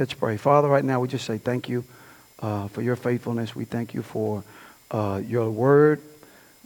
Let's 0.00 0.14
pray. 0.14 0.38
Father, 0.38 0.66
right 0.66 0.82
now 0.82 0.98
we 0.98 1.08
just 1.08 1.26
say 1.26 1.36
thank 1.36 1.68
you 1.68 1.84
uh, 2.38 2.68
for 2.68 2.80
your 2.80 2.96
faithfulness. 2.96 3.54
We 3.54 3.66
thank 3.66 3.92
you 3.92 4.00
for 4.00 4.42
uh, 4.90 5.20
your 5.22 5.50
word. 5.50 6.00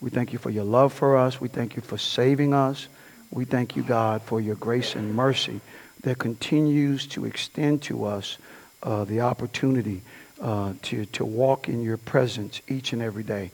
We 0.00 0.10
thank 0.10 0.32
you 0.32 0.38
for 0.38 0.50
your 0.50 0.62
love 0.62 0.92
for 0.92 1.16
us. 1.16 1.40
We 1.40 1.48
thank 1.48 1.74
you 1.74 1.82
for 1.82 1.98
saving 1.98 2.54
us. 2.54 2.86
We 3.32 3.44
thank 3.44 3.74
you, 3.74 3.82
God, 3.82 4.22
for 4.22 4.40
your 4.40 4.54
grace 4.54 4.94
and 4.94 5.16
mercy 5.16 5.60
that 6.02 6.18
continues 6.18 7.08
to 7.08 7.24
extend 7.24 7.82
to 7.82 8.04
us 8.04 8.38
uh, 8.84 9.02
the 9.02 9.22
opportunity 9.22 10.02
uh, 10.40 10.74
to, 10.82 11.04
to 11.06 11.24
walk 11.24 11.68
in 11.68 11.82
your 11.82 11.96
presence 11.96 12.60
each 12.68 12.92
and 12.92 13.02
every 13.02 13.24
day. 13.24 13.50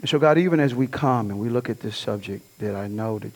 And 0.00 0.08
so, 0.08 0.20
God, 0.20 0.38
even 0.38 0.60
as 0.60 0.76
we 0.76 0.86
come 0.86 1.30
and 1.30 1.40
we 1.40 1.48
look 1.48 1.68
at 1.68 1.80
this 1.80 1.96
subject 1.96 2.44
that 2.60 2.76
I 2.76 2.86
know 2.86 3.18
that 3.18 3.32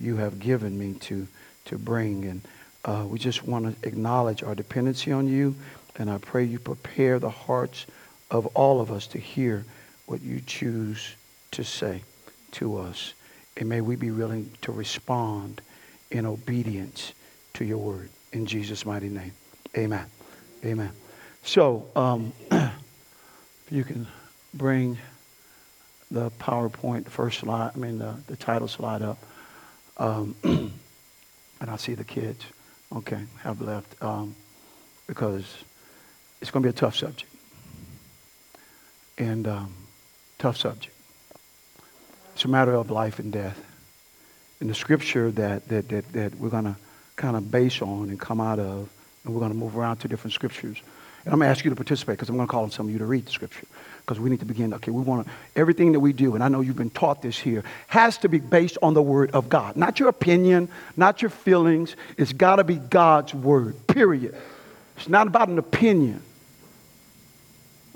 you 0.00 0.16
have 0.16 0.40
given 0.40 0.76
me 0.76 0.94
to, 1.02 1.28
to 1.66 1.78
bring, 1.78 2.24
and 2.24 2.40
uh, 2.86 3.04
we 3.06 3.18
just 3.18 3.42
want 3.42 3.82
to 3.82 3.88
acknowledge 3.88 4.42
our 4.42 4.54
dependency 4.54 5.12
on 5.12 5.26
you. 5.26 5.54
And 5.96 6.08
I 6.08 6.18
pray 6.18 6.44
you 6.44 6.58
prepare 6.58 7.18
the 7.18 7.30
hearts 7.30 7.86
of 8.30 8.46
all 8.48 8.80
of 8.80 8.92
us 8.92 9.08
to 9.08 9.18
hear 9.18 9.64
what 10.06 10.22
you 10.22 10.40
choose 10.40 11.14
to 11.50 11.64
say 11.64 12.02
to 12.52 12.78
us. 12.78 13.12
And 13.56 13.68
may 13.68 13.80
we 13.80 13.96
be 13.96 14.10
willing 14.10 14.50
to 14.62 14.72
respond 14.72 15.60
in 16.10 16.26
obedience 16.26 17.12
to 17.54 17.64
your 17.64 17.78
word. 17.78 18.08
In 18.32 18.46
Jesus' 18.46 18.86
mighty 18.86 19.08
name. 19.08 19.32
Amen. 19.76 20.06
Amen. 20.64 20.92
So, 21.42 21.88
um, 21.96 22.32
if 22.50 22.72
you 23.70 23.82
can 23.82 24.06
bring 24.54 24.98
the 26.10 26.30
PowerPoint, 26.32 27.08
first 27.08 27.40
slide, 27.40 27.72
I 27.74 27.78
mean, 27.78 27.98
the, 27.98 28.14
the 28.26 28.36
title 28.36 28.68
slide 28.68 29.02
up. 29.02 29.18
Um, 29.96 30.36
and 30.44 31.70
I 31.70 31.76
see 31.76 31.94
the 31.94 32.04
kids, 32.04 32.44
okay, 32.94 33.24
have 33.42 33.60
left, 33.60 34.02
um, 34.02 34.34
because 35.06 35.44
it's 36.40 36.50
going 36.50 36.62
to 36.62 36.66
be 36.66 36.70
a 36.70 36.78
tough 36.78 36.96
subject. 36.96 37.30
And 39.18 39.48
um, 39.48 39.74
tough 40.38 40.56
subject. 40.56 40.94
It's 42.34 42.44
a 42.44 42.48
matter 42.48 42.74
of 42.74 42.90
life 42.90 43.18
and 43.18 43.32
death. 43.32 43.58
And 44.60 44.68
the 44.68 44.74
scripture 44.74 45.30
that, 45.32 45.68
that, 45.68 45.88
that, 45.88 46.12
that 46.12 46.34
we're 46.36 46.50
going 46.50 46.64
to 46.64 46.76
kind 47.16 47.36
of 47.36 47.50
base 47.50 47.80
on 47.80 48.10
and 48.10 48.20
come 48.20 48.40
out 48.40 48.58
of, 48.58 48.90
and 49.24 49.34
we're 49.34 49.40
going 49.40 49.52
to 49.52 49.56
move 49.56 49.76
around 49.76 49.98
to 49.98 50.08
different 50.08 50.34
scriptures. 50.34 50.78
And 51.26 51.32
I'm 51.32 51.40
going 51.40 51.48
to 51.48 51.50
ask 51.50 51.64
you 51.64 51.70
to 51.70 51.76
participate 51.76 52.18
because 52.18 52.28
I'm 52.28 52.36
going 52.36 52.46
to 52.46 52.50
call 52.50 52.62
on 52.62 52.70
some 52.70 52.86
of 52.86 52.92
you 52.92 52.98
to 52.98 53.04
read 53.04 53.26
the 53.26 53.32
scripture 53.32 53.66
because 53.98 54.20
we 54.20 54.30
need 54.30 54.38
to 54.38 54.46
begin. 54.46 54.72
Okay, 54.74 54.92
we 54.92 55.02
want 55.02 55.26
to, 55.26 55.32
everything 55.56 55.90
that 55.90 55.98
we 55.98 56.12
do, 56.12 56.36
and 56.36 56.44
I 56.44 56.46
know 56.46 56.60
you've 56.60 56.76
been 56.76 56.88
taught 56.88 57.20
this 57.20 57.36
here, 57.36 57.64
has 57.88 58.16
to 58.18 58.28
be 58.28 58.38
based 58.38 58.78
on 58.80 58.94
the 58.94 59.02
word 59.02 59.32
of 59.32 59.48
God. 59.48 59.74
Not 59.74 59.98
your 59.98 60.08
opinion, 60.08 60.68
not 60.96 61.22
your 61.22 61.30
feelings. 61.30 61.96
It's 62.16 62.32
got 62.32 62.56
to 62.56 62.64
be 62.64 62.76
God's 62.76 63.34
word, 63.34 63.88
period. 63.88 64.36
It's 64.96 65.08
not 65.08 65.26
about 65.26 65.48
an 65.48 65.58
opinion. 65.58 66.22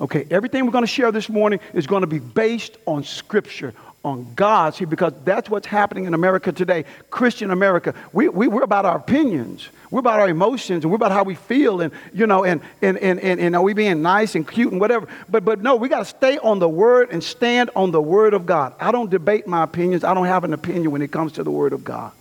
Okay, 0.00 0.26
everything 0.28 0.66
we're 0.66 0.72
going 0.72 0.82
to 0.82 0.88
share 0.88 1.12
this 1.12 1.28
morning 1.28 1.60
is 1.72 1.86
going 1.86 2.00
to 2.00 2.08
be 2.08 2.18
based 2.18 2.78
on 2.84 3.04
Scripture, 3.04 3.74
on 4.04 4.32
God's 4.34 4.78
because 4.78 5.12
that's 5.24 5.50
what's 5.50 5.66
happening 5.66 6.04
in 6.04 6.14
America 6.14 6.52
today, 6.52 6.84
Christian 7.10 7.50
America. 7.50 7.94
We, 8.12 8.28
we, 8.28 8.48
we're 8.48 8.62
about 8.62 8.86
our 8.86 8.96
opinions, 8.96 9.68
we're 9.90 10.00
about 10.00 10.20
our 10.20 10.28
emotions, 10.28 10.84
and 10.84 10.90
we're 10.90 10.96
about 10.96 11.12
how 11.12 11.22
we 11.22 11.34
feel, 11.34 11.80
and, 11.82 11.92
you 12.12 12.26
know, 12.26 12.44
and, 12.44 12.62
and, 12.80 12.96
and, 12.98 13.20
and, 13.20 13.40
and 13.40 13.56
are 13.56 13.62
we 13.62 13.74
being 13.74 14.00
nice 14.00 14.34
and 14.34 14.48
cute 14.48 14.72
and 14.72 14.80
whatever. 14.80 15.06
But, 15.28 15.44
but 15.44 15.60
no, 15.60 15.76
we 15.76 15.88
got 15.88 15.98
to 15.98 16.04
stay 16.06 16.38
on 16.38 16.58
the 16.58 16.68
Word 16.68 17.10
and 17.10 17.22
stand 17.22 17.70
on 17.76 17.90
the 17.90 18.00
Word 18.00 18.32
of 18.32 18.46
God. 18.46 18.74
I 18.80 18.90
don't 18.90 19.10
debate 19.10 19.46
my 19.46 19.64
opinions, 19.64 20.02
I 20.02 20.14
don't 20.14 20.26
have 20.26 20.44
an 20.44 20.54
opinion 20.54 20.90
when 20.90 21.02
it 21.02 21.12
comes 21.12 21.32
to 21.32 21.42
the 21.42 21.50
Word 21.50 21.72
of 21.72 21.84
God. 21.84 22.12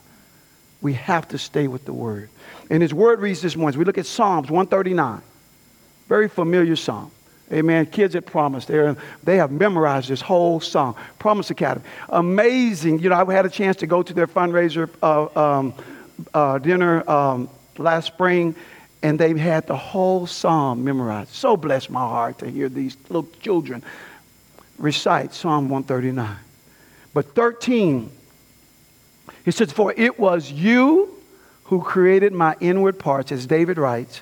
We 0.82 0.94
have 0.94 1.28
to 1.30 1.38
stay 1.38 1.68
with 1.68 1.86
the 1.86 1.94
Word. 1.94 2.30
And 2.70 2.82
His 2.82 2.94
Word 2.94 3.20
reads 3.20 3.42
this 3.42 3.56
morning. 3.56 3.80
We 3.80 3.86
look 3.86 3.98
at 3.98 4.06
Psalms 4.06 4.50
139, 4.50 5.22
very 6.08 6.28
familiar 6.28 6.76
Psalm. 6.76 7.12
Amen. 7.52 7.88
Kids 7.88 8.16
at 8.16 8.26
Promise, 8.26 8.66
they 8.66 9.38
have 9.38 9.52
memorized 9.52 10.10
this 10.10 10.22
whole 10.22 10.60
song. 10.60 10.96
Promise 11.18 11.50
Academy. 11.50 11.86
Amazing. 12.10 13.00
You 13.00 13.10
know, 13.10 13.16
I 13.16 13.34
had 13.34 13.46
a 13.46 13.50
chance 13.50 13.78
to 13.78 13.88
go 13.88 14.04
to 14.04 14.14
their 14.14 14.28
fundraiser 14.28 14.90
uh, 15.02 15.58
um, 15.60 15.74
uh, 16.34 16.60
dinner 16.60 17.10
um, 17.10 17.50
last 17.78 18.06
spring, 18.06 18.56
and 19.02 19.20
they 19.20 19.36
had 19.38 19.66
the 19.66 19.76
whole 19.76 20.28
psalm 20.28 20.84
memorized. 20.84 21.34
So 21.34 21.58
blessed 21.58 21.90
my 21.90 22.02
heart 22.02 22.40
to 22.40 22.50
hear 22.50 22.70
these 22.70 22.96
little 23.10 23.28
children 23.42 23.84
recite 24.78 25.34
Psalm 25.34 25.70
139. 25.70 26.38
But 27.14 27.36
13, 27.36 28.12
he 29.46 29.52
says, 29.52 29.72
For 29.72 29.94
it 29.96 30.20
was 30.20 30.52
you 30.52 31.16
who 31.66 31.82
created 31.82 32.34
my 32.34 32.56
inward 32.60 32.98
parts, 32.98 33.32
as 33.32 33.46
David 33.46 33.78
writes, 33.78 34.22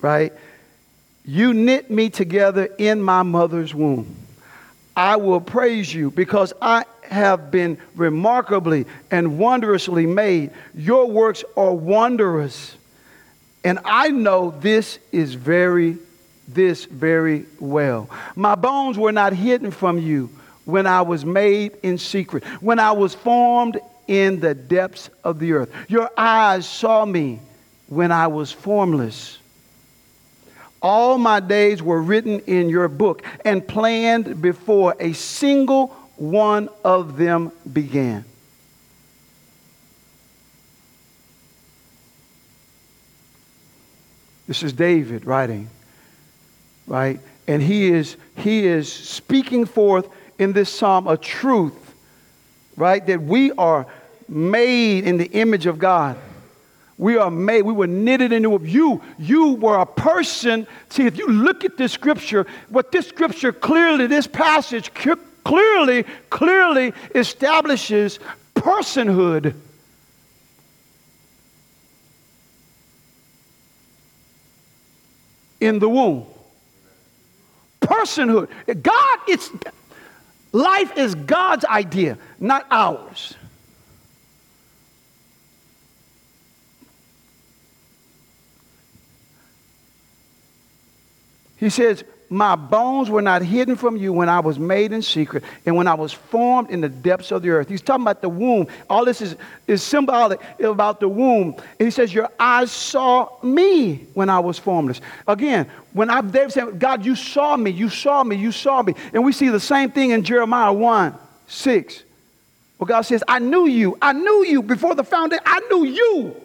right? 0.00 0.32
You 1.24 1.54
knit 1.54 1.90
me 1.90 2.10
together 2.10 2.68
in 2.78 3.00
my 3.02 3.22
mother's 3.22 3.74
womb. 3.74 4.16
I 4.96 5.16
will 5.16 5.40
praise 5.40 5.92
you 5.92 6.10
because 6.10 6.52
I 6.60 6.84
have 7.08 7.50
been 7.50 7.78
remarkably 7.94 8.86
and 9.10 9.38
wondrously 9.38 10.06
made. 10.06 10.50
Your 10.74 11.10
works 11.10 11.44
are 11.56 11.72
wondrous. 11.72 12.76
And 13.64 13.78
I 13.84 14.08
know 14.08 14.50
this 14.60 14.98
is 15.12 15.34
very, 15.34 15.98
this 16.48 16.84
very 16.86 17.46
well. 17.60 18.10
My 18.34 18.54
bones 18.54 18.98
were 18.98 19.12
not 19.12 19.32
hidden 19.32 19.70
from 19.70 19.98
you 19.98 20.30
when 20.64 20.86
I 20.86 21.02
was 21.02 21.24
made 21.24 21.76
in 21.82 21.98
secret, 21.98 22.44
when 22.60 22.78
I 22.78 22.92
was 22.92 23.14
formed 23.14 23.78
in 24.08 24.40
the 24.40 24.54
depths 24.54 25.10
of 25.22 25.38
the 25.38 25.52
earth. 25.52 25.70
Your 25.88 26.10
eyes 26.16 26.68
saw 26.68 27.04
me 27.04 27.40
when 27.86 28.10
I 28.10 28.26
was 28.26 28.50
formless. 28.50 29.38
All 30.82 31.16
my 31.16 31.38
days 31.38 31.80
were 31.80 32.02
written 32.02 32.40
in 32.40 32.68
your 32.68 32.88
book 32.88 33.22
and 33.44 33.66
planned 33.66 34.42
before 34.42 34.96
a 34.98 35.12
single 35.12 35.88
one 36.16 36.68
of 36.84 37.16
them 37.16 37.52
began. 37.72 38.24
This 44.48 44.62
is 44.64 44.72
David 44.72 45.24
writing, 45.24 45.70
right? 46.86 47.20
And 47.46 47.62
he 47.62 47.88
is, 47.88 48.16
he 48.36 48.66
is 48.66 48.92
speaking 48.92 49.64
forth 49.64 50.08
in 50.38 50.52
this 50.52 50.68
psalm 50.68 51.06
a 51.06 51.16
truth, 51.16 51.94
right? 52.76 53.06
That 53.06 53.22
we 53.22 53.52
are 53.52 53.86
made 54.28 55.06
in 55.06 55.16
the 55.16 55.26
image 55.26 55.66
of 55.66 55.78
God. 55.78 56.18
We 57.02 57.16
are 57.16 57.32
made, 57.32 57.62
we 57.62 57.72
were 57.72 57.88
knitted 57.88 58.32
into 58.32 58.60
you. 58.62 59.02
You 59.18 59.54
were 59.54 59.76
a 59.76 59.86
person. 59.86 60.68
See, 60.88 61.04
if 61.04 61.18
you 61.18 61.26
look 61.26 61.64
at 61.64 61.76
this 61.76 61.90
scripture, 61.90 62.46
what 62.68 62.92
this 62.92 63.08
scripture 63.08 63.52
clearly, 63.52 64.06
this 64.06 64.28
passage 64.28 64.92
clearly, 64.94 66.04
clearly 66.30 66.92
establishes 67.12 68.20
personhood. 68.54 69.56
In 75.60 75.80
the 75.80 75.88
womb. 75.88 76.24
Personhood. 77.80 78.48
God, 78.80 79.18
it's 79.26 79.50
life 80.52 80.96
is 80.96 81.16
God's 81.16 81.64
idea, 81.64 82.16
not 82.38 82.64
ours. 82.70 83.34
He 91.62 91.70
says, 91.70 92.02
My 92.28 92.56
bones 92.56 93.08
were 93.08 93.22
not 93.22 93.40
hidden 93.40 93.76
from 93.76 93.96
you 93.96 94.12
when 94.12 94.28
I 94.28 94.40
was 94.40 94.58
made 94.58 94.90
in 94.90 95.00
secret 95.00 95.44
and 95.64 95.76
when 95.76 95.86
I 95.86 95.94
was 95.94 96.12
formed 96.12 96.70
in 96.70 96.80
the 96.80 96.88
depths 96.88 97.30
of 97.30 97.42
the 97.42 97.50
earth. 97.50 97.68
He's 97.68 97.80
talking 97.80 98.02
about 98.02 98.20
the 98.20 98.28
womb. 98.28 98.66
All 98.90 99.04
this 99.04 99.22
is, 99.22 99.36
is 99.68 99.80
symbolic 99.80 100.40
about 100.58 100.98
the 100.98 101.08
womb. 101.08 101.54
And 101.78 101.86
he 101.86 101.92
says, 101.92 102.12
Your 102.12 102.28
eyes 102.40 102.72
saw 102.72 103.28
me 103.44 104.08
when 104.14 104.28
I 104.28 104.40
was 104.40 104.58
formless. 104.58 105.00
Again, 105.28 105.70
when 105.92 106.10
I, 106.10 106.20
David 106.20 106.50
said, 106.50 106.80
God, 106.80 107.06
you 107.06 107.14
saw 107.14 107.56
me, 107.56 107.70
you 107.70 107.88
saw 107.88 108.24
me, 108.24 108.34
you 108.34 108.50
saw 108.50 108.82
me. 108.82 108.96
And 109.12 109.22
we 109.22 109.30
see 109.30 109.48
the 109.48 109.60
same 109.60 109.92
thing 109.92 110.10
in 110.10 110.24
Jeremiah 110.24 110.72
1 110.72 111.14
6. 111.46 112.02
Well, 112.80 112.88
God 112.88 113.02
says, 113.02 113.22
I 113.28 113.38
knew 113.38 113.68
you. 113.68 113.96
I 114.02 114.14
knew 114.14 114.44
you 114.44 114.64
before 114.64 114.96
the 114.96 115.04
foundation. 115.04 115.44
I 115.46 115.60
knew 115.70 115.84
you. 115.84 116.41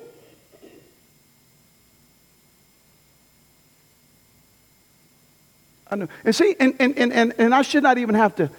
I 5.90 5.96
know. 5.96 6.08
And 6.24 6.36
see, 6.36 6.56
and, 6.60 6.76
and, 6.80 6.98
and, 6.98 7.34
and 7.38 7.56
I 7.56 7.62
should 7.62 7.84
not 7.84 7.98
even 7.98 8.16
have 8.16 8.36
to 8.36 8.50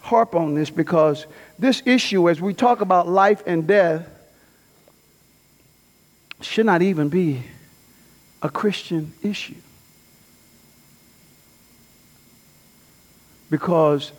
harp 0.00 0.34
on 0.34 0.54
this 0.54 0.70
because 0.70 1.26
this 1.58 1.82
issue, 1.86 2.28
as 2.28 2.40
we 2.40 2.52
talk 2.52 2.80
about 2.80 3.08
life 3.08 3.42
and 3.46 3.66
death, 3.66 4.08
should 6.40 6.66
not 6.66 6.82
even 6.82 7.08
be 7.08 7.42
a 8.42 8.48
Christian 8.48 9.12
issue. 9.22 9.54
Because 13.50 14.12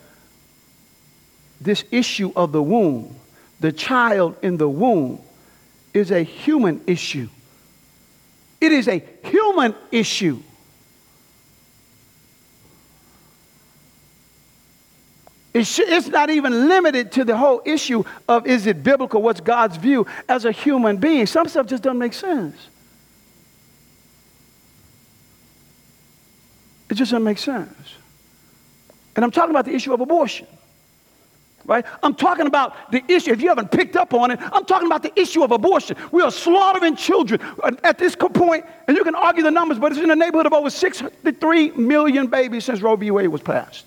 this 1.59 1.83
issue 1.91 2.31
of 2.35 2.51
the 2.51 2.61
womb, 2.61 3.15
the 3.59 3.71
child 3.71 4.35
in 4.41 4.57
the 4.57 4.67
womb, 4.67 5.21
is 5.93 6.11
a 6.11 6.23
human 6.23 6.81
issue. 6.87 7.27
It 8.59 8.71
is 8.71 8.87
a 8.87 9.03
human 9.23 9.75
issue. 9.91 10.41
It's 15.53 16.07
not 16.07 16.29
even 16.29 16.69
limited 16.69 17.11
to 17.13 17.25
the 17.25 17.35
whole 17.35 17.61
issue 17.65 18.03
of 18.29 18.47
is 18.47 18.67
it 18.67 18.83
biblical, 18.83 19.21
what's 19.21 19.41
God's 19.41 19.75
view 19.75 20.07
as 20.29 20.45
a 20.45 20.51
human 20.51 20.97
being. 20.97 21.25
Some 21.25 21.47
stuff 21.47 21.67
just 21.67 21.83
doesn't 21.83 21.99
make 21.99 22.13
sense. 22.13 22.55
It 26.89 26.95
just 26.95 27.11
doesn't 27.11 27.23
make 27.23 27.37
sense. 27.37 27.95
And 29.15 29.25
I'm 29.25 29.31
talking 29.31 29.51
about 29.51 29.65
the 29.65 29.75
issue 29.75 29.93
of 29.93 29.99
abortion. 29.99 30.47
Right? 31.65 31.85
I'm 32.01 32.15
talking 32.15 32.47
about 32.47 32.91
the 32.91 33.03
issue. 33.07 33.31
If 33.31 33.41
you 33.41 33.49
haven't 33.49 33.71
picked 33.71 33.95
up 33.95 34.13
on 34.13 34.31
it, 34.31 34.39
I'm 34.41 34.65
talking 34.65 34.87
about 34.87 35.03
the 35.03 35.17
issue 35.19 35.43
of 35.43 35.51
abortion. 35.51 35.95
We 36.11 36.21
are 36.23 36.31
slaughtering 36.31 36.95
children 36.95 37.39
at 37.83 37.97
this 37.97 38.15
point, 38.15 38.65
and 38.87 38.97
you 38.97 39.03
can 39.03 39.15
argue 39.15 39.43
the 39.43 39.51
numbers, 39.51 39.77
but 39.77 39.91
it's 39.91 40.01
in 40.01 40.07
the 40.07 40.15
neighborhood 40.15 40.47
of 40.47 40.53
over 40.53 40.69
63 40.69 41.71
million 41.71 42.27
babies 42.27 42.65
since 42.65 42.81
Roe 42.81 42.95
v. 42.95 43.11
Wade 43.11 43.27
was 43.27 43.41
passed. 43.41 43.85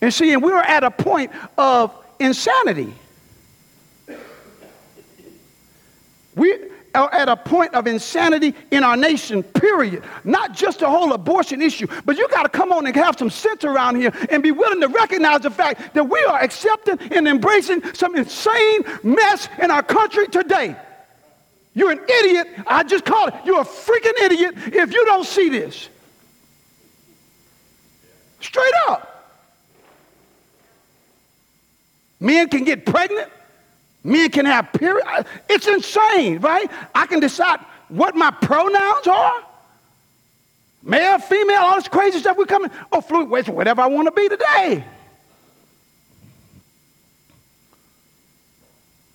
And 0.00 0.14
see, 0.14 0.32
and 0.32 0.42
we 0.42 0.52
are 0.52 0.62
at 0.62 0.84
a 0.84 0.90
point 0.90 1.32
of 1.56 1.94
insanity. 2.20 2.94
We 6.34 6.56
are 6.94 7.12
at 7.12 7.28
a 7.28 7.36
point 7.36 7.74
of 7.74 7.86
insanity 7.86 8.54
in 8.70 8.84
our 8.84 8.96
nation, 8.96 9.42
period. 9.42 10.04
Not 10.24 10.52
just 10.52 10.80
the 10.80 10.88
whole 10.88 11.12
abortion 11.12 11.60
issue, 11.60 11.86
but 12.04 12.16
you 12.16 12.28
got 12.28 12.44
to 12.44 12.48
come 12.48 12.72
on 12.72 12.86
and 12.86 12.94
have 12.94 13.18
some 13.18 13.30
sense 13.30 13.64
around 13.64 13.96
here 13.96 14.12
and 14.30 14.42
be 14.42 14.52
willing 14.52 14.80
to 14.80 14.88
recognize 14.88 15.40
the 15.40 15.50
fact 15.50 15.94
that 15.94 16.08
we 16.08 16.20
are 16.24 16.40
accepting 16.40 16.98
and 17.12 17.26
embracing 17.26 17.82
some 17.94 18.14
insane 18.16 18.84
mess 19.02 19.48
in 19.60 19.70
our 19.70 19.82
country 19.82 20.28
today. 20.28 20.76
You're 21.74 21.92
an 21.92 22.00
idiot. 22.08 22.48
I 22.66 22.82
just 22.82 23.04
call 23.04 23.28
it. 23.28 23.34
You're 23.44 23.60
a 23.60 23.64
freaking 23.64 24.20
idiot 24.22 24.54
if 24.74 24.92
you 24.92 25.04
don't 25.06 25.26
see 25.26 25.48
this. 25.48 25.88
Straight 28.40 28.72
up. 28.88 29.07
Men 32.20 32.48
can 32.48 32.64
get 32.64 32.84
pregnant. 32.84 33.30
Men 34.04 34.30
can 34.30 34.46
have 34.46 34.72
period. 34.72 35.26
It's 35.48 35.66
insane, 35.66 36.38
right? 36.38 36.70
I 36.94 37.06
can 37.06 37.20
decide 37.20 37.60
what 37.88 38.14
my 38.14 38.30
pronouns 38.30 39.06
are. 39.06 39.42
Male, 40.82 41.18
female, 41.18 41.58
all 41.58 41.76
this 41.76 41.88
crazy 41.88 42.18
stuff. 42.20 42.36
We're 42.36 42.46
coming. 42.46 42.70
Oh, 42.92 43.00
fluid, 43.00 43.48
whatever 43.48 43.82
I 43.82 43.86
want 43.86 44.06
to 44.06 44.12
be 44.12 44.28
today. 44.28 44.84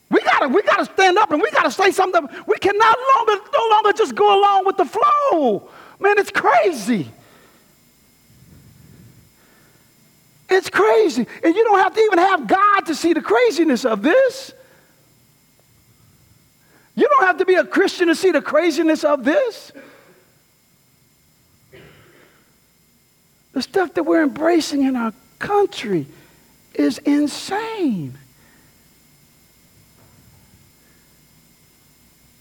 We 0.09 0.21
gotta, 0.21 0.47
we 0.49 0.61
gotta 0.61 0.85
stand 0.85 1.17
up 1.17 1.31
and 1.31 1.41
we 1.41 1.49
gotta 1.49 1.71
say 1.71 1.89
something. 1.89 2.27
We 2.45 2.57
cannot 2.57 2.97
longer, 3.15 3.43
no 3.51 3.67
longer 3.71 3.93
just 3.93 4.13
go 4.13 4.39
along 4.39 4.65
with 4.65 4.77
the 4.77 4.85
flow. 4.85 5.69
Man, 5.99 6.19
it's 6.19 6.29
crazy. 6.29 7.09
It's 10.49 10.69
crazy. 10.69 11.25
And 11.43 11.55
you 11.55 11.63
don't 11.63 11.79
have 11.79 11.93
to 11.93 12.01
even 12.01 12.19
have 12.19 12.47
God 12.47 12.81
to 12.87 12.95
see 12.95 13.13
the 13.13 13.21
craziness 13.21 13.85
of 13.85 14.01
this. 14.01 14.53
You 16.95 17.07
don't 17.07 17.23
have 17.23 17.37
to 17.37 17.45
be 17.45 17.55
a 17.55 17.65
Christian 17.65 18.07
to 18.07 18.15
see 18.15 18.31
the 18.31 18.41
craziness 18.41 19.03
of 19.03 19.23
this. 19.23 19.71
The 23.53 23.61
stuff 23.61 23.93
that 23.95 24.03
we're 24.03 24.23
embracing 24.23 24.83
in 24.83 24.95
our 24.95 25.13
country 25.39 26.07
is 26.73 26.97
insane. 26.99 28.17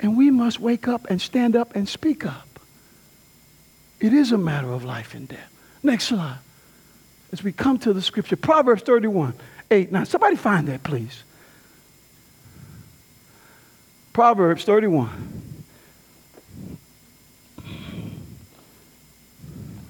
And 0.01 0.17
we 0.17 0.31
must 0.31 0.59
wake 0.59 0.89
up 0.89 1.09
and 1.09 1.21
stand 1.21 1.55
up 1.55 1.77
and 1.77 1.89
speak 1.89 2.27
up. 2.27 2.49
It 4.01 4.13
is 4.13 4.33
a 4.33 4.39
matter 4.39 4.73
of 4.73 4.85
life 4.85 5.15
and 5.15 5.29
death. 5.29 5.51
Next 5.83 6.07
slide 6.07 6.39
as 7.33 7.43
we 7.43 7.51
come 7.53 7.79
to 7.79 7.93
the 7.93 8.03
scripture. 8.03 8.37
Proverbs 8.37 8.83
31, 8.83 9.35
8, 9.71 9.91
9. 9.91 10.07
Somebody 10.07 10.37
find 10.37 10.69
that, 10.69 10.83
please. 10.83 11.25
Proverbs 14.13 14.65
31. 14.65 15.09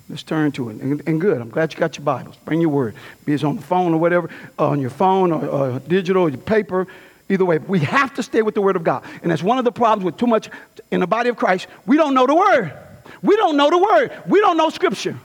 Let's 0.09 0.23
turn 0.23 0.53
to 0.53 0.69
it. 0.69 0.77
And, 0.77 1.03
and, 1.07 1.21
good. 1.21 1.41
I'm 1.41 1.49
glad 1.49 1.73
you 1.73 1.81
got 1.81 1.97
your 1.97 2.05
Bibles. 2.05 2.37
Bring 2.45 2.61
your 2.61 2.69
word. 2.69 2.95
Be 3.25 3.33
it 3.33 3.43
on 3.43 3.57
the 3.57 3.63
phone 3.63 3.95
or 3.95 3.97
whatever, 3.99 4.29
uh, 4.59 4.69
on 4.69 4.79
your 4.79 4.91
phone 4.91 5.33
or, 5.33 5.47
or 5.47 5.79
digital, 5.81 6.25
or 6.25 6.29
your 6.29 6.39
paper. 6.39 6.87
Either 7.31 7.47
way, 7.47 7.57
we 7.57 7.79
have 7.79 8.13
to 8.15 8.23
stay 8.23 8.43
with 8.43 8.55
the 8.55 8.61
Word 8.61 8.77
of 8.77 8.85
God. 8.85 9.05
And 9.23 9.31
that's 9.31 9.43
one 9.43 9.59
of 9.59 9.65
the 9.65 9.73
problems 9.73 10.05
with 10.05 10.19
too 10.19 10.27
much 10.27 10.51
in 10.91 11.01
the 11.01 11.07
body 11.07 11.31
of 11.31 11.37
Christ. 11.37 11.67
We 11.87 11.97
don't 11.97 12.13
know 12.13 12.27
the 12.27 12.35
Word. 12.35 12.77
We 13.23 13.37
don't 13.37 13.57
know 13.57 13.71
the 13.71 13.79
Word. 13.79 14.13
We 14.27 14.41
don't 14.41 14.59
know 14.59 14.69
Scripture. 14.69 15.19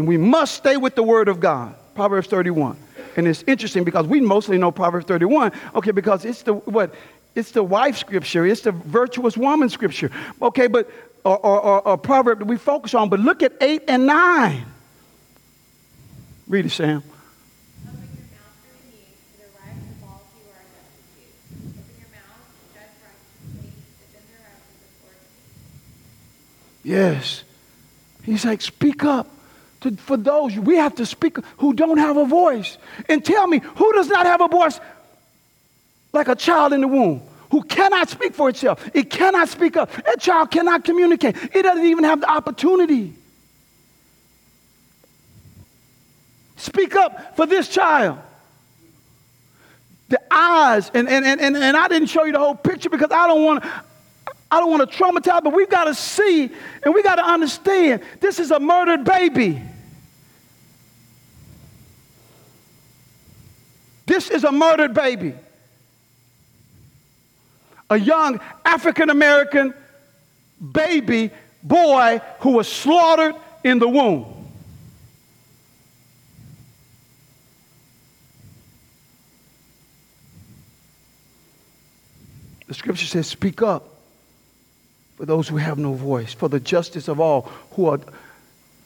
And 0.00 0.08
we 0.08 0.16
must 0.16 0.54
stay 0.54 0.78
with 0.78 0.94
the 0.94 1.02
word 1.02 1.28
of 1.28 1.40
God. 1.40 1.74
Proverbs 1.94 2.26
31. 2.26 2.74
And 3.18 3.28
it's 3.28 3.44
interesting 3.46 3.84
because 3.84 4.06
we 4.06 4.18
mostly 4.22 4.56
know 4.56 4.70
Proverbs 4.70 5.04
31, 5.04 5.52
okay, 5.74 5.90
because 5.90 6.24
it's 6.24 6.42
the 6.42 6.54
what? 6.54 6.94
It's 7.34 7.50
the 7.50 7.62
wife 7.62 7.98
scripture, 7.98 8.46
it's 8.46 8.62
the 8.62 8.72
virtuous 8.72 9.36
woman 9.36 9.68
scripture. 9.68 10.10
Okay, 10.40 10.68
but 10.68 10.90
or, 11.22 11.36
or, 11.36 11.60
or, 11.60 11.88
or 11.88 11.98
proverb 11.98 12.38
that 12.38 12.46
we 12.46 12.56
focus 12.56 12.94
on, 12.94 13.10
but 13.10 13.20
look 13.20 13.42
at 13.42 13.52
8 13.60 13.82
and 13.88 14.06
9. 14.06 14.64
Read 16.48 16.64
it, 16.64 16.70
Sam. 16.70 17.02
Yes. 26.82 27.44
He's 28.22 28.46
like, 28.46 28.62
speak 28.62 29.04
up 29.04 29.28
to, 29.80 29.96
for 29.96 30.16
those, 30.16 30.56
we 30.56 30.76
have 30.76 30.94
to 30.96 31.06
speak 31.06 31.38
who 31.58 31.72
don't 31.72 31.98
have 31.98 32.16
a 32.16 32.24
voice. 32.24 32.76
And 33.08 33.24
tell 33.24 33.46
me, 33.46 33.60
who 33.60 33.92
does 33.92 34.08
not 34.08 34.26
have 34.26 34.40
a 34.40 34.48
voice 34.48 34.78
like 36.12 36.28
a 36.28 36.36
child 36.36 36.72
in 36.72 36.82
the 36.82 36.88
womb? 36.88 37.22
Who 37.50 37.62
cannot 37.62 38.08
speak 38.08 38.34
for 38.34 38.48
itself. 38.48 38.88
It 38.94 39.10
cannot 39.10 39.48
speak 39.48 39.76
up. 39.76 39.90
That 40.04 40.20
child 40.20 40.50
cannot 40.50 40.84
communicate. 40.84 41.36
It 41.54 41.62
doesn't 41.62 41.84
even 41.84 42.04
have 42.04 42.20
the 42.20 42.30
opportunity. 42.30 43.14
Speak 46.56 46.94
up 46.94 47.36
for 47.36 47.46
this 47.46 47.68
child. 47.68 48.18
The 50.10 50.20
eyes, 50.30 50.90
and, 50.92 51.08
and, 51.08 51.24
and, 51.24 51.56
and 51.56 51.76
I 51.76 51.88
didn't 51.88 52.08
show 52.08 52.24
you 52.24 52.32
the 52.32 52.38
whole 52.38 52.54
picture 52.54 52.90
because 52.90 53.10
I 53.10 53.26
don't 53.26 53.44
want. 53.44 53.64
I 54.52 54.58
don't 54.58 54.70
want 54.70 54.90
to 54.90 54.96
traumatize, 54.96 55.44
but 55.44 55.54
we've 55.54 55.70
got 55.70 55.84
to 55.84 55.94
see 55.94 56.50
and 56.82 56.92
we 56.92 57.04
got 57.04 57.16
to 57.16 57.24
understand 57.24 58.02
this 58.18 58.40
is 58.40 58.50
a 58.50 58.58
murdered 58.58 59.04
baby. 59.04 59.62
This 64.10 64.28
is 64.28 64.42
a 64.42 64.50
murdered 64.50 64.92
baby. 64.92 65.34
A 67.88 67.96
young 67.96 68.40
African 68.64 69.08
American 69.08 69.72
baby 70.60 71.30
boy 71.62 72.20
who 72.40 72.54
was 72.54 72.66
slaughtered 72.66 73.36
in 73.62 73.78
the 73.78 73.88
womb. 73.88 74.48
The 82.66 82.74
scripture 82.74 83.06
says, 83.06 83.28
Speak 83.28 83.62
up 83.62 83.90
for 85.18 85.24
those 85.24 85.46
who 85.46 85.58
have 85.58 85.78
no 85.78 85.92
voice, 85.92 86.34
for 86.34 86.48
the 86.48 86.58
justice 86.58 87.06
of 87.06 87.20
all 87.20 87.42
who 87.74 87.86
are 87.86 88.00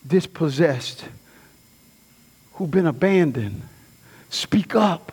dispossessed, 0.07 1.03
who've 2.53 2.71
been 2.71 2.87
abandoned 2.87 3.63
Speak 4.35 4.75
up. 4.75 5.13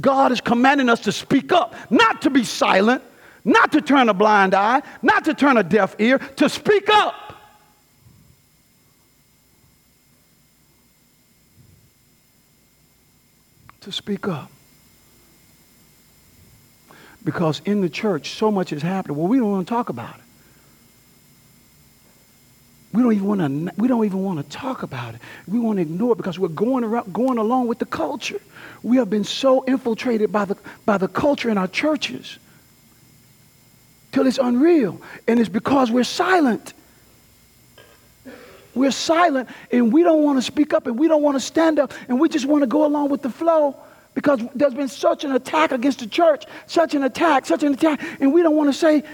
God 0.00 0.30
is 0.30 0.40
commanding 0.40 0.88
us 0.88 1.00
to 1.00 1.10
speak 1.10 1.50
up, 1.50 1.74
not 1.90 2.22
to 2.22 2.30
be 2.30 2.44
silent, 2.44 3.02
not 3.44 3.72
to 3.72 3.80
turn 3.80 4.08
a 4.08 4.14
blind 4.14 4.54
eye, 4.54 4.82
not 5.02 5.24
to 5.24 5.34
turn 5.34 5.56
a 5.56 5.64
deaf 5.64 5.96
ear, 5.98 6.18
to 6.18 6.48
speak 6.48 6.88
up. 6.88 7.34
To 13.80 13.90
speak 13.90 14.28
up. 14.28 14.52
Because 17.24 17.60
in 17.64 17.80
the 17.80 17.88
church, 17.88 18.30
so 18.30 18.52
much 18.52 18.72
is 18.72 18.82
happening. 18.82 19.16
Well, 19.16 19.26
we 19.26 19.38
don't 19.38 19.50
want 19.50 19.66
to 19.66 19.74
talk 19.74 19.88
about 19.88 20.14
it. 20.14 20.27
We 22.92 23.02
don't 23.02 23.12
even 23.12 23.26
want 23.26 23.40
to. 23.40 23.74
We 23.76 23.86
don't 23.86 24.04
even 24.04 24.22
want 24.22 24.38
to 24.38 24.56
talk 24.56 24.82
about 24.82 25.14
it. 25.14 25.20
We 25.46 25.58
want 25.58 25.76
to 25.76 25.82
ignore 25.82 26.12
it 26.12 26.16
because 26.16 26.38
we're 26.38 26.48
going 26.48 26.84
around, 26.84 27.12
going 27.12 27.38
along 27.38 27.66
with 27.66 27.78
the 27.78 27.86
culture. 27.86 28.40
We 28.82 28.96
have 28.96 29.10
been 29.10 29.24
so 29.24 29.62
infiltrated 29.64 30.32
by 30.32 30.46
the 30.46 30.56
by 30.86 30.96
the 30.96 31.08
culture 31.08 31.50
in 31.50 31.58
our 31.58 31.68
churches 31.68 32.38
till 34.12 34.26
it's 34.26 34.38
unreal, 34.38 35.00
and 35.26 35.38
it's 35.38 35.50
because 35.50 35.90
we're 35.90 36.04
silent. 36.04 36.72
we're 38.74 38.90
silent 38.90 39.48
and 39.72 39.92
we 39.92 40.02
don't 40.02 40.22
want 40.22 40.38
to 40.38 40.42
speak 40.42 40.72
up 40.72 40.86
and 40.86 40.98
we 40.98 41.08
don't 41.08 41.22
want 41.22 41.34
to 41.34 41.40
stand 41.40 41.78
up 41.78 41.92
and 42.08 42.18
we 42.18 42.28
just 42.28 42.46
want 42.46 42.62
to 42.62 42.66
go 42.66 42.86
along 42.86 43.10
with 43.10 43.22
the 43.22 43.30
flow 43.30 43.76
because 44.14 44.40
there's 44.54 44.74
been 44.74 44.88
such 44.88 45.24
an 45.24 45.32
attack 45.32 45.72
against 45.72 46.00
the 46.00 46.06
church, 46.06 46.44
such 46.66 46.94
an 46.94 47.04
attack, 47.04 47.46
such 47.46 47.62
an 47.62 47.74
attack, 47.74 48.00
and 48.20 48.32
we 48.32 48.42
don't 48.42 48.56
want 48.56 48.68
to 48.68 48.72
say 48.72 49.04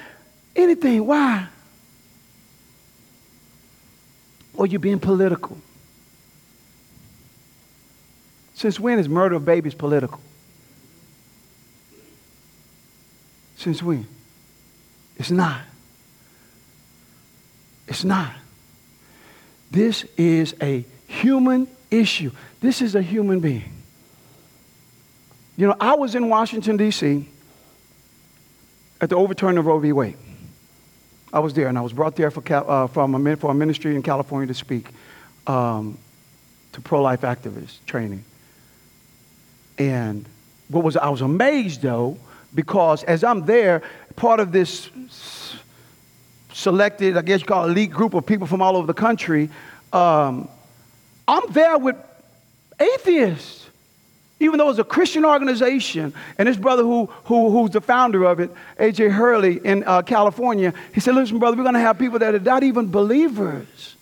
anything. 0.55 1.07
Why? 1.07 1.47
Or 4.57 4.67
you're 4.67 4.81
being 4.81 5.01
political. 5.01 5.59
Since 8.55 8.79
when 8.79 8.99
is 8.99 9.09
murder 9.09 9.35
of 9.35 9.45
babies 9.45 9.75
political? 9.75 10.21
Since 13.57 13.83
when? 13.83 14.07
It's 15.17 15.31
not. 15.31 15.61
It's 17.89 18.05
not. 18.05 18.33
This 19.71 20.05
is 20.17 20.55
a 20.63 20.85
human 21.07 21.69
issue. 21.91 22.31
This 22.61 22.81
is 22.81 22.95
a 22.95 23.03
human 23.03 23.41
being. 23.41 23.73
You 25.57 25.69
know, 25.69 25.77
I 25.81 25.95
was 25.95 26.15
in 26.15 26.29
Washington, 26.29 26.77
D.C. 26.77 27.29
at 29.01 29.09
the 29.09 29.17
overturn 29.17 29.59
of 29.59 29.67
Roe 29.67 29.79
v. 29.79 29.93
Wade. 29.93 30.17
I 31.35 31.41
was 31.41 31.53
there, 31.53 31.67
and 31.67 31.77
I 31.77 31.81
was 31.81 31.93
brought 31.93 32.15
there 32.15 32.31
for, 32.31 32.43
uh, 32.49 32.87
from 32.87 33.27
a, 33.27 33.37
for 33.37 33.51
a 33.51 33.55
ministry 33.55 33.97
in 33.97 34.03
California 34.03 34.47
to 34.47 34.55
speak 34.55 34.87
um, 35.49 35.99
to 36.73 36.81
pro 36.81 37.03
life 37.03 37.23
activists 37.23 37.85
training. 37.87 38.25
And 39.77 40.27
what 40.69 40.85
was 40.85 40.97
I 40.97 41.09
was 41.09 41.23
amazed 41.23 41.83
though, 41.83 42.19
because 42.55 43.03
as 43.03 43.25
I'm 43.25 43.47
there, 43.47 43.83
part 44.15 44.39
of 44.39 44.53
this 44.53 44.91
selected, 46.53 47.17
I 47.17 47.23
guess 47.23 47.41
you 47.41 47.47
call 47.47 47.65
it 47.65 47.73
elite 47.73 47.91
group 47.91 48.15
of 48.15 48.25
people 48.25 48.47
from 48.47 48.63
all 48.63 48.77
over 48.77 48.87
the 48.87 48.95
country, 48.95 49.51
um, 49.93 50.49
I'm 51.27 51.53
there 51.53 51.77
with 51.79 51.97
atheists. 52.79 53.64
Even 54.41 54.59
though 54.59 54.69
it's 54.69 54.79
a 54.79 54.85
Christian 54.85 55.25
organization, 55.25 56.13
and 56.39 56.49
this 56.49 56.57
brother 56.57 56.83
who, 56.83 57.07
who, 57.25 57.51
who's 57.51 57.71
the 57.71 57.81
founder 57.81 58.25
of 58.25 58.41
it, 58.41 58.51
A.J. 58.79 59.09
Hurley 59.09 59.61
in 59.65 59.85
uh, 59.85 60.03
California, 60.03 60.75
he 60.93 61.01
said, 61.01 61.15
Listen, 61.15 61.39
brother, 61.39 61.57
we're 61.57 61.63
going 61.63 61.75
to 61.75 61.81
have 61.81 61.99
people 61.99 62.19
that 62.19 62.35
are 62.35 62.41
not 62.41 62.63
even 62.63 62.91
believers. 62.91 63.95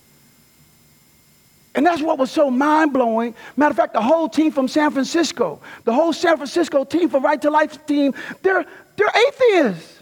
And 1.75 1.87
that's 1.87 2.03
what 2.03 2.19
was 2.19 2.31
so 2.31 2.51
mind 2.51 2.93
blowing. 2.93 3.35
Matter 3.57 3.71
of 3.71 3.77
fact, 3.77 3.95
the 3.95 4.03
whole 4.03 4.29
team 4.29 4.53
from 4.53 4.69
San 4.69 4.91
Francisco, 4.91 5.61
the 5.85 5.93
whole 5.93 6.13
San 6.13 6.37
Francisco 6.37 6.85
team 6.85 7.09
for 7.09 7.21
Right 7.21 7.41
to 7.41 7.51
Life 7.51 7.87
team, 7.87 8.15
they're, 8.43 8.67
they're 8.97 9.13
atheists. 9.29 10.01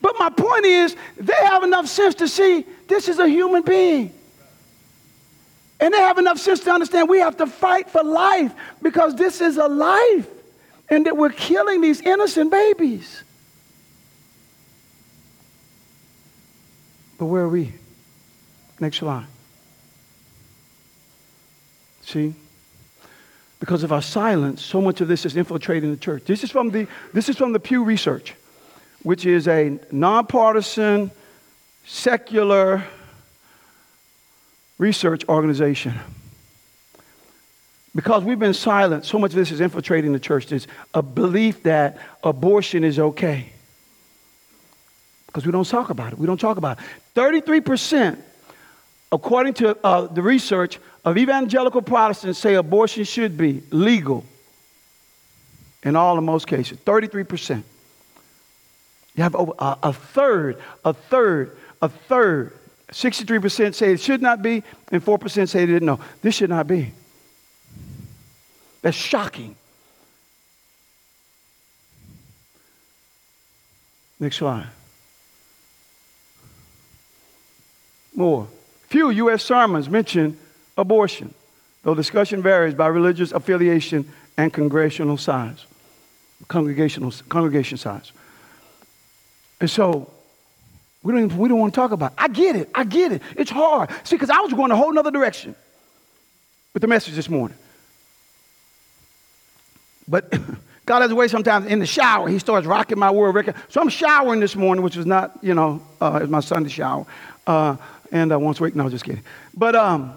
But 0.00 0.16
my 0.18 0.30
point 0.30 0.66
is, 0.66 0.96
they 1.16 1.32
have 1.44 1.62
enough 1.62 1.86
sense 1.86 2.16
to 2.16 2.28
see 2.28 2.66
this 2.88 3.08
is 3.08 3.18
a 3.18 3.28
human 3.28 3.62
being. 3.62 4.12
And 5.82 5.92
they 5.92 5.98
have 5.98 6.18
enough 6.18 6.38
sense 6.38 6.60
to 6.60 6.70
understand 6.70 7.08
we 7.08 7.18
have 7.18 7.36
to 7.38 7.46
fight 7.48 7.90
for 7.90 8.04
life 8.04 8.52
because 8.80 9.16
this 9.16 9.40
is 9.40 9.56
a 9.56 9.66
life 9.66 10.28
and 10.88 11.06
that 11.06 11.16
we're 11.16 11.30
killing 11.30 11.80
these 11.80 12.00
innocent 12.00 12.52
babies. 12.52 13.24
But 17.18 17.26
where 17.26 17.42
are 17.42 17.48
we? 17.48 17.72
Next 18.78 18.98
slide. 18.98 19.26
See? 22.02 22.34
Because 23.58 23.82
of 23.82 23.92
our 23.92 24.02
silence, 24.02 24.62
so 24.62 24.80
much 24.80 25.00
of 25.00 25.08
this 25.08 25.26
is 25.26 25.36
infiltrating 25.36 25.90
the 25.90 25.96
church. 25.96 26.24
This 26.26 26.44
is 26.44 26.52
from 26.52 26.70
the, 26.70 26.86
this 27.12 27.28
is 27.28 27.36
from 27.36 27.52
the 27.52 27.60
Pew 27.60 27.82
Research 27.82 28.36
which 29.02 29.26
is 29.26 29.48
a 29.48 29.78
nonpartisan, 29.90 31.10
secular 31.84 32.84
research 34.82 35.24
organization. 35.28 35.94
Because 37.94 38.24
we've 38.24 38.38
been 38.38 38.54
silent, 38.54 39.04
so 39.04 39.18
much 39.18 39.30
of 39.30 39.36
this 39.36 39.52
is 39.52 39.60
infiltrating 39.60 40.12
the 40.12 40.18
church. 40.18 40.46
There's 40.48 40.66
a 40.92 41.02
belief 41.02 41.62
that 41.62 41.98
abortion 42.24 42.82
is 42.82 42.98
okay. 42.98 43.52
Because 45.26 45.46
we 45.46 45.52
don't 45.52 45.68
talk 45.68 45.90
about 45.90 46.12
it. 46.12 46.18
We 46.18 46.26
don't 46.26 46.40
talk 46.40 46.56
about 46.56 46.78
it. 46.78 46.84
33%, 47.14 48.18
according 49.12 49.54
to 49.54 49.78
uh, 49.84 50.06
the 50.08 50.22
research, 50.22 50.80
of 51.04 51.16
evangelical 51.16 51.82
Protestants 51.82 52.38
say 52.38 52.54
abortion 52.54 53.04
should 53.04 53.36
be 53.36 53.62
legal 53.70 54.24
in 55.84 55.94
all 55.94 56.18
in 56.18 56.24
most 56.24 56.46
cases. 56.46 56.78
33%. 56.78 57.62
You 59.14 59.22
have 59.22 59.36
over 59.36 59.52
a, 59.58 59.78
a 59.84 59.92
third, 59.92 60.60
a 60.84 60.92
third, 60.92 61.56
a 61.80 61.88
third. 61.88 62.58
63% 62.92 63.74
say 63.74 63.92
it 63.92 64.00
should 64.00 64.22
not 64.22 64.42
be, 64.42 64.62
and 64.90 65.04
4% 65.04 65.48
say 65.48 65.60
they 65.60 65.72
didn't 65.72 65.86
know. 65.86 66.00
This 66.20 66.36
should 66.36 66.50
not 66.50 66.66
be. 66.66 66.92
That's 68.82 68.96
shocking. 68.96 69.56
Next 74.20 74.36
slide. 74.36 74.68
More. 78.14 78.46
Few 78.88 79.10
U.S. 79.10 79.42
sermons 79.42 79.88
mention 79.88 80.38
abortion, 80.76 81.32
though 81.82 81.94
discussion 81.94 82.42
varies 82.42 82.74
by 82.74 82.86
religious 82.88 83.32
affiliation 83.32 84.08
and 84.36 84.52
congregational 84.52 85.16
size. 85.16 85.64
Congregational, 86.48 87.12
congregation 87.28 87.78
size. 87.78 88.12
And 89.60 89.70
so 89.70 90.10
we 91.02 91.12
don't, 91.12 91.24
even, 91.24 91.38
we 91.38 91.48
don't 91.48 91.58
want 91.58 91.74
to 91.74 91.80
talk 91.80 91.90
about 91.90 92.12
it. 92.12 92.18
I 92.18 92.28
get 92.28 92.56
it. 92.56 92.70
I 92.74 92.84
get 92.84 93.12
it. 93.12 93.22
It's 93.36 93.50
hard. 93.50 93.90
See, 94.04 94.14
because 94.16 94.30
I 94.30 94.40
was 94.40 94.52
going 94.52 94.70
a 94.70 94.76
whole 94.76 94.92
nother 94.92 95.10
direction 95.10 95.54
with 96.72 96.80
the 96.80 96.86
message 96.86 97.14
this 97.14 97.28
morning. 97.28 97.56
But 100.06 100.32
God 100.86 101.02
has 101.02 101.10
a 101.10 101.14
way 101.14 101.28
sometimes 101.28 101.66
in 101.66 101.78
the 101.78 101.86
shower, 101.86 102.28
He 102.28 102.38
starts 102.38 102.66
rocking 102.66 102.98
my 102.98 103.10
world 103.10 103.34
record. 103.34 103.56
So 103.68 103.80
I'm 103.80 103.88
showering 103.88 104.40
this 104.40 104.54
morning, 104.54 104.84
which 104.84 104.96
is 104.96 105.06
not, 105.06 105.38
you 105.42 105.54
know, 105.54 105.82
uh, 106.00 106.20
it's 106.22 106.30
my 106.30 106.40
Sunday 106.40 106.68
shower. 106.68 107.06
Uh, 107.46 107.76
and 108.12 108.32
uh, 108.32 108.38
once 108.38 108.60
a 108.60 108.62
week, 108.62 108.76
no, 108.76 108.88
just 108.88 109.04
kidding. 109.04 109.22
But 109.54 109.74
um, 109.74 110.14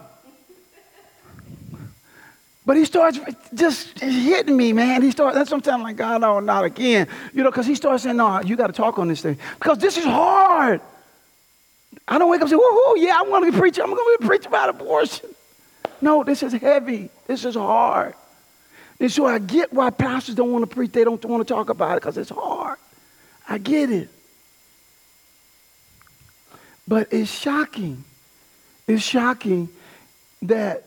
but 2.66 2.78
he 2.78 2.86
starts 2.86 3.20
just 3.54 4.00
hitting 4.00 4.58
me, 4.58 4.74
man. 4.74 5.04
He 5.04 5.12
starts, 5.12 5.36
that's 5.36 5.50
sometimes 5.50 5.84
like, 5.84 5.98
God, 5.98 6.22
no, 6.22 6.40
not 6.40 6.66
again. 6.66 7.08
You 7.34 7.44
know, 7.44 7.52
because 7.52 7.68
he 7.68 7.76
starts 7.76 8.04
saying, 8.04 8.18
no, 8.18 8.42
you 8.42 8.56
got 8.56 8.68
to 8.68 8.74
talk 8.74 8.98
on 8.98 9.08
this 9.08 9.22
thing. 9.22 9.38
Because 9.60 9.78
this 9.78 9.98
is 9.98 10.06
hard. 10.06 10.82
I 12.08 12.18
don't 12.18 12.30
wake 12.30 12.42
up 12.42 12.50
and 12.50 12.52
say, 12.52 12.56
woohoo, 12.56 12.94
yeah, 12.98 13.20
I'm 13.20 13.30
going 13.30 13.52
to 13.52 13.58
preach. 13.58 13.80
I'm 13.80 13.94
going 13.94 14.18
to 14.20 14.28
preach 14.28 14.46
about 14.48 14.70
abortion. 14.70 15.30
No, 16.02 16.24
this 16.24 16.42
is 16.42 16.54
heavy. 16.54 17.10
This 17.28 17.46
is 17.46 17.56
hard. 17.56 18.16
And 19.00 19.12
so 19.12 19.26
I 19.26 19.40
get 19.40 19.72
why 19.72 19.90
pastors 19.92 20.36
don't 20.36 20.52
want 20.52 20.68
to 20.68 20.74
preach. 20.74 20.92
They 20.92 21.04
don't 21.04 21.24
want 21.26 21.48
to 21.48 21.54
talk 21.54 21.70
about 21.70 21.98
it 21.98 22.02
because 22.02 22.18
it's 22.18 22.30
hard. 22.30 22.78
I 23.48 23.60
get 23.60 23.92
it. 23.92 24.10
But 26.88 27.12
it's 27.12 27.32
shocking. 27.32 28.04
It's 28.88 29.04
shocking 29.04 29.70
that 30.44 30.84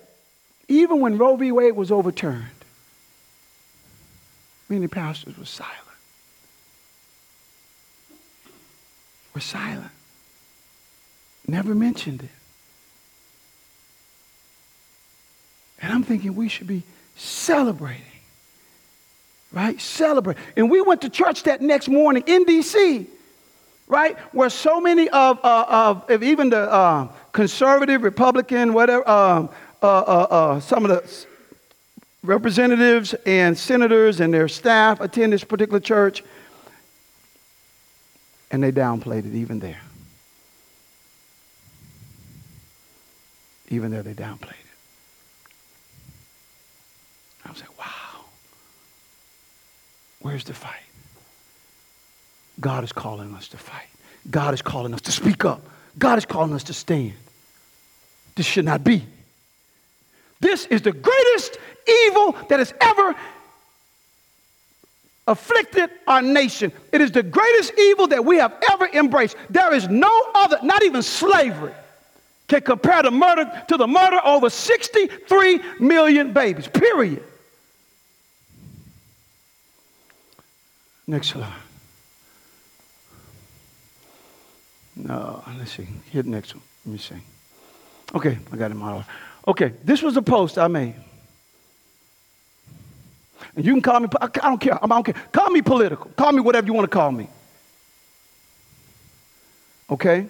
even 0.68 1.00
when 1.00 1.16
Roe 1.18 1.36
v. 1.36 1.50
Wade 1.50 1.74
was 1.74 1.90
overturned, 1.90 2.44
many 4.68 4.86
pastors 4.86 5.36
were 5.36 5.46
silent. 5.46 5.74
Were 9.34 9.40
silent. 9.40 9.90
Never 11.46 11.74
mentioned 11.74 12.22
it. 12.22 12.28
And 15.80 15.92
I'm 15.92 16.02
thinking 16.02 16.34
we 16.34 16.48
should 16.48 16.66
be 16.66 16.82
celebrating. 17.16 18.02
Right? 19.52 19.80
Celebrate. 19.80 20.36
And 20.56 20.70
we 20.70 20.82
went 20.82 21.02
to 21.02 21.08
church 21.08 21.44
that 21.44 21.62
next 21.62 21.88
morning 21.88 22.22
in 22.26 22.44
D.C., 22.44 23.06
right? 23.86 24.18
Where 24.34 24.50
so 24.50 24.80
many 24.80 25.08
of, 25.08 25.38
uh, 25.42 25.94
of, 26.10 26.22
even 26.22 26.50
the 26.50 26.70
uh, 26.70 27.08
conservative, 27.32 28.02
Republican, 28.02 28.74
whatever, 28.74 29.08
um, 29.08 29.48
uh, 29.82 29.86
uh, 29.86 30.26
uh, 30.30 30.60
some 30.60 30.84
of 30.84 30.90
the 30.90 31.26
representatives 32.22 33.14
and 33.26 33.56
senators 33.56 34.20
and 34.20 34.34
their 34.34 34.48
staff 34.48 35.00
attend 35.00 35.32
this 35.32 35.44
particular 35.44 35.80
church, 35.80 36.24
and 38.50 38.62
they 38.62 38.72
downplayed 38.72 39.26
it 39.26 39.34
even 39.34 39.60
there. 39.60 39.80
Even 43.68 43.90
there, 43.90 44.02
they 44.02 44.14
downplayed 44.14 44.50
it. 44.50 44.56
I 47.44 47.50
was 47.50 47.60
like, 47.60 47.78
wow. 47.78 48.24
Where's 50.20 50.44
the 50.44 50.54
fight? 50.54 50.74
God 52.60 52.82
is 52.82 52.92
calling 52.92 53.34
us 53.34 53.48
to 53.48 53.56
fight. 53.56 53.86
God 54.30 54.54
is 54.54 54.62
calling 54.62 54.92
us 54.92 55.02
to 55.02 55.12
speak 55.12 55.44
up. 55.44 55.62
God 55.98 56.18
is 56.18 56.26
calling 56.26 56.52
us 56.52 56.64
to 56.64 56.72
stand. 56.72 57.14
This 58.34 58.46
should 58.46 58.64
not 58.64 58.82
be. 58.84 59.04
This 60.40 60.66
is 60.66 60.82
the 60.82 60.92
greatest 60.92 61.58
evil 62.06 62.32
that 62.48 62.58
has 62.58 62.72
ever 62.80 63.14
afflicted 65.26 65.90
our 66.06 66.22
nation. 66.22 66.72
It 66.92 67.00
is 67.00 67.12
the 67.12 67.22
greatest 67.22 67.72
evil 67.78 68.08
that 68.08 68.24
we 68.24 68.36
have 68.38 68.54
ever 68.70 68.86
embraced. 68.86 69.36
There 69.50 69.74
is 69.74 69.88
no 69.88 70.30
other, 70.34 70.58
not 70.62 70.82
even 70.82 71.02
slavery, 71.02 71.74
can 72.48 72.62
compare 72.62 73.02
the 73.02 73.10
murder 73.10 73.64
to 73.68 73.76
the 73.76 73.86
murder 73.86 74.20
over 74.24 74.48
63 74.48 75.60
million 75.80 76.32
babies. 76.32 76.66
Period. 76.66 77.22
Next 81.06 81.28
slide. 81.28 81.52
No, 84.96 85.42
let's 85.56 85.72
see. 85.72 85.86
Hit 86.10 86.26
next 86.26 86.54
one. 86.54 86.62
Let 86.84 86.92
me 86.92 86.98
see. 86.98 87.14
Okay, 88.14 88.38
I 88.52 88.56
got 88.56 88.70
it 88.70 88.74
in 88.74 88.78
Okay, 89.48 89.72
this 89.82 90.02
was 90.02 90.14
a 90.18 90.22
post 90.22 90.58
I 90.58 90.68
made. 90.68 90.94
And 93.56 93.64
you 93.64 93.72
can 93.72 93.80
call 93.80 93.98
me, 93.98 94.08
I 94.20 94.28
don't 94.28 94.60
care. 94.60 94.84
I 94.84 94.86
don't 94.86 95.02
care. 95.02 95.14
Call 95.32 95.50
me 95.50 95.62
political. 95.62 96.10
Call 96.16 96.32
me 96.32 96.40
whatever 96.40 96.66
you 96.66 96.74
want 96.74 96.84
to 96.84 96.94
call 96.94 97.10
me. 97.10 97.28
Okay? 99.90 100.26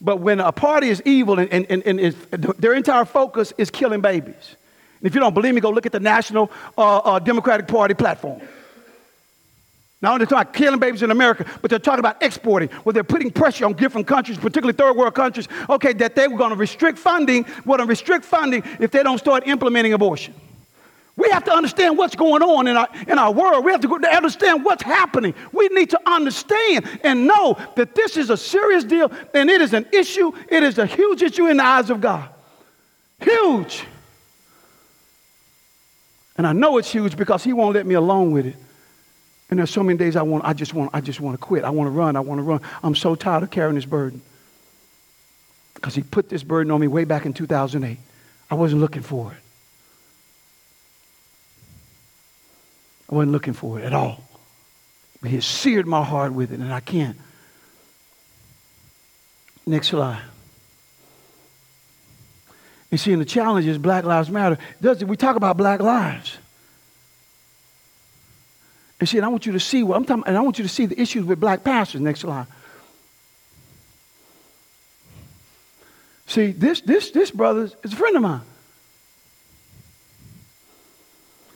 But 0.00 0.18
when 0.18 0.40
a 0.40 0.50
party 0.50 0.88
is 0.88 1.00
evil 1.04 1.38
and, 1.38 1.50
and, 1.52 1.66
and, 1.70 2.00
and 2.00 2.14
their 2.58 2.74
entire 2.74 3.04
focus 3.04 3.52
is 3.56 3.70
killing 3.70 4.00
babies. 4.00 4.56
And 4.98 5.06
if 5.06 5.14
you 5.14 5.20
don't 5.20 5.34
believe 5.34 5.54
me, 5.54 5.60
go 5.60 5.70
look 5.70 5.86
at 5.86 5.92
the 5.92 6.00
National 6.00 6.50
uh, 6.76 6.98
uh, 6.98 7.18
Democratic 7.20 7.68
Party 7.68 7.94
platform. 7.94 8.40
Not 10.02 10.14
only 10.14 10.26
talking 10.26 10.42
about 10.42 10.52
killing 10.52 10.80
babies 10.80 11.04
in 11.04 11.12
America, 11.12 11.46
but 11.62 11.70
they're 11.70 11.78
talking 11.78 12.00
about 12.00 12.20
exporting, 12.22 12.68
where 12.82 12.92
they're 12.92 13.04
putting 13.04 13.30
pressure 13.30 13.64
on 13.64 13.74
different 13.74 14.08
countries, 14.08 14.36
particularly 14.36 14.72
third 14.72 14.96
world 14.96 15.14
countries, 15.14 15.46
okay, 15.70 15.92
that 15.92 16.16
they 16.16 16.26
were 16.26 16.36
going 16.36 16.50
to 16.50 16.56
restrict 16.56 16.98
funding, 16.98 17.46
want 17.64 17.80
to 17.80 17.86
restrict 17.86 18.24
funding 18.24 18.64
if 18.80 18.90
they 18.90 19.04
don't 19.04 19.18
start 19.18 19.46
implementing 19.46 19.92
abortion. 19.92 20.34
We 21.14 21.30
have 21.30 21.44
to 21.44 21.52
understand 21.52 21.98
what's 21.98 22.16
going 22.16 22.42
on 22.42 22.66
in 22.66 22.76
our, 22.76 22.88
in 23.06 23.16
our 23.16 23.30
world. 23.30 23.64
We 23.64 23.70
have 23.70 23.82
to 23.82 24.16
understand 24.16 24.64
what's 24.64 24.82
happening. 24.82 25.34
We 25.52 25.68
need 25.68 25.90
to 25.90 26.00
understand 26.04 26.88
and 27.04 27.26
know 27.26 27.56
that 27.76 27.94
this 27.94 28.16
is 28.16 28.30
a 28.30 28.36
serious 28.36 28.82
deal 28.82 29.12
and 29.34 29.48
it 29.48 29.60
is 29.60 29.72
an 29.72 29.86
issue. 29.92 30.32
It 30.48 30.64
is 30.64 30.78
a 30.78 30.86
huge 30.86 31.22
issue 31.22 31.46
in 31.46 31.58
the 31.58 31.64
eyes 31.64 31.90
of 31.90 32.00
God. 32.00 32.28
Huge. 33.20 33.84
And 36.36 36.46
I 36.46 36.54
know 36.54 36.78
it's 36.78 36.90
huge 36.90 37.16
because 37.16 37.44
He 37.44 37.52
won't 37.52 37.74
let 37.74 37.86
me 37.86 37.94
alone 37.94 38.32
with 38.32 38.46
it. 38.46 38.56
And 39.50 39.58
there's 39.58 39.70
so 39.70 39.82
many 39.82 39.98
days 39.98 40.16
I 40.16 40.22
want, 40.22 40.44
I 40.44 40.54
just 40.54 40.72
want, 40.72 40.90
I 40.94 41.00
just 41.00 41.20
want 41.20 41.38
to 41.38 41.44
quit. 41.44 41.64
I 41.64 41.70
want 41.70 41.88
to 41.88 41.90
run. 41.90 42.16
I 42.16 42.20
want 42.20 42.38
to 42.38 42.42
run. 42.42 42.60
I'm 42.82 42.94
so 42.94 43.14
tired 43.14 43.42
of 43.42 43.50
carrying 43.50 43.74
this 43.74 43.84
burden. 43.84 44.22
Because 45.74 45.94
he 45.94 46.02
put 46.02 46.28
this 46.28 46.42
burden 46.42 46.70
on 46.70 46.80
me 46.80 46.86
way 46.86 47.04
back 47.04 47.26
in 47.26 47.34
2008. 47.34 47.98
I 48.50 48.54
wasn't 48.54 48.80
looking 48.80 49.02
for 49.02 49.32
it. 49.32 49.38
I 53.10 53.14
wasn't 53.14 53.32
looking 53.32 53.52
for 53.52 53.78
it 53.78 53.84
at 53.84 53.92
all. 53.92 54.24
But 55.20 55.30
he 55.30 55.36
has 55.36 55.44
seared 55.44 55.86
my 55.86 56.02
heart 56.02 56.32
with 56.32 56.50
it, 56.52 56.60
and 56.60 56.72
I 56.72 56.80
can't. 56.80 57.18
Next 59.66 59.88
slide. 59.88 60.22
You 62.90 62.98
see, 62.98 63.12
and 63.12 63.20
the 63.20 63.26
challenge 63.26 63.66
is 63.66 63.78
Black 63.78 64.04
Lives 64.04 64.30
Matter. 64.30 64.58
Does 64.80 65.04
we 65.04 65.16
talk 65.16 65.36
about 65.36 65.56
black 65.56 65.80
lives? 65.80 66.38
And 69.02 69.08
see, 69.08 69.16
and 69.16 69.26
I 69.26 69.30
want 69.30 69.46
you 69.46 69.50
to 69.50 69.58
see 69.58 69.82
what 69.82 69.96
I'm 69.96 70.04
talking 70.04 70.22
and 70.28 70.36
I 70.36 70.40
want 70.42 70.58
you 70.60 70.62
to 70.62 70.68
see 70.68 70.86
the 70.86 71.00
issues 71.00 71.24
with 71.24 71.40
black 71.40 71.64
pastors. 71.64 72.00
Next 72.00 72.20
slide. 72.20 72.46
See, 76.28 76.52
this, 76.52 76.82
this, 76.82 77.10
this 77.10 77.32
brother 77.32 77.68
is 77.82 77.92
a 77.92 77.96
friend 77.96 78.14
of 78.14 78.22
mine. 78.22 78.42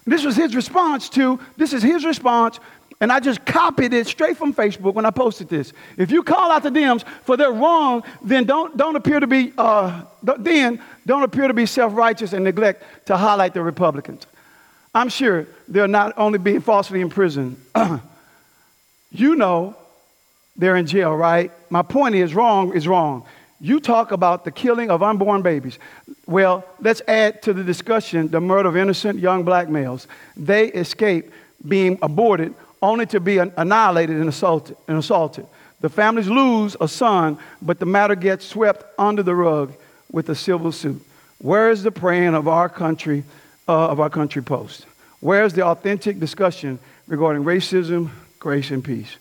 This 0.06 0.24
was 0.24 0.34
his 0.34 0.56
response 0.56 1.08
to, 1.10 1.38
this 1.56 1.72
is 1.72 1.84
his 1.84 2.04
response, 2.04 2.58
and 3.00 3.12
I 3.12 3.20
just 3.20 3.46
copied 3.46 3.94
it 3.94 4.08
straight 4.08 4.36
from 4.36 4.52
Facebook 4.52 4.94
when 4.94 5.06
I 5.06 5.10
posted 5.12 5.48
this. 5.48 5.72
If 5.96 6.10
you 6.10 6.24
call 6.24 6.50
out 6.50 6.64
the 6.64 6.70
Dems 6.70 7.04
for 7.22 7.36
their 7.36 7.52
wrong, 7.52 8.02
then 8.24 8.42
don't, 8.42 8.76
don't 8.76 8.96
appear 8.96 9.20
to 9.20 9.28
be, 9.28 9.52
uh, 9.56 10.02
then 10.20 10.82
don't 11.06 11.22
appear 11.22 11.46
to 11.46 11.54
be 11.54 11.66
self-righteous 11.66 12.32
and 12.32 12.42
neglect 12.42 12.82
to 13.06 13.16
highlight 13.16 13.54
the 13.54 13.62
Republicans. 13.62 14.26
I'm 14.96 15.10
sure 15.10 15.46
they're 15.68 15.86
not 15.86 16.14
only 16.16 16.38
being 16.38 16.62
falsely 16.62 17.02
imprisoned. 17.02 17.62
you 19.10 19.36
know 19.36 19.76
they're 20.56 20.76
in 20.76 20.86
jail, 20.86 21.14
right? 21.14 21.52
My 21.68 21.82
point 21.82 22.14
is 22.14 22.34
wrong 22.34 22.74
is 22.74 22.88
wrong. 22.88 23.26
You 23.60 23.78
talk 23.78 24.10
about 24.10 24.46
the 24.46 24.50
killing 24.50 24.90
of 24.90 25.02
unborn 25.02 25.42
babies. 25.42 25.78
Well, 26.26 26.64
let's 26.80 27.02
add 27.06 27.42
to 27.42 27.52
the 27.52 27.62
discussion 27.62 28.28
the 28.28 28.40
murder 28.40 28.70
of 28.70 28.76
innocent 28.78 29.18
young 29.18 29.44
black 29.44 29.68
males. 29.68 30.08
They 30.34 30.68
escape 30.68 31.30
being 31.68 31.98
aborted 32.00 32.54
only 32.80 33.04
to 33.06 33.20
be 33.20 33.36
annihilated 33.36 34.16
and 34.16 34.30
assaulted, 34.30 34.78
and 34.88 34.96
assaulted. 34.96 35.46
The 35.82 35.90
families 35.90 36.28
lose 36.28 36.74
a 36.80 36.88
son, 36.88 37.36
but 37.60 37.80
the 37.80 37.86
matter 37.86 38.14
gets 38.14 38.46
swept 38.46 38.82
under 38.98 39.22
the 39.22 39.34
rug 39.34 39.74
with 40.10 40.30
a 40.30 40.34
civil 40.34 40.72
suit. 40.72 41.02
Where 41.38 41.70
is 41.70 41.82
the 41.82 41.90
praying 41.90 42.34
of 42.34 42.48
our 42.48 42.70
country 42.70 43.24
uh, 43.68 43.88
of 43.88 44.00
our 44.00 44.10
country 44.10 44.42
post. 44.42 44.86
Where's 45.20 45.52
the 45.52 45.64
authentic 45.64 46.20
discussion 46.20 46.78
regarding 47.06 47.44
racism, 47.44 48.10
grace, 48.38 48.70
and 48.70 48.84
peace? 48.84 49.16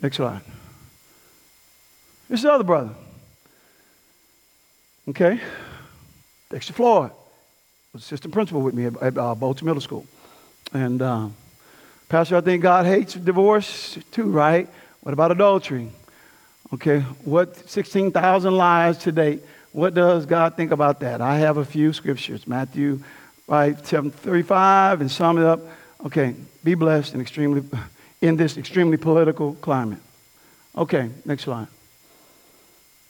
Next 0.00 0.16
slide. 0.16 0.42
This 2.28 2.40
is 2.40 2.44
the 2.44 2.52
other 2.52 2.64
brother. 2.64 2.94
Okay? 5.08 5.40
Dexter 6.50 6.72
Floyd 6.72 7.10
was 7.92 8.02
assistant 8.02 8.32
principal 8.32 8.62
with 8.62 8.74
me 8.74 8.86
at, 8.86 9.18
uh, 9.18 9.34
Bolton 9.34 9.66
Middle 9.66 9.80
School. 9.80 10.06
And, 10.72 11.02
um, 11.02 11.34
Pastor, 12.08 12.36
I 12.36 12.40
think 12.40 12.62
God 12.62 12.86
hates 12.86 13.14
divorce 13.14 13.98
too, 14.10 14.30
right? 14.30 14.68
What 15.02 15.12
about 15.12 15.32
adultery? 15.32 15.90
Okay, 16.74 17.00
what 17.24 17.68
16,000 17.68 18.56
lives 18.56 18.98
to 18.98 19.12
date? 19.12 19.42
What 19.72 19.94
does 19.94 20.24
God 20.26 20.56
think 20.56 20.72
about 20.72 21.00
that? 21.00 21.20
I 21.20 21.38
have 21.38 21.58
a 21.58 21.64
few 21.64 21.92
scriptures. 21.92 22.46
Matthew 22.46 23.00
right? 23.52 23.86
735 23.86 25.02
and 25.02 25.10
sum 25.10 25.36
it 25.36 25.44
up. 25.44 25.60
Okay, 26.06 26.34
be 26.64 26.74
blessed 26.74 27.12
and 27.12 27.20
extremely 27.20 27.62
in 28.22 28.36
this 28.36 28.56
extremely 28.56 28.96
political 28.96 29.52
climate. 29.56 29.98
Okay, 30.76 31.10
next 31.26 31.44
slide. 31.44 31.66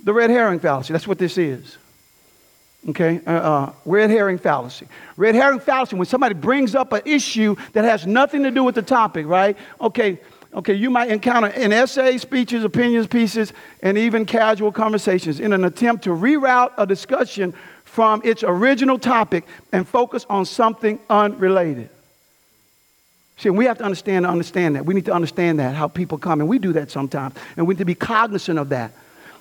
The 0.02 0.12
red 0.12 0.30
herring 0.30 0.58
fallacy. 0.58 0.92
That's 0.92 1.06
what 1.06 1.20
this 1.20 1.38
is. 1.38 1.78
Okay, 2.88 3.20
uh, 3.24 3.30
uh, 3.30 3.72
red 3.84 4.10
herring 4.10 4.38
fallacy. 4.38 4.88
Red 5.16 5.36
herring 5.36 5.60
fallacy. 5.60 5.94
When 5.94 6.06
somebody 6.06 6.34
brings 6.34 6.74
up 6.74 6.92
an 6.92 7.02
issue 7.04 7.54
that 7.72 7.84
has 7.84 8.04
nothing 8.04 8.42
to 8.42 8.50
do 8.50 8.64
with 8.64 8.74
the 8.74 8.82
topic, 8.82 9.26
right? 9.26 9.56
Okay, 9.80 10.18
okay. 10.54 10.74
You 10.74 10.90
might 10.90 11.08
encounter 11.08 11.48
in 11.48 11.72
essays, 11.72 12.22
speeches, 12.22 12.64
opinions, 12.64 13.06
pieces, 13.06 13.52
and 13.80 13.96
even 13.96 14.26
casual 14.26 14.72
conversations 14.72 15.38
in 15.38 15.52
an 15.52 15.64
attempt 15.64 16.02
to 16.04 16.10
reroute 16.10 16.72
a 16.78 16.84
discussion 16.84 17.54
from 17.92 18.22
its 18.24 18.42
original 18.42 18.98
topic 18.98 19.44
and 19.70 19.86
focus 19.86 20.24
on 20.30 20.46
something 20.46 20.98
unrelated. 21.10 21.90
See, 23.36 23.50
we 23.50 23.66
have 23.66 23.76
to 23.78 23.84
understand 23.84 24.24
understand 24.24 24.76
that. 24.76 24.86
We 24.86 24.94
need 24.94 25.04
to 25.04 25.12
understand 25.12 25.58
that, 25.58 25.74
how 25.74 25.88
people 25.88 26.16
come, 26.16 26.40
and 26.40 26.48
we 26.48 26.58
do 26.58 26.72
that 26.72 26.90
sometimes. 26.90 27.34
And 27.54 27.66
we 27.66 27.74
need 27.74 27.80
to 27.80 27.84
be 27.84 27.94
cognizant 27.94 28.58
of 28.58 28.70
that. 28.70 28.92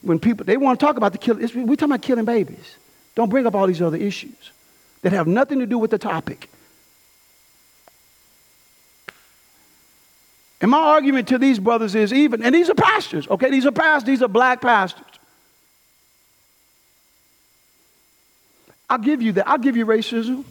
When 0.02 0.20
people, 0.20 0.46
they 0.46 0.58
want 0.58 0.82
to 0.82 0.86
talk 0.86 0.98
about 0.98 1.14
the 1.14 1.18
killing, 1.18 1.42
we're 1.66 1.78
talking 1.78 1.94
about 1.94 2.02
killing 2.02 2.26
babies. 2.26 2.76
Don't 3.16 3.30
bring 3.30 3.48
up 3.48 3.56
all 3.56 3.68
these 3.68 3.82
other 3.82 3.96
issues 3.96 4.52
that 5.02 5.14
have 5.14 5.28
nothing 5.28 5.60
to 5.60 5.66
do 5.66 5.78
with 5.78 5.92
the 5.92 5.98
topic. 5.98 6.50
And 10.60 10.70
my 10.72 10.78
argument 10.78 11.30
to 11.30 11.38
these 11.38 11.58
brothers 11.58 11.96
is 11.96 12.12
even, 12.12 12.44
and 12.44 12.54
these 12.54 12.70
are 12.70 12.76
pastors, 12.76 13.30
okay? 13.30 13.50
These 13.50 13.66
are 13.66 13.72
pastors, 13.72 14.08
these 14.08 14.22
are 14.22 14.28
black 14.28 14.60
pastors. 14.60 15.06
I'll 18.92 18.98
give 18.98 19.22
you 19.22 19.32
that. 19.34 19.48
I'll 19.48 19.58
give 19.58 19.78
you 19.78 19.86
racism. 19.86 20.44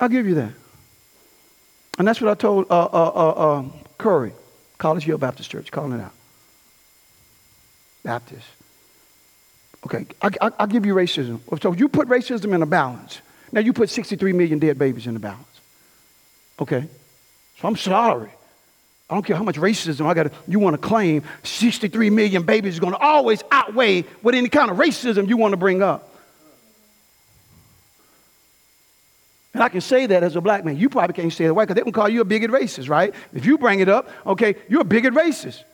I'll 0.00 0.08
give 0.08 0.26
you 0.26 0.34
that. 0.34 0.52
And 1.96 2.08
that's 2.08 2.20
what 2.20 2.28
I 2.28 2.34
told 2.34 2.66
uh, 2.68 2.86
uh, 2.86 3.12
uh, 3.14 3.50
um, 3.58 3.72
Curry, 3.98 4.32
College 4.76 5.04
Hill 5.04 5.16
Baptist 5.16 5.48
Church, 5.48 5.70
calling 5.70 5.92
it 5.92 6.02
out. 6.02 6.12
Baptist. 8.02 8.48
Okay, 9.84 10.06
I, 10.20 10.50
will 10.58 10.66
give 10.66 10.84
you 10.84 10.94
racism. 10.94 11.38
So 11.62 11.72
you 11.72 11.88
put 11.88 12.08
racism 12.08 12.52
in 12.52 12.62
a 12.62 12.66
balance. 12.66 13.20
Now 13.52 13.60
you 13.60 13.72
put 13.72 13.88
63 13.88 14.32
million 14.32 14.58
dead 14.58 14.76
babies 14.76 15.06
in 15.06 15.14
the 15.14 15.20
balance. 15.20 15.46
Okay, 16.58 16.88
so 17.60 17.68
I'm 17.68 17.76
sorry. 17.76 18.30
I 19.08 19.14
don't 19.14 19.22
care 19.24 19.36
how 19.36 19.44
much 19.44 19.54
racism 19.54 20.04
I 20.06 20.14
got. 20.14 20.32
You 20.48 20.58
want 20.58 20.74
to 20.74 20.78
claim 20.78 21.22
63 21.44 22.10
million 22.10 22.42
babies 22.42 22.74
is 22.74 22.80
going 22.80 22.92
to 22.92 22.98
always 22.98 23.44
outweigh 23.52 24.02
what 24.22 24.34
any 24.34 24.48
kind 24.48 24.68
of 24.68 24.78
racism 24.78 25.28
you 25.28 25.36
want 25.36 25.52
to 25.52 25.56
bring 25.56 25.80
up. 25.80 26.14
And 29.56 29.64
I 29.64 29.70
can 29.70 29.80
say 29.80 30.04
that 30.04 30.22
as 30.22 30.36
a 30.36 30.42
black 30.42 30.66
man. 30.66 30.76
You 30.76 30.90
probably 30.90 31.14
can't 31.14 31.32
say 31.32 31.46
that 31.46 31.54
white 31.54 31.64
because 31.64 31.76
they 31.76 31.82
can 31.82 31.90
call 31.90 32.10
you 32.10 32.20
a 32.20 32.26
bigot 32.26 32.50
racist, 32.50 32.90
right? 32.90 33.14
If 33.32 33.46
you 33.46 33.56
bring 33.56 33.80
it 33.80 33.88
up, 33.88 34.10
okay, 34.26 34.54
you're 34.68 34.82
a 34.82 34.84
bigot 34.84 35.14
racist. 35.14 35.64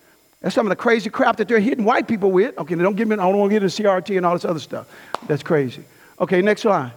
That's 0.40 0.54
some 0.54 0.66
of 0.66 0.70
the 0.70 0.76
crazy 0.76 1.10
crap 1.10 1.38
that 1.38 1.48
they're 1.48 1.58
hitting 1.58 1.84
white 1.84 2.06
people 2.06 2.30
with. 2.30 2.56
Okay, 2.58 2.76
don't 2.76 2.94
give 2.94 3.08
me, 3.08 3.14
I 3.14 3.16
don't 3.16 3.36
want 3.36 3.50
to 3.50 3.58
get 3.58 3.64
into 3.64 3.82
CRT 3.82 4.16
and 4.16 4.24
all 4.24 4.34
this 4.34 4.44
other 4.44 4.60
stuff. 4.60 4.86
That's 5.26 5.42
crazy. 5.42 5.82
Okay, 6.20 6.42
next 6.42 6.62
slide. 6.62 6.92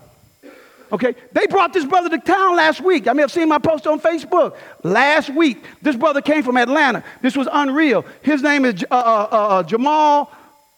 Okay, 0.92 1.16
they 1.32 1.48
brought 1.48 1.74
this 1.74 1.86
brother 1.86 2.08
to 2.10 2.20
town 2.20 2.56
last 2.56 2.82
week. 2.82 3.08
I 3.08 3.14
may 3.14 3.24
have 3.24 3.32
seen 3.32 3.50
my 3.50 3.58
post 3.58 3.88
on 3.88 4.00
Facebook. 4.00 4.56
Last 4.84 5.32
week, 5.32 5.66
this 5.82 5.96
brother 5.96 6.22
came 6.22 6.44
from 6.44 6.56
Atlanta. 6.56 7.04
This 7.24 7.36
was 7.36 7.48
unreal. 7.52 8.06
His 8.22 8.44
name 8.44 8.64
is 8.64 8.86
uh, 8.92 8.94
uh, 8.94 9.28
uh, 9.32 9.36
uh 9.36 9.64
Jamal 9.64 10.32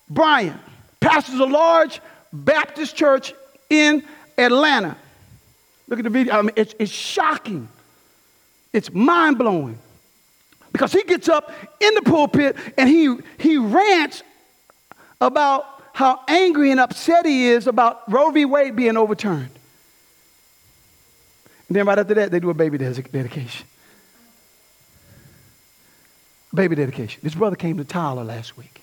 Bryant, 0.10 0.62
pastors 1.02 1.36
of 1.36 1.42
a 1.42 1.54
large 1.54 2.00
Baptist 2.32 2.96
church 2.96 3.34
in 3.70 4.06
Atlanta. 4.38 4.96
Look 5.88 6.00
at 6.00 6.04
the 6.04 6.10
video. 6.10 6.34
I 6.34 6.42
mean, 6.42 6.52
it's, 6.56 6.76
it's 6.80 6.92
shocking. 6.92 7.68
It's 8.74 8.92
mind 8.94 9.38
blowing. 9.38 9.80
Because 10.72 10.92
he 10.92 11.04
gets 11.04 11.30
up 11.30 11.52
in 11.80 11.94
the 11.96 12.02
pulpit 12.02 12.56
and 12.78 12.90
he, 12.90 13.18
he 13.38 13.58
rants 13.58 14.22
about 15.20 15.66
how 15.94 16.22
angry 16.28 16.72
and 16.72 16.80
upset 16.80 17.26
he 17.26 17.48
is 17.48 17.66
about 17.66 18.12
Roe 18.12 18.30
v. 18.30 18.46
Wade 18.46 18.76
being 18.76 18.98
overturned. 18.98 19.50
And 21.68 21.76
then 21.76 21.86
right 21.86 21.98
after 21.98 22.14
that, 22.14 22.32
they 22.32 22.40
do 22.40 22.50
a 22.50 22.54
baby 22.54 22.78
dedication. 22.78 23.66
Baby 26.54 26.76
dedication. 26.76 27.20
This 27.24 27.36
brother 27.36 27.56
came 27.56 27.78
to 27.78 27.84
Tyler 27.84 28.24
last 28.24 28.58
week. 28.58 28.82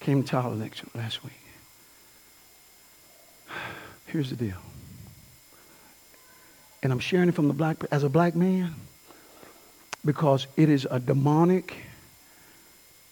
Came 0.00 0.22
to 0.22 0.28
Tyler 0.28 0.70
last 0.94 1.24
week. 1.24 1.39
Here's 4.10 4.30
the 4.30 4.36
deal 4.36 4.56
and 6.82 6.92
I'm 6.92 6.98
sharing 6.98 7.28
it 7.28 7.34
from 7.34 7.48
the 7.48 7.54
black 7.54 7.76
as 7.90 8.04
a 8.04 8.08
black 8.08 8.34
man 8.34 8.74
because 10.04 10.46
it 10.56 10.68
is 10.68 10.86
a 10.90 10.98
demonic 10.98 11.76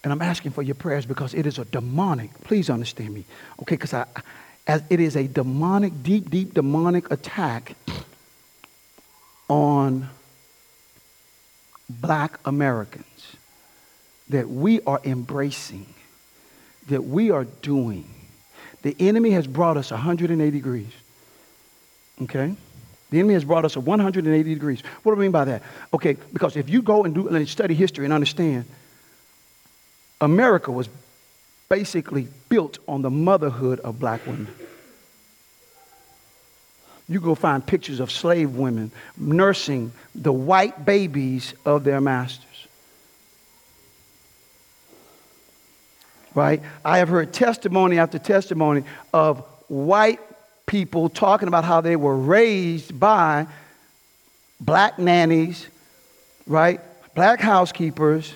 and 0.05 0.13
I'm 0.13 0.23
asking 0.23 0.53
for 0.53 0.63
your 0.63 0.77
prayers 0.77 1.07
because 1.07 1.35
it 1.35 1.45
is 1.45 1.59
a 1.59 1.65
demonic. 1.65 2.31
Please 2.45 2.71
understand 2.71 3.13
me, 3.13 3.25
okay? 3.61 3.75
Because 3.75 3.93
I, 3.93 4.07
as 4.67 4.83
it 4.89 5.01
is 5.01 5.17
a 5.17 5.27
demonic, 5.27 6.03
deep, 6.03 6.31
deep 6.31 6.55
demonic 6.55 7.11
attack 7.11 7.75
on 9.49 10.09
black 11.91 12.39
Americans 12.45 13.37
that 14.29 14.49
we 14.49 14.81
are 14.83 15.01
embracing, 15.05 15.87
that 16.89 17.05
we 17.05 17.31
are 17.31 17.45
doing. 17.45 18.09
The 18.89 18.97
enemy 19.07 19.33
has 19.33 19.47
brought 19.47 19.77
us 19.77 19.91
180 19.91 20.51
degrees, 20.51 20.87
okay? 22.23 22.55
The 23.11 23.19
enemy 23.19 23.35
has 23.35 23.45
brought 23.45 23.67
us 23.67 23.77
180 23.77 24.55
degrees. 24.55 24.81
What 25.03 25.13
do 25.13 25.21
I 25.21 25.21
mean 25.21 25.31
by 25.31 25.45
that? 25.45 25.63
Okay, 25.93 26.17
because 26.33 26.57
if 26.57 26.71
you 26.71 26.81
go 26.81 27.05
and 27.05 27.15
do 27.15 27.29
and 27.29 27.47
study 27.47 27.75
history 27.75 28.07
and 28.07 28.15
understand, 28.15 28.65
America 30.23 30.73
was 30.73 30.89
basically 31.69 32.29
built 32.49 32.79
on 32.89 33.03
the 33.03 33.11
motherhood 33.11 33.79
of 33.81 34.01
black 34.01 34.27
women. 34.27 34.49
You 37.11 37.21
go 37.21 37.35
find 37.35 37.67
pictures 37.67 38.01
of 38.01 38.11
slave 38.11 38.57
women 38.57 38.91
nursing 39.19 39.93
the 40.15 40.33
white 40.33 40.87
babies 40.87 41.53
of 41.67 41.85
their 41.85 42.01
masters. 42.01 42.48
Right? 46.35 46.63
I 46.85 46.99
have 46.99 47.09
heard 47.09 47.33
testimony 47.33 47.99
after 47.99 48.19
testimony 48.19 48.85
of 49.13 49.45
white 49.69 50.21
people 50.67 51.09
talking 51.09 51.49
about 51.49 51.65
how 51.65 51.81
they 51.81 51.97
were 51.97 52.17
raised 52.17 52.99
by 52.99 53.47
black 54.61 54.99
nannies, 54.99 55.67
right? 56.47 56.81
Black 57.15 57.41
housekeepers. 57.41 58.33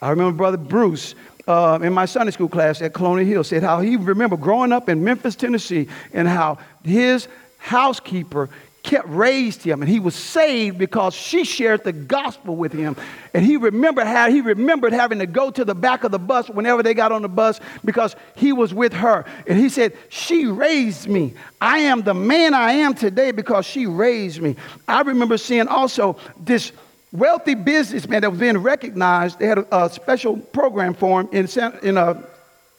I 0.00 0.10
remember 0.10 0.36
Brother 0.36 0.56
Bruce 0.56 1.14
uh, 1.46 1.78
in 1.82 1.92
my 1.92 2.06
Sunday 2.06 2.30
school 2.30 2.48
class 2.48 2.80
at 2.80 2.94
Colonial 2.94 3.26
Hill 3.26 3.44
said 3.44 3.62
how 3.62 3.80
he 3.80 3.96
remember 3.96 4.36
growing 4.36 4.72
up 4.72 4.88
in 4.88 5.04
Memphis, 5.04 5.36
Tennessee, 5.36 5.88
and 6.12 6.26
how 6.28 6.58
his 6.84 7.28
housekeeper 7.58 8.48
kept 8.84 9.08
raised 9.08 9.62
him 9.62 9.82
and 9.82 9.90
he 9.90 9.98
was 9.98 10.14
saved 10.14 10.78
because 10.78 11.14
she 11.14 11.42
shared 11.42 11.82
the 11.82 11.92
gospel 11.92 12.54
with 12.54 12.72
him. 12.72 12.94
And 13.32 13.44
he 13.44 13.56
remembered 13.56 14.06
how 14.06 14.30
he 14.30 14.42
remembered 14.42 14.92
having 14.92 15.18
to 15.18 15.26
go 15.26 15.50
to 15.50 15.64
the 15.64 15.74
back 15.74 16.04
of 16.04 16.12
the 16.12 16.18
bus 16.18 16.48
whenever 16.48 16.82
they 16.82 16.94
got 16.94 17.10
on 17.10 17.22
the 17.22 17.28
bus 17.28 17.58
because 17.84 18.14
he 18.36 18.52
was 18.52 18.72
with 18.72 18.92
her. 18.92 19.24
And 19.48 19.58
he 19.58 19.68
said 19.70 19.96
she 20.10 20.46
raised 20.46 21.08
me. 21.08 21.34
I 21.60 21.78
am 21.78 22.02
the 22.02 22.14
man 22.14 22.54
i 22.54 22.72
am 22.72 22.94
today 22.94 23.32
because 23.32 23.66
she 23.66 23.86
raised 23.86 24.40
me. 24.40 24.54
I 24.86 25.00
remember 25.00 25.38
seeing 25.38 25.66
also 25.66 26.16
this 26.38 26.70
wealthy 27.10 27.54
businessman 27.54 28.20
that 28.20 28.30
was 28.30 28.38
being 28.38 28.58
recognized. 28.58 29.38
They 29.38 29.46
had 29.46 29.58
a, 29.58 29.84
a 29.84 29.90
special 29.90 30.36
program 30.36 30.94
for 30.94 31.22
him 31.22 31.28
in, 31.32 31.48
in 31.82 31.96
uh, 31.96 32.22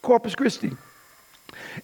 corpus 0.04 0.36
christi 0.36 0.72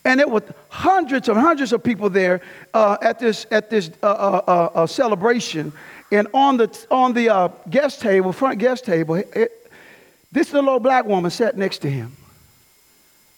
and 0.06 0.20
there 0.20 0.28
were 0.28 0.44
hundreds 0.70 1.30
and 1.30 1.38
hundreds 1.38 1.74
of 1.74 1.84
people 1.84 2.10
there 2.10 2.42
uh, 2.74 2.98
at 3.02 3.20
this, 3.20 3.46
at 3.52 3.70
this 3.70 3.92
uh, 4.04 4.06
uh, 4.08 4.42
uh, 4.48 4.80
uh 4.80 4.88
celebration. 4.88 5.74
And 6.12 6.28
on 6.34 6.58
the, 6.58 6.86
on 6.92 7.14
the 7.14 7.30
uh, 7.30 7.48
guest 7.70 8.02
table, 8.02 8.34
front 8.34 8.60
guest 8.60 8.86
table, 8.86 9.16
it, 9.16 9.72
this 10.32 10.52
little 10.54 10.70
old 10.70 10.84
black 10.84 11.06
woman 11.06 11.32
sat 11.32 11.58
next 11.58 11.80
to 11.80 11.90
him. 11.90 12.16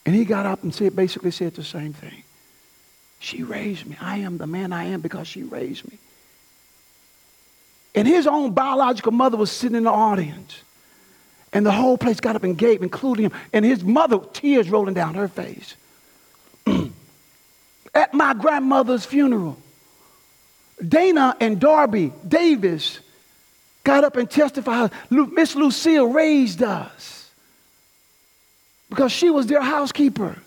And 0.05 0.15
he 0.15 0.25
got 0.25 0.45
up 0.45 0.63
and 0.63 0.73
said, 0.73 0.95
basically 0.95 1.31
said 1.31 1.55
the 1.55 1.63
same 1.63 1.93
thing. 1.93 2.23
She 3.19 3.41
raised 3.41 3.85
me. 3.85 3.95
I 4.01 4.17
am 4.17 4.37
the 4.37 4.47
man 4.47 4.73
I 4.73 4.85
am 4.85 5.01
because 5.01 5.27
she 5.27 5.43
raised 5.43 5.89
me. 5.89 5.97
And 7.95 8.07
his 8.07 8.27
own 8.27 8.51
biological 8.51 9.11
mother 9.11 9.37
was 9.37 9.51
sitting 9.51 9.77
in 9.77 9.83
the 9.83 9.91
audience. 9.91 10.61
And 11.53 11.65
the 11.65 11.71
whole 11.71 11.97
place 11.97 12.19
got 12.19 12.35
up 12.35 12.43
and 12.43 12.57
gave, 12.57 12.81
including 12.81 13.25
him. 13.25 13.31
And 13.53 13.63
his 13.63 13.83
mother, 13.83 14.19
tears 14.33 14.69
rolling 14.69 14.95
down 14.95 15.13
her 15.13 15.27
face. 15.27 15.75
At 17.93 18.13
my 18.13 18.33
grandmother's 18.33 19.05
funeral. 19.05 19.57
Dana 20.85 21.35
and 21.39 21.59
Darby 21.59 22.11
Davis 22.27 22.99
got 23.83 24.03
up 24.03 24.15
and 24.15 24.29
testified. 24.29 24.91
Miss 25.09 25.55
Lucille 25.55 26.07
raised 26.07 26.63
us 26.63 27.31
because 28.89 29.11
she 29.11 29.29
was 29.29 29.47
their 29.47 29.61
housekeeper. 29.61 30.37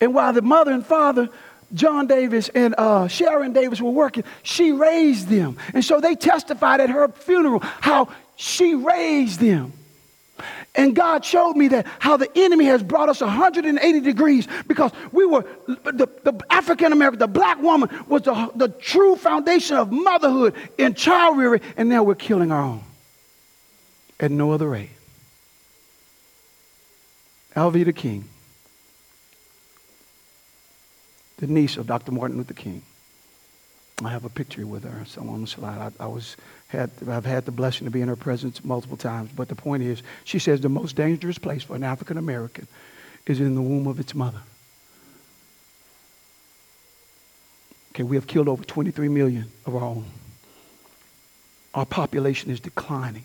And 0.00 0.14
while 0.14 0.32
the 0.32 0.42
mother 0.42 0.72
and 0.72 0.84
father, 0.84 1.28
John 1.74 2.06
Davis 2.06 2.48
and 2.48 2.74
uh, 2.76 3.08
Sharon 3.08 3.52
Davis, 3.52 3.80
were 3.80 3.90
working, 3.90 4.24
she 4.42 4.72
raised 4.72 5.28
them. 5.28 5.56
And 5.72 5.84
so 5.84 6.00
they 6.00 6.14
testified 6.14 6.80
at 6.80 6.90
her 6.90 7.08
funeral 7.08 7.60
how 7.60 8.08
she 8.36 8.74
raised 8.74 9.40
them. 9.40 9.72
And 10.74 10.96
God 10.96 11.24
showed 11.24 11.54
me 11.54 11.68
that 11.68 11.86
how 11.98 12.16
the 12.16 12.30
enemy 12.34 12.64
has 12.64 12.82
brought 12.82 13.10
us 13.10 13.20
180 13.20 14.00
degrees 14.00 14.48
because 14.66 14.90
we 15.12 15.26
were, 15.26 15.44
the, 15.66 16.08
the 16.22 16.40
African 16.48 16.92
American, 16.92 17.18
the 17.18 17.26
black 17.26 17.60
woman 17.60 17.90
was 18.08 18.22
the, 18.22 18.50
the 18.54 18.68
true 18.68 19.16
foundation 19.16 19.76
of 19.76 19.92
motherhood 19.92 20.54
in 20.78 20.94
child 20.94 21.36
rearing, 21.36 21.60
and 21.76 21.90
now 21.90 22.02
we're 22.02 22.14
killing 22.14 22.50
our 22.50 22.62
own 22.62 22.82
at 24.18 24.30
no 24.30 24.52
other 24.52 24.68
rate. 24.68 24.90
Alveda 27.54 27.94
King, 27.94 28.24
the 31.36 31.46
niece 31.46 31.76
of 31.76 31.86
Dr. 31.86 32.12
Martin 32.12 32.38
Luther 32.38 32.54
King. 32.54 32.82
I 34.06 34.10
have 34.10 34.24
a 34.24 34.28
picture 34.28 34.66
with 34.66 34.84
her, 34.84 35.04
somewhere 35.04 35.34
on 35.34 35.42
the 35.42 35.46
slide. 35.46 35.92
I, 35.98 36.04
I 36.04 36.06
was 36.06 36.36
had, 36.68 36.90
I've 37.08 37.24
had 37.24 37.44
the 37.44 37.52
blessing 37.52 37.84
to 37.86 37.90
be 37.90 38.00
in 38.00 38.08
her 38.08 38.16
presence 38.16 38.64
multiple 38.64 38.96
times. 38.96 39.30
But 39.34 39.48
the 39.48 39.54
point 39.54 39.82
is, 39.82 40.02
she 40.24 40.38
says 40.38 40.60
the 40.60 40.68
most 40.68 40.96
dangerous 40.96 41.38
place 41.38 41.62
for 41.62 41.76
an 41.76 41.84
African 41.84 42.18
American 42.18 42.66
is 43.26 43.40
in 43.40 43.54
the 43.54 43.62
womb 43.62 43.86
of 43.86 44.00
its 44.00 44.14
mother. 44.14 44.40
Okay, 47.92 48.02
we 48.02 48.16
have 48.16 48.26
killed 48.26 48.48
over 48.48 48.64
23 48.64 49.08
million 49.08 49.50
of 49.66 49.76
our 49.76 49.84
own. 49.84 50.06
Our 51.74 51.86
population 51.86 52.50
is 52.50 52.60
declining. 52.60 53.24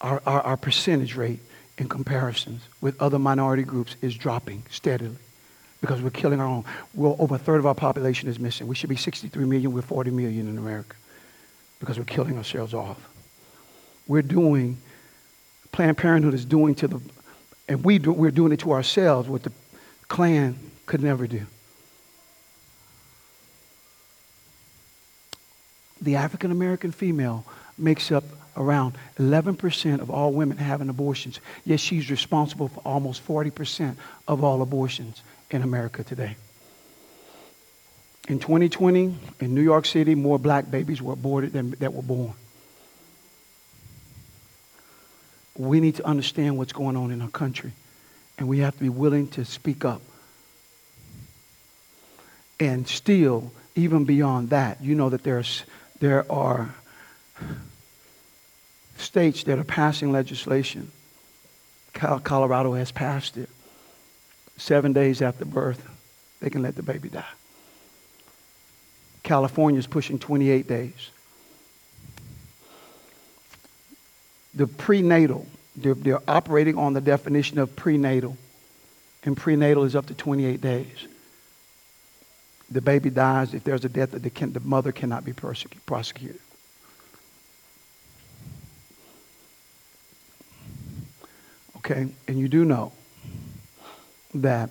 Our, 0.00 0.22
our, 0.26 0.40
our 0.42 0.56
percentage 0.56 1.16
rate 1.16 1.40
in 1.78 1.88
comparisons 1.88 2.62
with 2.80 3.00
other 3.00 3.18
minority 3.18 3.62
groups 3.62 3.96
is 4.02 4.14
dropping 4.14 4.64
steadily 4.70 5.16
because 5.84 6.00
we're 6.00 6.08
killing 6.08 6.40
our 6.40 6.46
own. 6.46 6.64
Well, 6.94 7.14
over 7.18 7.34
a 7.34 7.38
third 7.38 7.58
of 7.58 7.66
our 7.66 7.74
population 7.74 8.26
is 8.30 8.38
missing. 8.38 8.66
We 8.66 8.74
should 8.74 8.88
be 8.88 8.96
63 8.96 9.44
million. 9.44 9.70
We're 9.70 9.82
40 9.82 10.12
million 10.12 10.48
in 10.48 10.56
America 10.56 10.96
because 11.78 11.98
we're 11.98 12.06
killing 12.06 12.38
ourselves 12.38 12.72
off. 12.72 13.06
We're 14.08 14.22
doing, 14.22 14.78
Planned 15.72 15.98
Parenthood 15.98 16.32
is 16.32 16.46
doing 16.46 16.74
to 16.76 16.88
the, 16.88 17.02
and 17.68 17.84
we 17.84 17.98
do, 17.98 18.12
we're 18.12 18.30
doing 18.30 18.52
it 18.52 18.60
to 18.60 18.72
ourselves 18.72 19.28
what 19.28 19.42
the 19.42 19.52
Klan 20.08 20.56
could 20.86 21.02
never 21.02 21.26
do. 21.26 21.42
The 26.00 26.16
African 26.16 26.50
American 26.50 26.92
female 26.92 27.44
makes 27.76 28.10
up 28.10 28.24
around 28.56 28.94
11% 29.18 30.00
of 30.00 30.08
all 30.08 30.32
women 30.32 30.56
having 30.56 30.88
abortions. 30.88 31.40
Yet 31.66 31.78
she's 31.78 32.10
responsible 32.10 32.68
for 32.68 32.80
almost 32.86 33.26
40% 33.26 33.96
of 34.26 34.42
all 34.42 34.62
abortions 34.62 35.22
in 35.54 35.62
America 35.62 36.04
today. 36.04 36.36
In 38.28 38.38
2020, 38.38 39.16
in 39.40 39.54
New 39.54 39.62
York 39.62 39.86
City, 39.86 40.14
more 40.14 40.38
black 40.38 40.70
babies 40.70 41.00
were 41.00 41.12
aborted 41.12 41.52
than 41.52 41.70
that 41.78 41.94
were 41.94 42.02
born. 42.02 42.34
We 45.56 45.80
need 45.80 45.96
to 45.96 46.06
understand 46.06 46.58
what's 46.58 46.72
going 46.72 46.96
on 46.96 47.10
in 47.10 47.22
our 47.22 47.28
country, 47.28 47.72
and 48.38 48.48
we 48.48 48.58
have 48.58 48.74
to 48.74 48.80
be 48.80 48.88
willing 48.88 49.28
to 49.28 49.44
speak 49.44 49.84
up 49.84 50.02
And 52.60 52.86
still, 52.86 53.52
even 53.74 54.04
beyond 54.04 54.50
that, 54.50 54.82
you 54.82 54.94
know 54.94 55.10
that 55.10 55.22
there's, 55.22 55.64
there 56.00 56.30
are 56.30 56.74
states 58.96 59.44
that 59.44 59.58
are 59.58 59.64
passing 59.64 60.12
legislation. 60.12 60.90
Colorado 61.92 62.74
has 62.74 62.92
passed 62.92 63.36
it. 63.36 63.48
Seven 64.56 64.92
days 64.92 65.20
after 65.20 65.44
birth, 65.44 65.86
they 66.40 66.50
can 66.50 66.62
let 66.62 66.76
the 66.76 66.82
baby 66.82 67.08
die. 67.08 67.24
California 69.22 69.78
is 69.78 69.86
pushing 69.86 70.18
28 70.18 70.68
days. 70.68 71.10
The 74.54 74.66
prenatal, 74.66 75.46
they're, 75.74 75.94
they're 75.94 76.22
operating 76.28 76.78
on 76.78 76.92
the 76.92 77.00
definition 77.00 77.58
of 77.58 77.74
prenatal, 77.74 78.36
and 79.24 79.36
prenatal 79.36 79.84
is 79.84 79.96
up 79.96 80.06
to 80.06 80.14
28 80.14 80.60
days. 80.60 81.08
The 82.70 82.80
baby 82.80 83.10
dies 83.10 83.54
if 83.54 83.64
there's 83.64 83.84
a 83.84 83.88
death, 83.88 84.12
the, 84.12 84.30
can, 84.30 84.52
the 84.52 84.60
mother 84.60 84.92
cannot 84.92 85.24
be 85.24 85.32
prosecuted. 85.32 86.40
Okay, 91.78 92.08
and 92.28 92.38
you 92.38 92.48
do 92.48 92.64
know 92.64 92.92
that 94.34 94.70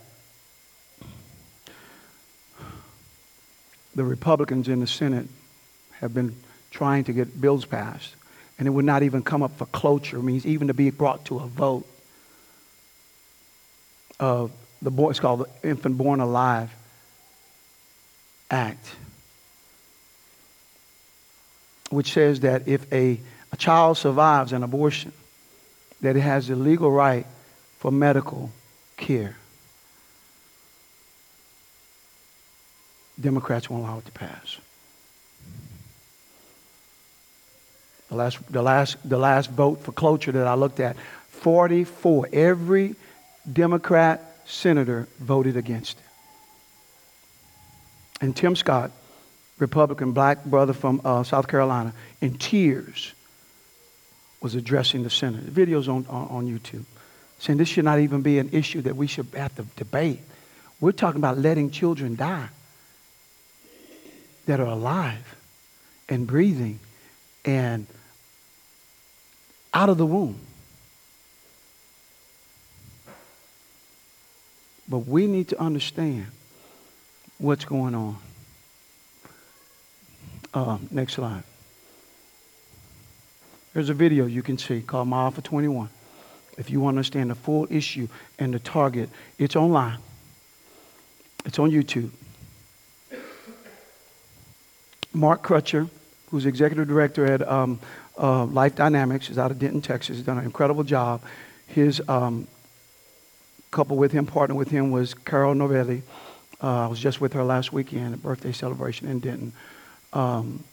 the 3.95 4.03
Republicans 4.03 4.67
in 4.67 4.79
the 4.79 4.87
Senate 4.87 5.27
have 5.99 6.13
been 6.13 6.35
trying 6.71 7.03
to 7.05 7.13
get 7.13 7.39
bills 7.39 7.65
passed, 7.65 8.15
and 8.57 8.67
it 8.67 8.71
would 8.71 8.85
not 8.85 9.03
even 9.03 9.21
come 9.21 9.43
up 9.43 9.57
for 9.57 9.65
cloture, 9.67 10.17
it 10.17 10.23
means 10.23 10.45
even 10.45 10.67
to 10.67 10.73
be 10.73 10.89
brought 10.89 11.25
to 11.25 11.39
a 11.39 11.47
vote 11.47 11.85
of 14.19 14.51
the 14.81 14.91
boy, 14.91 15.11
it's 15.11 15.19
called 15.19 15.45
the 15.61 15.69
Infant 15.69 15.97
Born 15.97 16.19
Alive 16.19 16.73
Act, 18.51 18.95
which 21.89 22.11
says 22.13 22.41
that 22.41 22.67
if 22.67 22.91
a, 22.91 23.19
a 23.51 23.57
child 23.57 23.97
survives 23.97 24.51
an 24.51 24.63
abortion, 24.63 25.13
that 26.01 26.15
it 26.15 26.21
has 26.21 26.47
the 26.47 26.55
legal 26.55 26.91
right 26.91 27.25
for 27.79 27.91
medical 27.91 28.51
care. 28.97 29.37
Democrats 33.19 33.69
won't 33.69 33.83
allow 33.83 33.99
it 33.99 34.05
to 34.05 34.11
pass. 34.11 34.57
The 38.09 38.15
last, 38.15 38.51
the 38.51 38.61
last, 38.61 38.97
the 39.07 39.17
last 39.17 39.49
vote 39.49 39.81
for 39.81 39.91
cloture 39.91 40.31
that 40.33 40.47
I 40.47 40.53
looked 40.53 40.79
at, 40.79 40.95
44. 41.29 42.29
Every 42.31 42.95
Democrat 43.51 44.37
senator 44.45 45.07
voted 45.19 45.57
against 45.57 45.97
it. 45.97 46.03
And 48.21 48.35
Tim 48.35 48.55
Scott, 48.55 48.91
Republican 49.59 50.11
black 50.11 50.45
brother 50.45 50.73
from 50.73 51.01
uh, 51.03 51.23
South 51.23 51.47
Carolina, 51.47 51.93
in 52.21 52.37
tears, 52.37 53.13
was 54.41 54.55
addressing 54.55 55.03
the 55.03 55.09
Senate. 55.09 55.45
The 55.45 55.51
video's 55.51 55.87
on, 55.87 56.05
on, 56.09 56.27
on 56.27 56.47
YouTube, 56.47 56.85
saying 57.39 57.57
this 57.57 57.69
should 57.69 57.85
not 57.85 57.99
even 57.99 58.21
be 58.21 58.39
an 58.39 58.49
issue 58.51 58.81
that 58.81 58.95
we 58.95 59.07
should 59.07 59.27
have 59.35 59.55
to 59.55 59.63
debate. 59.75 60.19
We're 60.79 60.91
talking 60.91 61.19
about 61.19 61.37
letting 61.37 61.71
children 61.71 62.15
die 62.15 62.49
that 64.45 64.59
are 64.59 64.67
alive 64.67 65.35
and 66.09 66.27
breathing 66.27 66.79
and 67.45 67.87
out 69.73 69.89
of 69.89 69.97
the 69.97 70.05
womb. 70.05 70.39
But 74.87 74.99
we 74.99 75.27
need 75.27 75.47
to 75.49 75.59
understand 75.59 76.27
what's 77.37 77.65
going 77.65 77.95
on. 77.95 78.17
Uh, 80.53 80.77
next 80.91 81.13
slide. 81.13 81.43
There's 83.73 83.89
a 83.89 83.93
video 83.93 84.27
you 84.27 84.43
can 84.43 84.57
see 84.57 84.81
called 84.81 85.07
Maafa 85.07 85.41
21. 85.41 85.89
If 86.57 86.69
you 86.69 86.79
want 86.79 86.93
to 86.93 86.99
understand 86.99 87.31
the 87.31 87.35
full 87.35 87.65
issue 87.71 88.07
and 88.37 88.53
the 88.53 88.59
target, 88.59 89.09
it's 89.39 89.55
online. 89.55 89.97
It's 91.45 91.57
on 91.57 91.71
YouTube. 91.71 92.11
Mark 95.13 95.43
Crutcher, 95.43 95.89
who's 96.31 96.45
executive 96.45 96.87
director 96.87 97.25
at 97.25 97.47
um, 97.47 97.79
uh, 98.17 98.45
Life 98.45 98.75
Dynamics, 98.75 99.29
is 99.29 99.37
out 99.37 99.51
of 99.51 99.59
Denton, 99.59 99.81
Texas. 99.81 100.17
He's 100.17 100.25
done 100.25 100.39
an 100.39 100.45
incredible 100.45 100.83
job. 100.83 101.21
His 101.67 102.01
um, 102.09 102.47
couple 103.71 103.97
with 103.97 104.11
him, 104.11 104.25
partner 104.25 104.55
with 104.55 104.69
him, 104.69 104.91
was 104.91 105.13
Carol 105.13 105.53
Novielli. 105.53 106.01
Uh, 106.61 106.85
I 106.85 106.87
was 106.87 106.99
just 106.99 107.21
with 107.21 107.33
her 107.33 107.43
last 107.43 107.71
weekend, 107.73 108.07
at 108.07 108.13
a 108.13 108.17
birthday 108.17 108.51
celebration 108.51 109.07
in 109.07 109.19
Denton. 109.19 109.53
Um, 110.13 110.63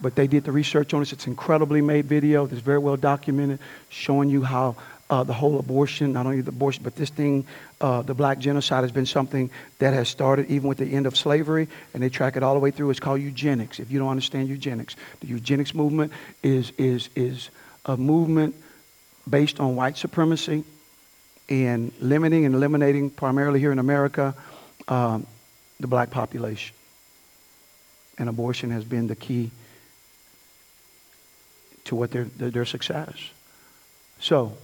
but 0.00 0.16
they 0.16 0.26
did 0.26 0.44
the 0.44 0.52
research 0.52 0.92
on 0.92 1.00
this. 1.00 1.12
It's 1.12 1.26
incredibly 1.26 1.80
made 1.80 2.06
video. 2.06 2.44
It's 2.44 2.54
very 2.54 2.78
well 2.78 2.96
documented, 2.96 3.60
showing 3.88 4.28
you 4.28 4.42
how 4.42 4.76
uh, 5.12 5.22
the 5.22 5.34
whole 5.34 5.58
abortion, 5.58 6.14
not 6.14 6.24
only 6.24 6.40
the 6.40 6.48
abortion, 6.48 6.82
but 6.82 6.96
this 6.96 7.10
thing, 7.10 7.44
uh, 7.82 8.00
the 8.00 8.14
black 8.14 8.38
genocide 8.38 8.82
has 8.82 8.92
been 8.92 9.04
something 9.04 9.50
that 9.78 9.92
has 9.92 10.08
started 10.08 10.50
even 10.50 10.66
with 10.70 10.78
the 10.78 10.86
end 10.86 11.04
of 11.04 11.18
slavery, 11.18 11.68
and 11.92 12.02
they 12.02 12.08
track 12.08 12.34
it 12.34 12.42
all 12.42 12.54
the 12.54 12.60
way 12.60 12.70
through. 12.70 12.88
It's 12.88 12.98
called 12.98 13.20
eugenics. 13.20 13.78
If 13.78 13.90
you 13.90 13.98
don't 13.98 14.08
understand 14.08 14.48
eugenics, 14.48 14.96
the 15.20 15.26
eugenics 15.26 15.74
movement 15.74 16.14
is, 16.42 16.72
is, 16.78 17.10
is 17.14 17.50
a 17.84 17.94
movement 17.94 18.54
based 19.28 19.60
on 19.60 19.76
white 19.76 19.98
supremacy 19.98 20.64
and 21.46 21.92
limiting 22.00 22.46
and 22.46 22.54
eliminating, 22.54 23.10
primarily 23.10 23.60
here 23.60 23.70
in 23.70 23.78
America, 23.78 24.34
um, 24.88 25.26
the 25.78 25.88
black 25.88 26.10
population. 26.10 26.74
And 28.16 28.30
abortion 28.30 28.70
has 28.70 28.84
been 28.84 29.08
the 29.08 29.16
key 29.16 29.50
to 31.84 31.96
what 31.96 32.12
their, 32.12 32.24
their, 32.24 32.50
their 32.50 32.64
success. 32.64 33.14
So, 34.18 34.56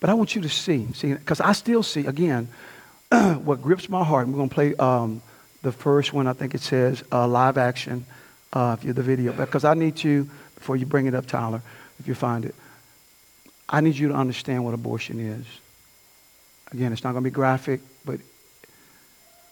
but 0.00 0.10
I 0.10 0.14
want 0.14 0.34
you 0.34 0.42
to 0.42 0.48
see, 0.48 0.86
see, 0.94 1.12
because 1.12 1.40
I 1.40 1.52
still 1.52 1.82
see, 1.82 2.06
again, 2.06 2.48
what 3.10 3.62
grips 3.62 3.88
my 3.88 4.04
heart. 4.04 4.28
We're 4.28 4.36
going 4.36 4.48
to 4.48 4.54
play 4.54 4.74
um, 4.76 5.22
the 5.62 5.72
first 5.72 6.12
one. 6.12 6.26
I 6.26 6.34
think 6.34 6.54
it 6.54 6.60
says 6.60 7.02
uh, 7.10 7.26
live 7.26 7.58
action, 7.58 8.06
uh, 8.52 8.76
if 8.78 8.84
you're 8.84 8.94
the 8.94 9.02
video. 9.02 9.32
Because 9.32 9.64
I 9.64 9.74
need 9.74 10.02
you, 10.02 10.28
before 10.54 10.76
you 10.76 10.86
bring 10.86 11.06
it 11.06 11.14
up, 11.14 11.26
Tyler, 11.26 11.62
if 11.98 12.06
you 12.06 12.14
find 12.14 12.44
it, 12.44 12.54
I 13.68 13.80
need 13.80 13.96
you 13.96 14.08
to 14.08 14.14
understand 14.14 14.64
what 14.64 14.74
abortion 14.74 15.20
is. 15.20 15.46
Again, 16.72 16.92
it's 16.92 17.02
not 17.02 17.12
going 17.12 17.24
to 17.24 17.30
be 17.30 17.34
graphic, 17.34 17.80
but 18.04 18.20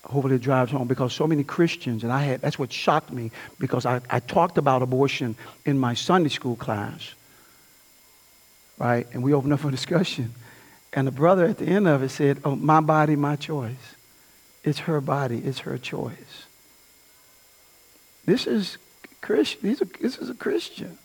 hopefully 0.04 0.36
it 0.36 0.42
drives 0.42 0.70
home 0.70 0.86
because 0.86 1.12
so 1.12 1.26
many 1.26 1.42
Christians, 1.44 2.04
and 2.04 2.12
I 2.12 2.22
had, 2.22 2.40
that's 2.42 2.58
what 2.58 2.72
shocked 2.72 3.12
me 3.12 3.30
because 3.58 3.84
I, 3.84 4.00
I 4.08 4.20
talked 4.20 4.58
about 4.58 4.82
abortion 4.82 5.34
in 5.64 5.78
my 5.78 5.94
Sunday 5.94 6.28
school 6.28 6.56
class 6.56 7.14
right? 8.78 9.06
And 9.12 9.22
we 9.22 9.32
opened 9.32 9.52
up 9.52 9.60
for 9.60 9.70
discussion. 9.70 10.34
And 10.92 11.06
the 11.06 11.12
brother 11.12 11.44
at 11.44 11.58
the 11.58 11.66
end 11.66 11.86
of 11.86 12.02
it 12.02 12.08
said, 12.08 12.40
Oh, 12.44 12.56
my 12.56 12.80
body, 12.80 13.16
my 13.16 13.36
choice. 13.36 13.94
It's 14.64 14.80
her 14.80 15.00
body, 15.00 15.38
it's 15.38 15.60
her 15.60 15.78
choice. 15.78 16.46
This 18.24 18.46
is 18.46 18.78
Christian. 19.20 19.76
This 20.00 20.18
is 20.18 20.30
a 20.30 20.34
Christian. 20.34 20.98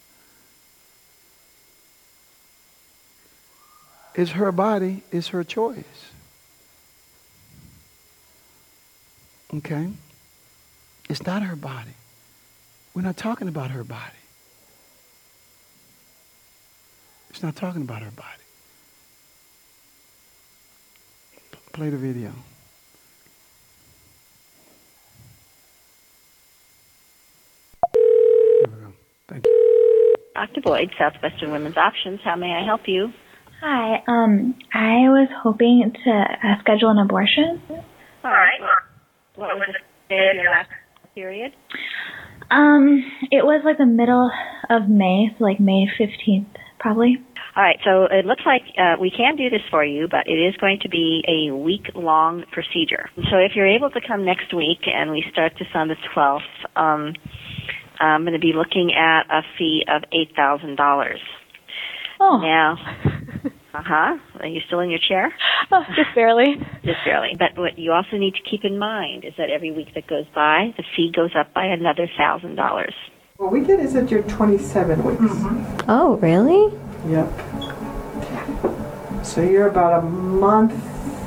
It's 4.16 4.32
her 4.32 4.52
body, 4.52 5.04
it's 5.12 5.30
her 5.30 5.44
choice. 5.44 6.12
Okay? 9.54 9.90
It's 11.10 11.26
not 11.26 11.44
her 11.44 11.56
body. 11.56 11.92
We're 12.94 13.02
not 13.04 13.18
talking 13.18 13.48
about 13.48 13.72
her 13.72 13.84
body. 13.84 14.21
It's 17.32 17.42
not 17.42 17.56
talking 17.56 17.82
about 17.84 18.02
her 18.02 18.12
body. 18.12 18.28
Play 21.72 21.90
the 21.90 21.98
video. 21.98 22.34
There 27.94 28.68
we 28.68 28.82
go. 28.82 28.94
Thank 29.30 29.46
you. 29.46 30.16
Dr. 30.36 30.60
Boyd, 30.60 30.92
Southwestern 31.00 31.54
Women's 31.54 31.78
Options. 31.78 32.20
How 32.22 32.36
may 32.36 32.52
I 32.52 32.66
help 32.66 32.82
you? 32.88 33.14
Hi. 33.62 34.04
Um, 34.10 34.56
I 34.74 35.08
was 35.08 35.30
hoping 35.42 35.94
to 36.04 36.12
uh, 36.12 36.60
schedule 36.60 36.90
an 36.90 36.98
abortion. 36.98 37.62
All 37.70 37.80
right. 38.30 38.60
What 39.36 39.56
was 39.56 39.70
the 39.70 39.80
day 40.10 40.32
of 40.32 40.36
your 40.36 40.52
last 40.52 40.70
period? 41.16 41.54
Um, 42.52 43.10
it 43.32 43.46
was 43.46 43.62
like 43.64 43.78
the 43.78 43.86
middle 43.86 44.30
of 44.70 44.90
May, 44.90 45.34
so 45.40 45.46
like 45.46 45.62
May 45.62 45.88
15th 45.98 46.58
probably. 46.82 47.16
All 47.56 47.64
right, 47.64 47.78
so 47.86 48.06
it 48.10 48.26
looks 48.26 48.42
like 48.46 48.64
uh, 48.78 49.00
we 49.00 49.12
can 49.12 49.36
do 49.36 49.50
this 49.50 49.62
for 49.70 49.86
you, 49.86 50.08
but 50.10 50.26
it 50.26 50.36
is 50.36 50.56
going 50.58 50.80
to 50.82 50.90
be 50.90 51.22
a 51.28 51.54
week 51.54 51.92
long 51.96 52.44
procedure. 52.52 53.10
So 53.30 53.38
if 53.38 53.52
you're 53.56 53.68
able 53.68 53.90
to 53.92 54.02
come 54.06 54.26
next 54.26 54.54
week, 54.54 54.80
and 54.86 55.12
we 55.12 55.24
start 55.32 55.54
this 55.60 55.68
on 55.76 55.88
the 55.88 55.96
12th, 56.16 56.40
um, 56.76 57.14
I'm 58.00 58.24
going 58.24 58.34
to 58.34 58.40
be 58.40 58.54
looking 58.56 58.92
at 58.98 59.30
a 59.30 59.42
fee 59.58 59.84
of 59.88 60.04
$8,000. 60.12 61.16
Oh. 62.20 62.40
Now, 62.42 62.78
uh 63.74 63.84
huh. 63.86 64.18
Are 64.40 64.48
you 64.48 64.62
still 64.68 64.80
in 64.80 64.90
your 64.90 65.00
chair? 65.08 65.34
Oh, 65.72 65.84
just 65.96 66.16
barely. 66.16 66.56
just 66.84 67.00
barely. 67.06 67.32
But 67.38 67.60
what 67.60 67.78
you 67.78 67.92
also 67.92 68.18
need 68.18 68.34
to 68.36 68.50
keep 68.50 68.64
in 68.64 68.80
mind 68.80 69.26
is 69.26 69.34
that 69.38 69.50
every 69.50 69.72
week 69.72 69.90
that 69.96 70.08
goes 70.08 70.26
by, 70.34 70.74
the 70.78 70.84
fee 70.96 71.12
goes 71.16 71.32
up 71.38 71.54
by 71.54 71.66
another 71.66 72.08
$1,000. 72.20 72.56
What 73.42 73.52
we 73.52 73.62
get 73.62 73.80
is 73.80 73.96
you're 74.12 74.22
27 74.22 75.04
weeks. 75.04 75.20
Mm-hmm. 75.20 75.90
Oh, 75.90 76.18
really? 76.18 76.78
Yep. 77.10 77.28
So 79.26 79.42
you're 79.42 79.68
about 79.68 80.04
a 80.04 80.06
month. 80.06 80.76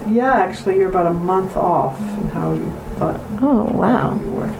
Yeah, 0.08 0.32
actually, 0.34 0.76
you're 0.76 0.90
about 0.90 1.08
a 1.08 1.12
month 1.12 1.56
off 1.56 1.98
in 1.98 2.28
how 2.28 2.52
you 2.52 2.70
thought. 2.98 3.20
Oh, 3.42 3.64
wow. 3.64 4.14
You 4.20 4.30
were. 4.30 4.54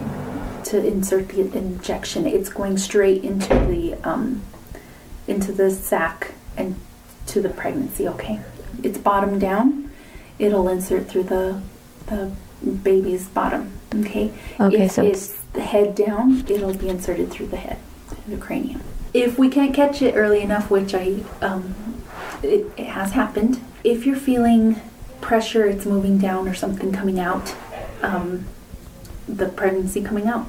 To 0.65 0.85
insert 0.85 1.29
the 1.29 1.57
injection, 1.57 2.27
it's 2.27 2.49
going 2.49 2.77
straight 2.77 3.23
into 3.23 3.47
the 3.47 3.93
um, 4.03 4.41
into 5.25 5.53
the 5.53 5.71
sac 5.71 6.33
and 6.57 6.75
to 7.27 7.39
the 7.39 7.47
pregnancy. 7.47 8.05
Okay, 8.05 8.41
it's 8.83 8.97
bottom 8.97 9.39
down. 9.39 9.91
It'll 10.39 10.67
insert 10.67 11.07
through 11.07 11.23
the 11.23 11.61
the 12.07 12.33
baby's 12.83 13.29
bottom. 13.29 13.71
Okay. 13.95 14.33
Okay. 14.59 14.81
If 14.83 14.91
so 14.91 15.05
it's 15.05 15.44
the 15.55 15.63
head 15.63 15.95
down, 15.95 16.43
it'll 16.47 16.73
be 16.73 16.89
inserted 16.89 17.31
through 17.31 17.47
the 17.47 17.57
head, 17.57 17.79
through 18.07 18.35
the 18.35 18.41
cranium. 18.41 18.81
If 19.13 19.39
we 19.39 19.49
can't 19.49 19.73
catch 19.73 20.01
it 20.01 20.15
early 20.15 20.41
enough, 20.41 20.69
which 20.69 20.93
I 20.93 21.23
um, 21.41 21.73
it, 22.43 22.71
it 22.77 22.87
has 22.87 23.13
happened. 23.13 23.61
If 23.83 24.05
you're 24.05 24.15
feeling 24.15 24.81
pressure, 25.21 25.65
it's 25.65 25.85
moving 25.85 26.17
down 26.17 26.47
or 26.47 26.53
something 26.53 26.91
coming 26.91 27.19
out. 27.19 27.55
Um, 28.01 28.45
the 29.27 29.47
pregnancy 29.47 30.01
coming 30.03 30.27
out, 30.27 30.45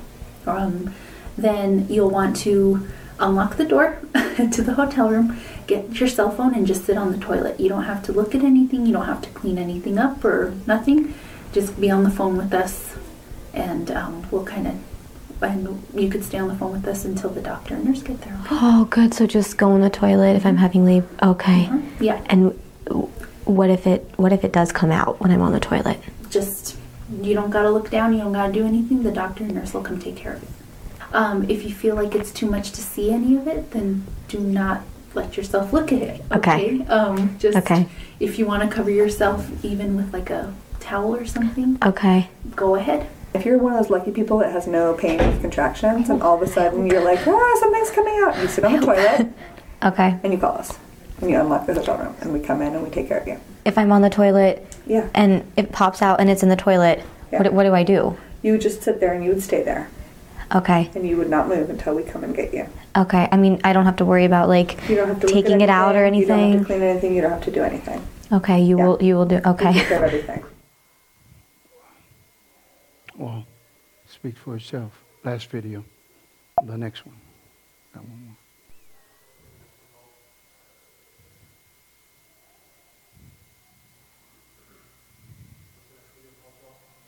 um, 0.46 0.94
then 1.38 1.86
you'll 1.88 2.10
want 2.10 2.36
to 2.36 2.86
unlock 3.18 3.56
the 3.56 3.64
door 3.64 3.98
to 4.52 4.62
the 4.62 4.74
hotel 4.74 5.08
room, 5.08 5.38
get 5.66 5.98
your 5.98 6.08
cell 6.08 6.30
phone, 6.30 6.54
and 6.54 6.66
just 6.66 6.84
sit 6.84 6.98
on 6.98 7.12
the 7.12 7.18
toilet. 7.18 7.58
You 7.58 7.68
don't 7.68 7.84
have 7.84 8.02
to 8.04 8.12
look 8.12 8.34
at 8.34 8.42
anything, 8.42 8.84
you 8.84 8.92
don't 8.92 9.06
have 9.06 9.22
to 9.22 9.30
clean 9.30 9.56
anything 9.58 9.98
up 9.98 10.24
or 10.24 10.54
nothing. 10.66 11.14
Just 11.52 11.80
be 11.80 11.90
on 11.90 12.04
the 12.04 12.10
phone 12.10 12.36
with 12.36 12.52
us, 12.52 12.96
and 13.54 13.90
um, 13.90 14.26
we'll 14.30 14.44
kind 14.44 14.66
of. 14.66 14.74
And 15.42 15.83
you 15.94 16.09
could 16.09 16.25
stay 16.25 16.38
on 16.38 16.49
the 16.49 16.55
phone 16.57 16.72
with 16.72 16.87
us 16.88 17.05
until 17.05 17.31
the 17.31 17.40
doctor 17.42 17.75
and 17.75 17.85
nurse 17.85 18.03
get 18.03 18.20
there. 18.22 18.35
Okay? 18.44 18.49
Oh, 18.51 18.87
good. 18.90 19.12
So 19.14 19.27
just 19.27 19.57
go 19.59 19.75
in 19.75 19.81
the 19.83 19.90
toilet 19.90 20.35
if 20.37 20.44
I'm 20.46 20.57
having 20.57 20.85
labor. 20.85 21.07
Okay. 21.22 21.70
Yeah, 22.01 22.22
And 22.27 22.59
what 23.44 23.70
if 23.70 23.87
it 23.87 24.05
what 24.16 24.33
if 24.33 24.42
it 24.44 24.53
does 24.53 24.72
come 24.72 24.90
out 24.90 25.20
when 25.20 25.31
I'm 25.31 25.42
on 25.42 25.53
the 25.53 25.61
toilet? 25.61 25.99
just 26.31 26.77
you 27.22 27.35
don't 27.35 27.51
gotta 27.51 27.70
look 27.70 27.88
down 27.90 28.12
you 28.12 28.18
don't 28.18 28.33
gotta 28.33 28.53
do 28.53 28.66
anything 28.66 29.05
the 29.05 29.12
doctor 29.12 29.44
and 29.44 29.55
nurse 29.55 29.72
will 29.72 29.81
come 29.83 30.01
take 30.01 30.16
care 30.16 30.33
of 30.35 30.42
it 30.42 30.49
um, 31.14 31.49
if 31.49 31.64
you 31.64 31.72
feel 31.72 31.94
like 31.94 32.16
it's 32.16 32.33
too 32.33 32.46
much 32.51 32.72
to 32.72 32.81
see 32.83 33.12
any 33.12 33.37
of 33.37 33.46
it 33.46 33.70
then 33.70 34.05
do 34.27 34.40
not 34.40 34.81
let 35.14 35.37
yourself 35.37 35.72
look 35.72 35.92
at 35.92 36.03
it 36.03 36.20
Okay. 36.33 36.83
um, 36.87 37.38
just 37.38 37.57
Okay. 37.59 37.87
if 38.18 38.38
you 38.40 38.44
want 38.46 38.68
to 38.68 38.68
cover 38.68 38.90
yourself 38.90 39.49
even 39.64 39.96
with 39.96 40.12
like 40.12 40.31
a 40.31 40.53
towel 40.81 41.14
or 41.14 41.25
something 41.25 41.79
Okay. 41.85 42.29
go 42.57 42.75
ahead 42.75 43.09
If 43.34 43.44
you're 43.44 43.58
one 43.58 43.74
of 43.74 43.78
those 43.82 43.90
lucky 43.90 44.12
people 44.12 44.38
that 44.38 44.52
has 44.52 44.66
no 44.66 44.94
pain 44.94 45.18
with 45.18 45.40
contractions 45.42 46.08
and 46.08 46.22
all 46.22 46.36
of 46.36 46.42
a 46.42 46.46
sudden 46.46 46.86
you're 46.86 47.02
like, 47.04 47.26
ah, 47.26 47.56
something's 47.60 47.90
coming 47.90 48.14
out, 48.24 48.38
you 48.40 48.48
sit 48.48 48.64
on 48.64 48.72
the 48.80 48.86
toilet 48.86 49.28
Okay. 49.84 50.16
and 50.22 50.32
you 50.32 50.38
call 50.38 50.52
us. 50.56 50.78
And 51.20 51.30
you 51.30 51.38
unlock 51.40 51.66
the 51.66 51.74
hotel 51.74 51.98
room 51.98 52.14
and 52.20 52.32
we 52.32 52.40
come 52.40 52.62
in 52.62 52.74
and 52.74 52.82
we 52.82 52.90
take 52.90 53.08
care 53.08 53.18
of 53.18 53.26
you. 53.28 53.38
If 53.64 53.76
I'm 53.78 53.92
on 53.92 54.02
the 54.02 54.10
toilet 54.10 54.66
Yeah. 54.86 55.08
and 55.14 55.50
it 55.56 55.72
pops 55.72 56.00
out 56.02 56.20
and 56.20 56.30
it's 56.30 56.42
in 56.42 56.48
the 56.48 56.56
toilet, 56.56 57.02
Yeah. 57.32 57.42
what, 57.42 57.52
what 57.52 57.62
do 57.64 57.74
I 57.74 57.82
do? 57.82 58.16
You 58.42 58.52
would 58.52 58.60
just 58.62 58.82
sit 58.82 59.00
there 59.00 59.12
and 59.12 59.22
you 59.24 59.30
would 59.30 59.42
stay 59.42 59.62
there 59.62 59.88
Okay. 60.54 60.90
and 60.94 61.06
you 61.06 61.16
would 61.18 61.28
not 61.28 61.48
move 61.48 61.68
until 61.68 61.94
we 61.94 62.04
come 62.04 62.24
and 62.24 62.34
get 62.34 62.54
you. 62.54 62.66
Okay. 62.96 63.28
I 63.30 63.36
mean, 63.36 63.60
I 63.64 63.72
don't 63.74 63.84
have 63.84 63.96
to 63.96 64.04
worry 64.06 64.24
about 64.24 64.48
like 64.48 64.78
You 64.88 64.96
don't 64.96 65.08
have 65.08 65.20
to 65.20 65.26
look 65.26 65.34
taking 65.34 65.60
it 65.60 65.68
out 65.68 65.94
or 65.96 66.04
anything, 66.06 66.28
You 66.38 66.42
don't 66.44 66.52
have 66.52 66.60
to 66.60 66.66
clean 66.66 66.82
anything. 66.82 67.14
You 67.14 67.22
don't 67.22 67.32
have 67.32 67.44
to 67.44 67.50
do 67.50 67.62
anything. 67.62 68.06
Okay. 68.32 68.60
You 68.62 68.78
Yeah. 68.78 68.86
will. 68.86 69.02
You 69.02 69.14
will 69.16 69.26
do. 69.26 69.36
We 69.36 69.40
take 69.42 69.46
Okay. 69.48 69.72
care 69.80 69.98
of 69.98 70.04
everything. 70.04 70.42
Well, 73.16 73.46
speak 74.07 74.37
for 74.37 74.57
itself. 74.57 75.02
Last 75.24 75.48
video. 75.50 75.85
The 76.64 76.76
next 76.76 77.07
one. 77.07 77.16
Got 77.94 78.05
one 78.05 78.26
more. 78.26 78.37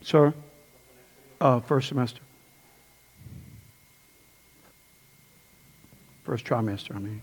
Sir? 0.02 0.34
Uh, 1.40 1.60
first 1.60 1.88
semester. 1.88 2.20
First 6.24 6.44
trimester, 6.44 6.96
I 6.96 6.98
mean. 6.98 7.22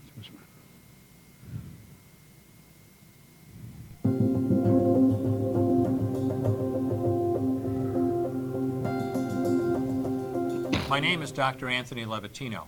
My 10.88 11.00
name 11.00 11.20
is 11.20 11.32
Dr. 11.32 11.68
Anthony 11.68 12.04
Levatino. 12.04 12.62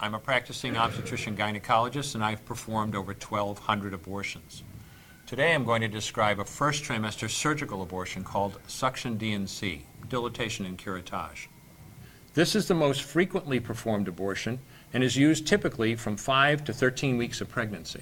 I'm 0.00 0.14
a 0.14 0.18
practicing 0.18 0.78
obstetrician 0.78 1.36
gynecologist 1.36 2.14
and 2.14 2.24
I've 2.24 2.42
performed 2.46 2.94
over 2.94 3.12
1,200 3.12 3.92
abortions. 3.92 4.62
Today 5.26 5.52
I'm 5.52 5.64
going 5.64 5.82
to 5.82 5.88
describe 5.88 6.40
a 6.40 6.46
first 6.46 6.82
trimester 6.82 7.28
surgical 7.28 7.82
abortion 7.82 8.24
called 8.24 8.58
suction 8.68 9.18
DNC, 9.18 9.82
dilatation 10.08 10.64
and 10.64 10.78
curettage. 10.78 11.48
This 12.32 12.56
is 12.56 12.68
the 12.68 12.74
most 12.74 13.02
frequently 13.02 13.60
performed 13.60 14.08
abortion 14.08 14.60
and 14.94 15.04
is 15.04 15.14
used 15.14 15.46
typically 15.46 15.94
from 15.94 16.16
5 16.16 16.64
to 16.64 16.72
13 16.72 17.18
weeks 17.18 17.42
of 17.42 17.50
pregnancy. 17.50 18.00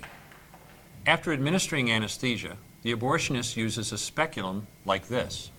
After 1.07 1.33
administering 1.33 1.90
anesthesia, 1.90 2.57
the 2.83 2.94
abortionist 2.94 3.57
uses 3.57 3.90
a 3.90 3.98
speculum 3.98 4.68
like 4.85 5.09
this. 5.09 5.50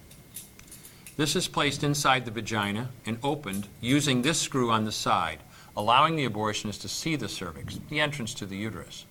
This 1.18 1.36
is 1.36 1.48
placed 1.48 1.84
inside 1.84 2.26
the 2.26 2.32
vagina 2.32 2.90
and 3.04 3.18
opened 3.24 3.68
using 3.82 4.22
this 4.22 4.40
screw 4.40 4.70
on 4.70 4.86
the 4.86 4.92
side, 4.92 5.40
allowing 5.76 6.16
the 6.16 6.30
abortionist 6.30 6.82
to 6.82 6.88
see 6.88 7.16
the 7.16 7.28
cervix, 7.28 7.80
the 7.90 8.00
entrance 8.00 8.36
to 8.36 8.46
the 8.46 8.56
uterus. 8.56 9.08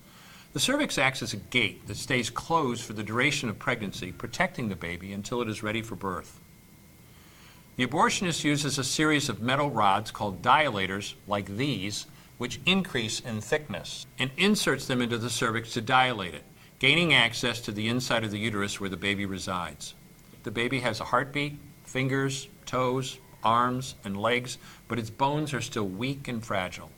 The 0.53 0.61
cervix 0.61 0.99
acts 0.99 1.21
as 1.21 1.33
a 1.33 1.39
gate 1.39 1.89
that 1.89 1.97
stays 1.97 2.31
closed 2.31 2.85
for 2.85 2.93
the 2.93 3.03
duration 3.03 3.49
of 3.49 3.59
pregnancy, 3.59 4.13
protecting 4.13 4.69
the 4.69 4.77
baby 4.77 5.13
until 5.13 5.43
it 5.43 5.49
is 5.49 5.65
ready 5.65 5.83
for 5.83 5.97
birth. 5.97 6.39
The 7.75 7.87
abortionist 7.89 8.45
uses 8.45 8.79
a 8.79 8.85
series 8.85 9.29
of 9.29 9.43
metal 9.43 9.71
rods 9.71 10.13
called 10.13 10.43
dilators, 10.43 11.15
like 11.27 11.57
these, 11.57 12.07
which 12.39 12.61
increase 12.67 13.19
in 13.19 13.41
thickness, 13.41 14.07
and 14.17 14.31
inserts 14.37 14.87
them 14.87 15.03
into 15.03 15.19
the 15.19 15.29
cervix 15.29 15.73
to 15.73 15.81
dilate 15.81 16.35
it, 16.35 16.45
gaining 16.79 17.13
access 17.13 17.61
to 17.63 17.73
the 17.73 17.89
inside 17.89 18.23
of 18.23 18.31
the 18.31 18.39
uterus 18.39 18.81
where 18.81 18.89
the 18.89 18.97
baby 18.97 19.27
resides. 19.27 19.95
The 20.45 20.53
baby 20.53 20.79
has 20.81 21.01
a 21.01 21.05
heartbeat, 21.05 21.59
fingers, 21.97 22.49
toes, 22.67 23.21
arms, 23.43 23.95
and 24.05 24.21
legs, 24.21 24.59
but 24.87 24.99
its 24.99 25.09
bones 25.09 25.55
are 25.55 25.63
still 25.63 25.89
weak 25.89 26.29
and 26.29 26.45
fragile. 26.45 26.91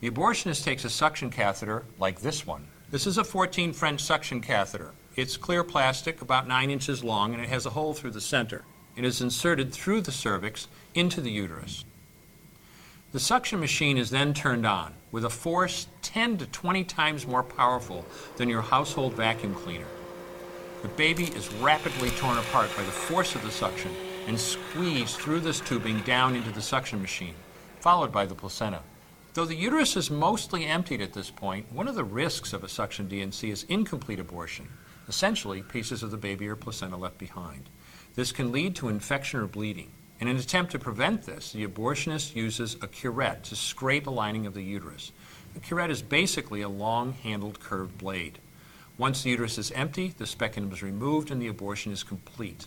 The 0.00 0.10
abortionist 0.10 0.62
takes 0.62 0.84
a 0.84 0.90
suction 0.90 1.30
catheter 1.30 1.84
like 1.98 2.20
this 2.20 2.46
one. 2.46 2.66
This 2.90 3.06
is 3.06 3.16
a 3.16 3.24
14 3.24 3.72
French 3.72 4.02
suction 4.02 4.42
catheter. 4.42 4.92
It's 5.16 5.38
clear 5.38 5.64
plastic, 5.64 6.20
about 6.20 6.46
9 6.46 6.68
inches 6.68 7.02
long, 7.02 7.32
and 7.32 7.42
it 7.42 7.48
has 7.48 7.64
a 7.64 7.70
hole 7.70 7.94
through 7.94 8.10
the 8.10 8.20
center. 8.20 8.66
It 8.94 9.06
is 9.06 9.22
inserted 9.22 9.72
through 9.72 10.02
the 10.02 10.12
cervix 10.12 10.68
into 10.94 11.22
the 11.22 11.30
uterus. 11.30 11.86
The 13.12 13.20
suction 13.20 13.58
machine 13.58 13.96
is 13.96 14.10
then 14.10 14.34
turned 14.34 14.66
on 14.66 14.92
with 15.12 15.24
a 15.24 15.30
force 15.30 15.86
10 16.02 16.36
to 16.36 16.46
20 16.48 16.84
times 16.84 17.26
more 17.26 17.42
powerful 17.42 18.04
than 18.36 18.50
your 18.50 18.60
household 18.60 19.14
vacuum 19.14 19.54
cleaner. 19.54 19.88
The 20.82 20.88
baby 20.88 21.24
is 21.24 21.50
rapidly 21.54 22.10
torn 22.10 22.36
apart 22.36 22.68
by 22.76 22.82
the 22.82 22.92
force 22.92 23.34
of 23.34 23.42
the 23.42 23.50
suction 23.50 23.92
and 24.26 24.38
squeezed 24.38 25.16
through 25.16 25.40
this 25.40 25.60
tubing 25.60 26.00
down 26.00 26.34
into 26.34 26.50
the 26.50 26.62
suction 26.62 27.00
machine, 27.00 27.34
followed 27.80 28.12
by 28.12 28.26
the 28.26 28.34
placenta. 28.34 28.80
Though 29.34 29.44
the 29.44 29.54
uterus 29.54 29.96
is 29.96 30.10
mostly 30.10 30.64
emptied 30.64 31.00
at 31.00 31.12
this 31.12 31.30
point, 31.30 31.70
one 31.70 31.88
of 31.88 31.94
the 31.94 32.04
risks 32.04 32.52
of 32.52 32.64
a 32.64 32.68
suction 32.68 33.08
DNC 33.08 33.50
is 33.50 33.64
incomplete 33.68 34.18
abortion. 34.18 34.68
Essentially, 35.08 35.62
pieces 35.62 36.02
of 36.02 36.10
the 36.10 36.16
baby 36.16 36.48
or 36.48 36.56
placenta 36.56 36.96
left 36.96 37.18
behind. 37.18 37.68
This 38.14 38.32
can 38.32 38.50
lead 38.50 38.74
to 38.76 38.88
infection 38.88 39.40
or 39.40 39.46
bleeding. 39.46 39.90
In 40.18 40.28
an 40.28 40.38
attempt 40.38 40.72
to 40.72 40.78
prevent 40.78 41.24
this, 41.24 41.52
the 41.52 41.66
abortionist 41.66 42.34
uses 42.34 42.76
a 42.80 42.88
curette 42.88 43.44
to 43.44 43.56
scrape 43.56 44.06
a 44.06 44.10
lining 44.10 44.46
of 44.46 44.54
the 44.54 44.62
uterus. 44.62 45.12
The 45.52 45.60
curette 45.60 45.90
is 45.90 46.00
basically 46.00 46.62
a 46.62 46.68
long 46.68 47.12
handled 47.12 47.60
curved 47.60 47.98
blade. 47.98 48.38
Once 48.96 49.22
the 49.22 49.30
uterus 49.30 49.58
is 49.58 49.70
empty, 49.72 50.14
the 50.16 50.26
speculum 50.26 50.72
is 50.72 50.82
removed 50.82 51.30
and 51.30 51.40
the 51.40 51.48
abortion 51.48 51.92
is 51.92 52.02
complete. 52.02 52.66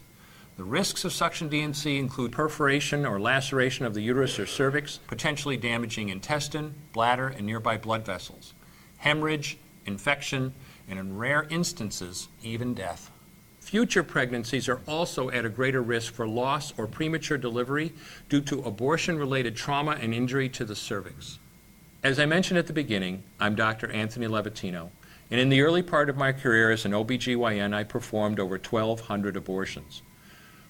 The 0.60 0.66
risks 0.66 1.06
of 1.06 1.14
suction 1.14 1.50
DNC 1.50 1.98
include 1.98 2.34
perforation 2.34 3.06
or 3.06 3.18
laceration 3.18 3.86
of 3.86 3.94
the 3.94 4.02
uterus 4.02 4.38
or 4.40 4.46
cervix, 4.46 4.98
potentially 5.08 5.56
damaging 5.56 6.10
intestine, 6.10 6.76
bladder, 6.92 7.30
and 7.30 7.46
nearby 7.46 7.78
blood 7.78 8.06
vessels, 8.06 8.54
hemorrhage, 8.98 9.58
infection, 9.86 10.54
and 10.90 11.00
in 11.00 11.18
rare 11.18 11.48
instances, 11.50 12.28
even 12.44 12.74
death. 12.74 13.10
Future 13.62 14.04
pregnancies 14.04 14.68
are 14.68 14.82
also 14.86 15.30
at 15.30 15.46
a 15.46 15.50
greater 15.50 15.82
risk 15.82 16.14
for 16.14 16.28
loss 16.28 16.74
or 16.78 16.88
premature 16.88 17.38
delivery 17.38 17.94
due 18.28 18.42
to 18.42 18.62
abortion 18.64 19.18
related 19.18 19.56
trauma 19.56 19.92
and 19.92 20.14
injury 20.14 20.50
to 20.50 20.66
the 20.66 20.76
cervix. 20.76 21.40
As 22.04 22.20
I 22.20 22.26
mentioned 22.26 22.58
at 22.58 22.68
the 22.68 22.74
beginning, 22.74 23.24
I'm 23.40 23.56
Dr. 23.56 23.90
Anthony 23.94 24.28
Levatino, 24.28 24.90
And 25.32 25.40
in 25.40 25.48
the 25.48 25.62
early 25.62 25.84
part 25.84 26.10
of 26.10 26.18
my 26.18 26.34
career 26.34 26.70
as 26.70 26.84
an 26.84 26.92
OBGYN, 26.92 27.74
I 27.74 27.86
performed 27.86 28.42
over 28.42 28.58
1,200 28.58 29.38
abortions. 29.38 30.02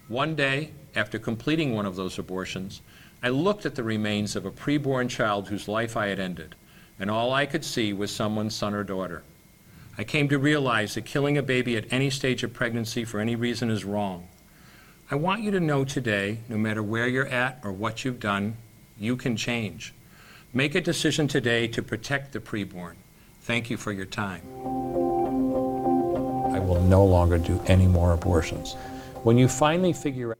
One 0.09 0.33
day, 0.33 0.71
after 0.95 1.19
completing 1.19 1.75
one 1.75 1.85
of 1.85 1.95
those 1.95 2.17
abortions, 2.17 2.81
I 3.21 3.29
looked 3.29 3.67
at 3.67 3.75
the 3.75 3.83
remains 3.83 4.35
of 4.35 4.43
a 4.43 4.49
preborn 4.49 5.07
child 5.07 5.47
whose 5.47 5.67
life 5.67 5.95
I 5.95 6.07
had 6.07 6.19
ended, 6.19 6.55
and 6.99 7.11
all 7.11 7.31
I 7.31 7.45
could 7.45 7.63
see 7.63 7.93
was 7.93 8.09
someone's 8.09 8.55
son 8.55 8.73
or 8.73 8.83
daughter. 8.83 9.21
I 9.99 10.03
came 10.03 10.27
to 10.29 10.39
realize 10.39 10.95
that 10.95 11.05
killing 11.05 11.37
a 11.37 11.43
baby 11.43 11.77
at 11.77 11.93
any 11.93 12.09
stage 12.09 12.41
of 12.41 12.53
pregnancy 12.53 13.05
for 13.05 13.19
any 13.19 13.35
reason 13.35 13.69
is 13.69 13.85
wrong. 13.85 14.27
I 15.11 15.15
want 15.15 15.43
you 15.43 15.51
to 15.51 15.59
know 15.59 15.85
today, 15.85 16.39
no 16.49 16.57
matter 16.57 16.81
where 16.81 17.07
you're 17.07 17.27
at 17.27 17.59
or 17.63 17.71
what 17.71 18.03
you've 18.03 18.19
done, 18.19 18.57
you 18.97 19.15
can 19.15 19.37
change. 19.37 19.93
Make 20.53 20.73
a 20.73 20.81
decision 20.81 21.27
today 21.27 21.67
to 21.67 21.83
protect 21.83 22.33
the 22.33 22.39
preborn. 22.39 22.95
Thank 23.41 23.69
you 23.69 23.77
for 23.77 23.91
your 23.91 24.07
time. 24.07 24.41
I 26.51 26.57
will 26.57 26.81
no 26.81 27.05
longer 27.05 27.37
do 27.37 27.61
any 27.67 27.85
more 27.85 28.13
abortions. 28.13 28.75
When 29.23 29.37
you 29.37 29.47
finally 29.47 29.93
figure 29.93 30.31
out 30.31 30.37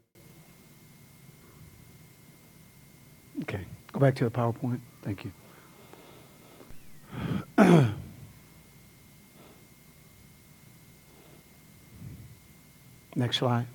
Okay. 3.44 3.62
Go 3.94 4.00
back 4.00 4.16
to 4.16 4.26
the 4.26 4.32
PowerPoint. 4.32 4.80
Thank 5.02 5.26
you. 5.26 5.32
Next 13.16 13.38
slide. 13.38 13.66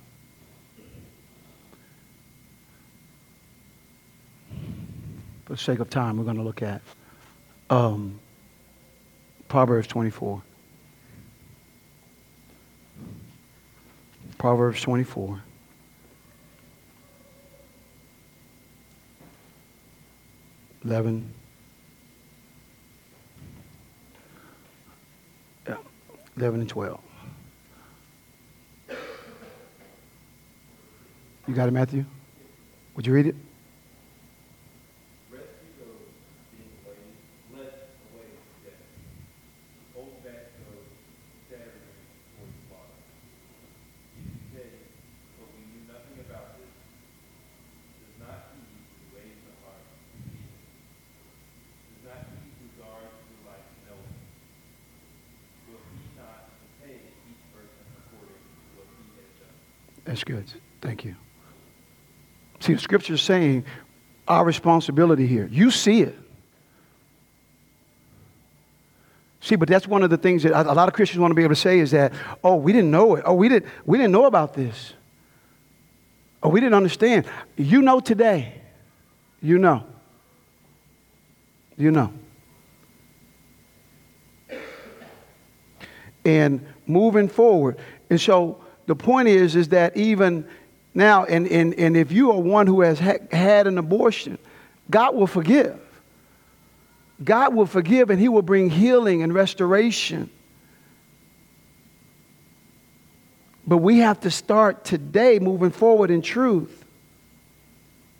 For 5.45 5.53
the 5.53 5.57
sake 5.57 5.79
of 5.79 5.89
time, 5.89 6.17
we're 6.17 6.23
going 6.23 6.37
to 6.37 6.43
look 6.43 6.61
at 6.61 6.81
um, 7.69 8.19
Proverbs 9.47 9.87
24. 9.87 10.41
Proverbs 14.37 14.81
24. 14.81 15.41
Eleven. 20.83 21.33
Yeah, 25.67 25.77
eleven 26.37 26.59
and 26.61 26.69
twelve. 26.69 26.99
You 31.47 31.53
got 31.55 31.67
it, 31.67 31.71
Matthew? 31.71 32.05
Would 32.95 33.07
you 33.07 33.13
read 33.13 33.27
it? 33.27 33.35
That's 60.15 60.23
good. 60.23 60.45
Thank 60.79 61.03
you. 61.03 61.13
See, 62.61 62.73
the 62.73 62.79
scripture 62.79 63.15
is 63.15 63.21
saying 63.21 63.65
our 64.29 64.45
responsibility 64.45 65.27
here. 65.27 65.45
You 65.51 65.69
see 65.69 66.03
it. 66.03 66.17
See, 69.41 69.57
but 69.57 69.67
that's 69.67 69.85
one 69.85 70.03
of 70.03 70.09
the 70.09 70.15
things 70.15 70.43
that 70.43 70.53
a 70.53 70.71
lot 70.71 70.87
of 70.87 70.93
Christians 70.93 71.19
want 71.19 71.31
to 71.31 71.35
be 71.35 71.43
able 71.43 71.53
to 71.53 71.59
say 71.59 71.79
is 71.79 71.91
that, 71.91 72.13
oh, 72.45 72.55
we 72.55 72.71
didn't 72.71 72.91
know 72.91 73.15
it. 73.15 73.23
Oh, 73.25 73.33
we 73.33 73.49
didn't, 73.49 73.69
we 73.85 73.97
didn't 73.97 74.13
know 74.13 74.25
about 74.25 74.53
this. 74.53 74.93
Oh, 76.41 76.47
we 76.47 76.61
didn't 76.61 76.75
understand. 76.75 77.25
You 77.57 77.81
know 77.81 77.99
today. 77.99 78.61
You 79.41 79.57
know. 79.57 79.83
You 81.75 81.91
know. 81.91 82.13
And 86.23 86.65
moving 86.87 87.27
forward. 87.27 87.79
And 88.09 88.21
so 88.21 88.61
the 88.87 88.95
point 88.95 89.27
is, 89.27 89.55
is 89.55 89.69
that 89.69 89.97
even 89.97 90.47
now, 90.93 91.25
and, 91.25 91.47
and, 91.47 91.73
and 91.75 91.97
if 91.97 92.11
you 92.11 92.31
are 92.31 92.39
one 92.39 92.67
who 92.67 92.81
has 92.81 92.99
ha- 92.99 93.17
had 93.31 93.67
an 93.67 93.77
abortion, 93.77 94.37
God 94.89 95.15
will 95.15 95.27
forgive. 95.27 95.79
God 97.23 97.53
will 97.53 97.65
forgive 97.65 98.09
and 98.09 98.19
He 98.19 98.29
will 98.29 98.41
bring 98.41 98.69
healing 98.69 99.23
and 99.23 99.33
restoration. 99.33 100.29
But 103.67 103.77
we 103.77 103.99
have 103.99 104.21
to 104.21 104.31
start 104.31 104.85
today 104.85 105.39
moving 105.39 105.71
forward 105.71 106.11
in 106.11 106.21
truth. 106.21 106.85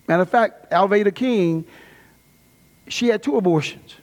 Matter 0.07 0.24
of 0.24 0.30
fact, 0.30 0.72
Alveda 0.72 1.13
King, 1.13 1.66
she 2.88 3.07
had 3.07 3.22
two 3.22 3.38
abortions 3.38 3.95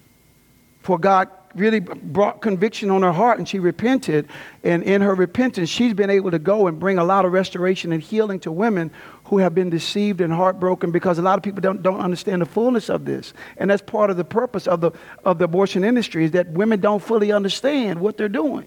for 0.80 0.98
God 0.98 1.28
really 1.54 1.80
brought 1.80 2.40
conviction 2.40 2.90
on 2.90 3.02
her 3.02 3.12
heart 3.12 3.38
and 3.38 3.48
she 3.48 3.58
repented. 3.58 4.28
And 4.62 4.82
in 4.82 5.02
her 5.02 5.14
repentance, 5.14 5.68
she's 5.68 5.94
been 5.94 6.10
able 6.10 6.30
to 6.30 6.38
go 6.38 6.66
and 6.66 6.78
bring 6.78 6.98
a 6.98 7.04
lot 7.04 7.24
of 7.24 7.32
restoration 7.32 7.92
and 7.92 8.02
healing 8.02 8.40
to 8.40 8.52
women 8.52 8.90
who 9.24 9.38
have 9.38 9.54
been 9.54 9.70
deceived 9.70 10.20
and 10.20 10.32
heartbroken 10.32 10.90
because 10.90 11.18
a 11.18 11.22
lot 11.22 11.38
of 11.38 11.42
people 11.42 11.60
don't, 11.60 11.82
don't 11.82 12.00
understand 12.00 12.42
the 12.42 12.46
fullness 12.46 12.88
of 12.88 13.04
this. 13.04 13.32
And 13.56 13.70
that's 13.70 13.82
part 13.82 14.10
of 14.10 14.16
the 14.16 14.24
purpose 14.24 14.66
of 14.66 14.80
the, 14.80 14.92
of 15.24 15.38
the 15.38 15.44
abortion 15.44 15.84
industry 15.84 16.24
is 16.24 16.32
that 16.32 16.48
women 16.50 16.80
don't 16.80 17.02
fully 17.02 17.32
understand 17.32 18.00
what 18.00 18.16
they're 18.16 18.28
doing. 18.28 18.66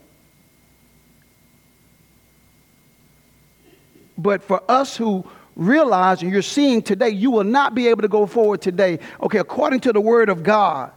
But 4.17 4.43
for 4.43 4.63
us 4.69 4.95
who 4.95 5.29
realize 5.55 6.21
and 6.21 6.31
you're 6.31 6.41
seeing 6.41 6.81
today, 6.81 7.09
you 7.09 7.31
will 7.31 7.43
not 7.43 7.75
be 7.75 7.88
able 7.88 8.01
to 8.01 8.07
go 8.07 8.25
forward 8.25 8.61
today. 8.61 8.99
Okay, 9.21 9.39
according 9.39 9.81
to 9.81 9.93
the 9.93 10.01
word 10.01 10.29
of 10.29 10.43
God, 10.43 10.91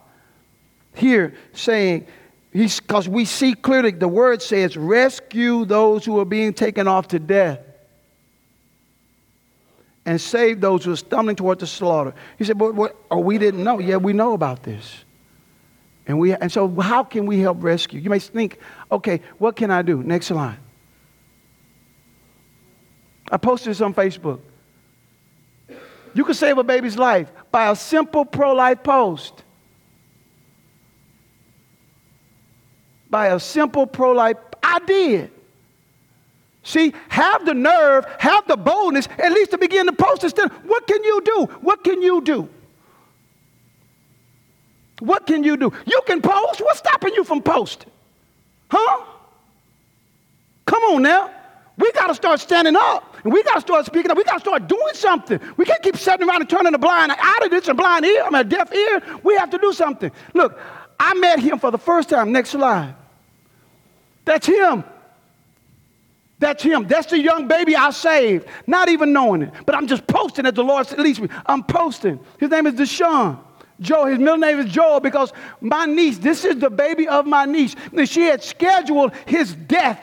here 0.99 1.34
saying, 1.53 2.07
because 2.53 3.09
we 3.09 3.24
see 3.24 3.55
clearly 3.55 3.92
the 3.92 4.09
word 4.09 4.42
says, 4.42 4.76
rescue 4.76 5.64
those 5.64 6.05
who 6.05 6.18
are 6.18 6.24
being 6.24 6.53
taken 6.53 6.88
off 6.88 7.09
to 7.09 7.18
death 7.18 7.61
and 10.09 10.18
save 10.18 10.61
those 10.61 10.84
who 10.84 10.92
are 10.92 10.96
stumbling 10.96 11.36
toward 11.36 11.59
the 11.59 11.66
slaughter. 11.66 12.14
He 12.38 12.44
said, 12.44 12.57
but 12.57 12.74
what? 12.74 12.96
Oh, 13.11 13.18
we 13.18 13.36
didn't 13.36 13.62
know. 13.62 13.78
Yeah, 13.78 13.96
we 13.96 14.14
know 14.14 14.32
about 14.32 14.62
this. 14.62 15.05
And, 16.07 16.18
we, 16.18 16.32
and 16.32 16.51
so, 16.51 16.68
how 16.80 17.05
can 17.05 17.26
we 17.26 17.40
help 17.40 17.62
rescue? 17.62 18.01
You 18.01 18.09
may 18.09 18.18
think, 18.18 18.59
okay, 18.90 19.20
what 19.36 19.55
can 19.57 19.70
I 19.70 19.82
do? 19.82 20.03
Next 20.03 20.30
line. 20.30 20.57
I 23.30 23.36
posted 23.36 23.72
this 23.72 23.82
on 23.82 23.92
Facebook. 23.92 24.40
You 26.14 26.24
can 26.24 26.32
save 26.32 26.57
a 26.57 26.64
baby's 26.64 26.96
life 26.96 27.30
by 27.53 27.70
a 27.70 27.76
simple 27.76 28.24
pro 28.24 28.55
life 28.55 28.82
post. 28.82 29.44
By 33.11 33.29
a 33.29 33.41
simple 33.41 33.87
pro 33.87 34.13
life. 34.13 34.37
I 34.63 34.81
did. 34.81 35.31
See, 36.63 36.93
have 37.09 37.47
the 37.47 37.55
nerve, 37.55 38.05
have 38.19 38.47
the 38.47 38.57
boldness, 38.57 39.09
at 39.19 39.33
least 39.33 39.53
to 39.53 39.59
begin 39.59 39.87
to 39.87 39.93
post 39.93 40.23
this. 40.23 40.35
What 40.65 40.87
can 40.87 41.03
you 41.03 41.23
do? 41.25 41.45
What 41.63 41.83
can 41.83 42.03
you 42.03 42.21
do? 42.21 42.49
What 45.01 45.27
can 45.27 45.45
you 45.45 45.57
do? 45.57 45.73
You 45.87 46.01
can 46.07 46.21
post. 46.21 46.61
What's 46.61 46.81
stopping 46.81 47.15
you 47.15 47.25
from 47.25 47.41
posting? 47.41 47.91
Huh? 48.71 49.05
Come 50.67 50.83
on 50.85 51.03
now. 51.03 51.31
We 51.79 51.93
got 51.93 52.09
to 52.09 52.15
start 52.15 52.41
standing 52.41 52.75
up 52.77 53.17
and 53.23 53.33
we 53.33 53.43
got 53.45 53.55
to 53.55 53.61
start 53.61 53.87
speaking 53.87 54.11
up. 54.11 54.17
We 54.17 54.25
got 54.25 54.35
to 54.35 54.41
start 54.41 54.69
doing 54.69 54.95
something. 54.95 55.41
We 55.57 55.65
can't 55.65 55.83
keep 55.83 55.97
sitting 55.97 56.29
around 56.29 56.41
and 56.41 56.51
turning 56.51 56.75
a 56.75 56.79
blind 56.79 57.13
eye 57.13 57.39
to 57.43 57.49
this 57.49 57.69
and 57.69 57.79
blind 57.79 58.05
ear. 58.05 58.25
I'm 58.25 58.35
a 58.35 58.43
deaf 58.43 58.73
ear. 58.75 59.03
We 59.23 59.37
have 59.37 59.51
to 59.51 59.59
do 59.59 59.73
something. 59.73 60.11
Look, 60.35 60.59
I 60.99 61.14
met 61.14 61.38
him 61.38 61.59
for 61.59 61.70
the 61.70 61.78
first 61.78 62.09
time. 62.09 62.32
Next 62.32 62.51
slide. 62.51 62.94
That's 64.24 64.46
him. 64.46 64.84
That's 66.38 66.62
him. 66.62 66.86
That's 66.86 67.09
the 67.09 67.18
young 67.18 67.49
baby 67.49 67.74
I 67.74 67.90
saved, 67.90 68.46
not 68.66 68.88
even 68.88 69.12
knowing 69.12 69.42
it. 69.42 69.53
But 69.66 69.74
I'm 69.74 69.86
just 69.86 70.07
posting 70.07 70.46
as 70.46 70.55
the 70.55 70.62
Lord 70.62 70.90
leads 70.99 71.20
me. 71.20 71.28
I'm 71.46 71.64
posting. 71.64 72.20
His 72.38 72.51
name 72.51 72.66
is 72.66 72.74
Deshaun. 72.74 73.38
Joe, 73.80 74.07
his 74.07 74.18
middle 74.18 74.36
name 74.36 74.59
is 74.59 74.72
Joel 74.72 75.01
because 75.01 75.32
my 75.61 75.86
niece, 75.86 76.18
this 76.18 76.44
is 76.44 76.57
the 76.57 76.70
baby 76.70 77.07
of 77.07 77.26
my 77.26 77.44
niece. 77.44 77.76
She 78.07 78.22
had 78.22 78.42
scheduled 78.42 79.12
his 79.26 79.55
death. 79.55 80.01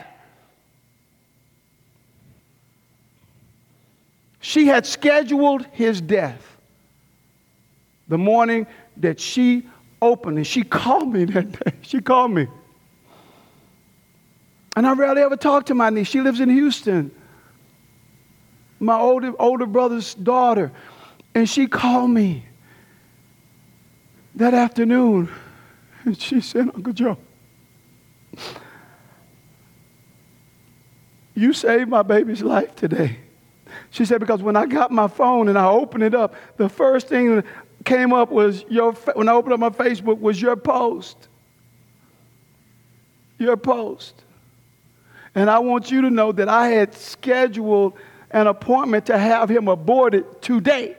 She 4.40 4.68
had 4.68 4.86
scheduled 4.86 5.66
his 5.72 6.00
death 6.00 6.42
the 8.08 8.18
morning 8.18 8.68
that 8.98 9.20
she 9.20 9.68
and 10.02 10.46
she 10.46 10.64
called 10.64 11.12
me 11.12 11.26
that 11.26 11.52
day. 11.52 11.72
She 11.82 12.02
called 12.02 12.32
me. 12.32 12.48
And 14.76 14.86
I 14.86 14.94
rarely 14.94 15.22
ever 15.22 15.38
talk 15.38 15.68
to 15.68 15.76
my 15.76 15.90
niece. 15.90 16.08
She 16.08 16.22
lives 16.22 16.40
in 16.40 16.50
Houston. 16.50 17.12
My 18.80 19.00
older, 19.00 19.34
older 19.40 19.66
brother's 19.66 20.14
daughter. 20.16 20.72
And 21.34 21.50
she 21.50 21.68
called 21.68 22.12
me 22.12 22.46
that 24.36 24.54
afternoon. 24.54 25.30
And 26.06 26.22
she 26.22 26.40
said, 26.40 26.70
Uncle 26.76 26.94
Joe, 26.94 27.18
You 31.34 31.52
saved 31.52 31.90
my 31.90 32.02
baby's 32.02 32.44
life 32.44 32.76
today. 32.76 33.18
She 33.90 34.06
said, 34.06 34.20
Because 34.20 34.42
when 34.42 34.56
I 34.56 34.66
got 34.66 34.92
my 34.92 35.08
phone 35.08 35.50
and 35.50 35.58
I 35.58 35.68
opened 35.68 36.04
it 36.04 36.16
up, 36.16 36.36
the 36.58 36.70
first 36.70 37.08
thing 37.08 37.44
came 37.86 38.12
up 38.12 38.32
was 38.32 38.66
your, 38.68 38.92
when 38.92 39.30
I 39.30 39.34
opened 39.34 39.54
up 39.54 39.60
my 39.60 39.70
Facebook, 39.70 40.20
was 40.20 40.42
your 40.42 40.56
post. 40.56 41.30
Your 43.38 43.56
post. 43.56 44.24
And 45.36 45.50
I 45.50 45.60
want 45.60 45.92
you 45.92 46.02
to 46.02 46.10
know 46.10 46.32
that 46.32 46.50
I 46.50 46.70
had 46.70 46.94
scheduled 46.96 47.94
an 48.32 48.48
appointment 48.48 49.06
to 49.06 49.18
have 49.18 49.50
him 49.50 49.68
aborted 49.68 50.42
today. 50.42 50.98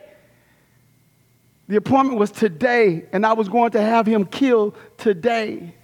The 1.69 1.77
appointment 1.77 2.19
was 2.19 2.31
today, 2.31 3.07
and 3.13 3.27
I 3.27 3.33
was 3.33 3.49
going 3.49 3.73
to 3.73 3.81
have 3.81 4.07
him 4.07 4.25
killed 4.25 4.77
today. 4.97 5.75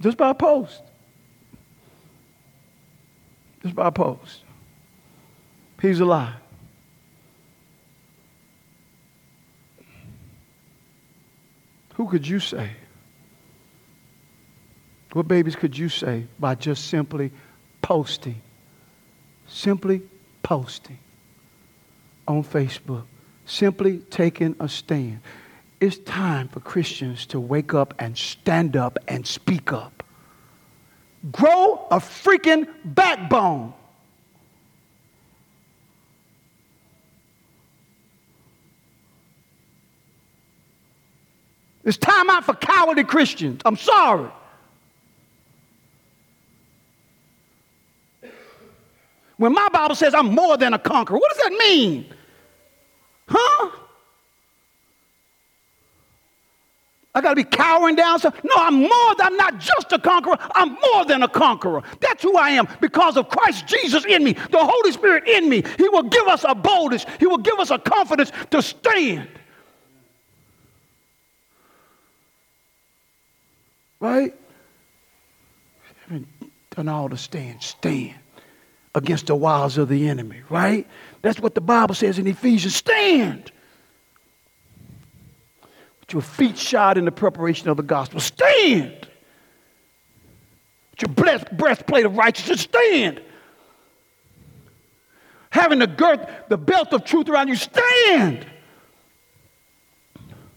Just 0.00 0.16
by 0.16 0.30
a 0.30 0.34
post. 0.34 0.82
Just 3.66 3.74
by 3.74 3.90
post. 3.90 4.42
He's 5.82 5.98
alive. 5.98 6.34
Who 11.94 12.06
could 12.08 12.28
you 12.28 12.38
say? 12.38 12.70
What 15.14 15.26
babies 15.26 15.56
could 15.56 15.76
you 15.76 15.88
say 15.88 16.26
by 16.38 16.54
just 16.54 16.86
simply 16.86 17.32
posting? 17.82 18.40
Simply 19.48 20.02
posting 20.44 20.98
on 22.28 22.44
Facebook. 22.44 23.02
Simply 23.46 23.98
taking 23.98 24.54
a 24.60 24.68
stand. 24.68 25.18
It's 25.80 25.98
time 25.98 26.46
for 26.46 26.60
Christians 26.60 27.26
to 27.26 27.40
wake 27.40 27.74
up 27.74 27.94
and 27.98 28.16
stand 28.16 28.76
up 28.76 28.96
and 29.08 29.26
speak 29.26 29.72
up. 29.72 29.95
Grow 31.30 31.86
a 31.90 31.98
freaking 31.98 32.68
backbone. 32.84 33.72
It's 41.84 41.96
time 41.96 42.28
out 42.30 42.44
for 42.44 42.54
cowardly 42.54 43.04
Christians. 43.04 43.62
I'm 43.64 43.76
sorry. 43.76 44.28
When 49.36 49.52
my 49.52 49.68
Bible 49.68 49.94
says 49.94 50.14
I'm 50.14 50.34
more 50.34 50.56
than 50.56 50.74
a 50.74 50.78
conqueror, 50.78 51.18
what 51.18 51.32
does 51.32 51.42
that 51.44 51.52
mean? 51.52 52.06
Huh? 53.28 53.70
I 57.16 57.22
got 57.22 57.30
to 57.30 57.36
be 57.36 57.44
cowering 57.44 57.96
down. 57.96 58.18
So, 58.18 58.30
no, 58.44 58.54
I'm 58.56 58.74
more 58.74 59.14
than, 59.16 59.28
I'm 59.28 59.36
not 59.38 59.58
just 59.58 59.90
a 59.90 59.98
conqueror. 59.98 60.36
I'm 60.54 60.76
more 60.92 61.06
than 61.06 61.22
a 61.22 61.28
conqueror. 61.28 61.82
That's 61.98 62.22
who 62.22 62.36
I 62.36 62.50
am 62.50 62.68
because 62.82 63.16
of 63.16 63.30
Christ 63.30 63.66
Jesus 63.66 64.04
in 64.04 64.22
me, 64.22 64.34
the 64.34 64.58
Holy 64.60 64.92
Spirit 64.92 65.26
in 65.26 65.48
me. 65.48 65.62
He 65.78 65.88
will 65.88 66.02
give 66.02 66.28
us 66.28 66.44
a 66.46 66.54
boldness, 66.54 67.06
He 67.18 67.26
will 67.26 67.38
give 67.38 67.58
us 67.58 67.70
a 67.70 67.78
confidence 67.78 68.32
to 68.50 68.60
stand. 68.60 69.30
Right? 73.98 74.34
I 75.88 75.94
haven't 76.02 76.28
done 76.68 76.88
all 76.88 77.08
to 77.08 77.16
stand. 77.16 77.62
Stand 77.62 78.14
against 78.94 79.28
the 79.28 79.36
wiles 79.36 79.78
of 79.78 79.88
the 79.88 80.06
enemy, 80.10 80.42
right? 80.50 80.86
That's 81.22 81.40
what 81.40 81.54
the 81.54 81.62
Bible 81.62 81.94
says 81.94 82.18
in 82.18 82.26
Ephesians. 82.26 82.76
Stand 82.76 83.52
with 86.06 86.14
your 86.14 86.22
feet 86.22 86.56
shod 86.56 86.98
in 86.98 87.04
the 87.04 87.12
preparation 87.12 87.68
of 87.68 87.76
the 87.76 87.82
gospel. 87.82 88.20
Stand 88.20 89.08
with 90.90 91.02
your 91.02 91.08
blessed 91.08 91.56
breastplate 91.56 92.06
of 92.06 92.16
righteousness. 92.16 92.62
Stand. 92.62 93.20
Having 95.50 95.80
the 95.80 95.86
girth, 95.86 96.28
the 96.48 96.58
belt 96.58 96.92
of 96.92 97.04
truth 97.04 97.28
around 97.28 97.48
you. 97.48 97.56
Stand. 97.56 98.46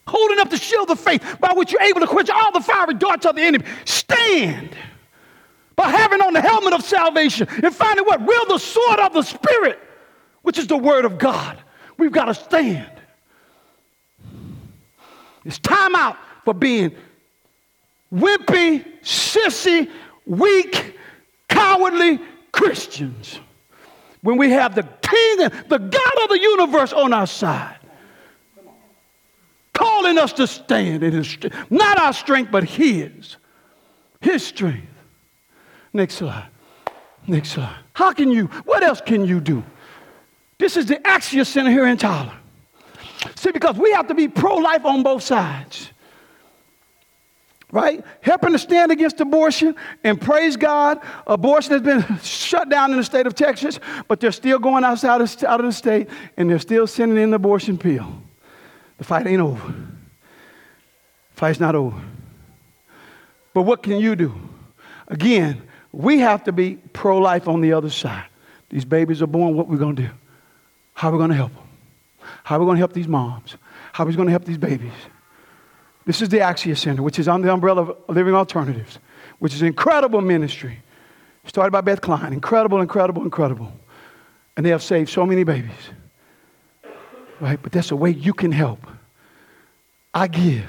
Holding 0.08 0.40
up 0.40 0.50
the 0.50 0.58
shield 0.58 0.90
of 0.90 1.00
faith 1.00 1.38
by 1.40 1.54
which 1.54 1.72
you're 1.72 1.82
able 1.82 2.02
to 2.02 2.08
quench 2.08 2.30
all 2.30 2.52
the 2.52 2.62
fiery 2.62 2.96
darts 2.96 3.26
of 3.26 3.36
the 3.36 3.42
enemy. 3.42 3.66
Stand 3.86 4.76
by 5.76 5.90
having 5.90 6.22
on 6.22 6.34
the 6.34 6.42
helmet 6.42 6.74
of 6.74 6.84
salvation 6.84 7.48
and 7.64 7.74
finding 7.74 8.06
what? 8.06 8.22
Will 8.22 8.46
the 8.48 8.58
sword 8.58 9.00
of 9.00 9.14
the 9.14 9.22
Spirit, 9.22 9.80
which 10.42 10.58
is 10.58 10.68
the 10.68 10.78
word 10.78 11.06
of 11.06 11.18
God. 11.18 11.58
We've 11.98 12.12
got 12.12 12.26
to 12.26 12.34
stand. 12.34 12.99
It's 15.46 15.60
time 15.60 15.96
out 15.96 16.18
for 16.46 16.54
being 16.54 16.96
wimpy, 18.14 18.86
sissy, 19.02 19.90
weak, 20.26 20.98
cowardly 21.48 22.20
Christians. 22.52 23.40
When 24.22 24.38
we 24.38 24.52
have 24.52 24.76
the 24.76 24.84
King, 24.84 25.38
the 25.70 25.78
God 25.78 26.24
of 26.24 26.30
the 26.30 26.40
universe 26.40 26.92
on 26.92 27.14
our 27.14 27.28
side, 27.28 27.78
calling 29.74 30.18
us 30.18 30.34
to 30.34 30.46
stand 30.46 31.04
in 31.04 31.14
His 31.14 31.28
strength. 31.28 31.56
Not 31.72 31.98
our 32.00 32.14
strength, 32.14 32.52
but 32.52 32.66
His. 32.66 33.38
His 34.20 34.46
strength. 34.46 34.88
Next 35.94 36.16
slide. 36.16 36.50
Next 37.28 37.52
slide. 37.52 37.78
How 37.94 38.12
can 38.12 38.32
you, 38.32 38.46
what 38.66 38.84
else 38.84 39.02
can 39.02 39.26
you 39.26 39.40
do? 39.40 39.64
This 40.58 40.76
is 40.76 40.88
the 40.88 40.96
Axia 40.96 41.46
Center 41.46 41.72
here 41.72 41.88
in 41.88 41.98
Tyler. 41.98 42.39
See, 43.36 43.52
because 43.52 43.78
we 43.78 43.92
have 43.92 44.08
to 44.08 44.16
be 44.16 44.28
pro 44.28 44.56
life 44.56 44.86
on 44.86 45.04
both 45.04 45.24
sides. 45.24 45.92
Right? 47.72 48.04
Helping 48.22 48.54
to 48.54 48.60
stand 48.60 48.92
against 48.92 49.22
abortion 49.22 49.76
and 50.04 50.20
praise 50.20 50.58
God. 50.58 51.00
Abortion 51.28 51.74
has 51.74 51.82
been 51.82 52.20
shut 52.24 52.70
down 52.70 52.92
in 52.92 52.98
the 52.98 53.04
state 53.04 53.28
of 53.28 53.36
Texas, 53.36 53.80
but 54.08 54.20
they're 54.20 54.32
still 54.32 54.58
going 54.58 54.84
outside 54.84 55.22
of, 55.22 55.44
out 55.44 55.60
of 55.60 55.68
the 55.68 55.72
state 55.72 56.10
and 56.38 56.50
they're 56.50 56.58
still 56.60 56.88
sending 56.88 57.22
in 57.22 57.30
the 57.30 57.36
abortion 57.36 57.78
pill. 57.78 58.24
The 58.98 59.04
fight 59.04 59.28
ain't 59.28 59.42
over. 59.42 59.68
The 59.68 61.36
fight's 61.36 61.60
not 61.60 61.76
over. 61.76 62.02
But 63.54 63.64
what 63.64 63.84
can 63.84 64.00
you 64.00 64.16
do? 64.16 64.34
Again, 65.08 65.62
we 65.92 66.20
have 66.20 66.44
to 66.46 66.52
be 66.52 66.76
pro 66.94 67.18
life 67.20 67.48
on 67.48 67.62
the 67.62 67.74
other 67.74 67.90
side. 67.90 68.26
These 68.70 68.86
babies 68.86 69.22
are 69.22 69.28
born, 69.28 69.56
what 69.56 69.68
we're 69.68 69.78
going 69.78 69.96
to 69.96 70.04
do? 70.04 70.10
How 70.94 71.10
are 71.10 71.12
we 71.12 71.18
going 71.18 71.32
to 71.32 71.36
help 71.36 71.54
them? 71.54 71.69
How 72.50 72.56
are 72.56 72.62
we 72.62 72.66
going 72.66 72.78
to 72.78 72.80
help 72.80 72.94
these 72.94 73.08
moms? 73.08 73.58
How 73.94 74.04
are 74.04 74.08
we 74.08 74.16
going 74.16 74.26
to 74.26 74.32
help 74.32 74.44
these 74.44 74.58
babies? 74.58 74.92
This 76.08 76.20
is 76.20 76.30
the 76.30 76.40
Axia 76.40 76.76
Center, 76.76 77.04
which 77.04 77.20
is 77.20 77.28
under 77.28 77.46
the 77.46 77.54
umbrella 77.54 77.84
of 77.84 77.96
Living 78.08 78.34
Alternatives, 78.34 78.98
which 79.38 79.54
is 79.54 79.62
an 79.62 79.68
incredible 79.68 80.20
ministry. 80.20 80.80
Started 81.46 81.70
by 81.70 81.82
Beth 81.82 82.02
Klein. 82.02 82.34
Incredible, 82.34 82.82
incredible, 82.82 83.22
incredible. 83.22 83.72
And 84.58 84.66
they 84.66 84.72
have 84.72 84.82
saved 84.82 85.12
so 85.12 85.28
many 85.28 85.44
babies. 85.44 85.92
Right? 87.40 87.62
But 87.62 87.72
that's 87.72 87.92
a 87.92 87.96
way 87.96 88.10
you 88.10 88.34
can 88.34 88.52
help. 88.52 88.80
I 90.16 90.26
give. 90.26 90.68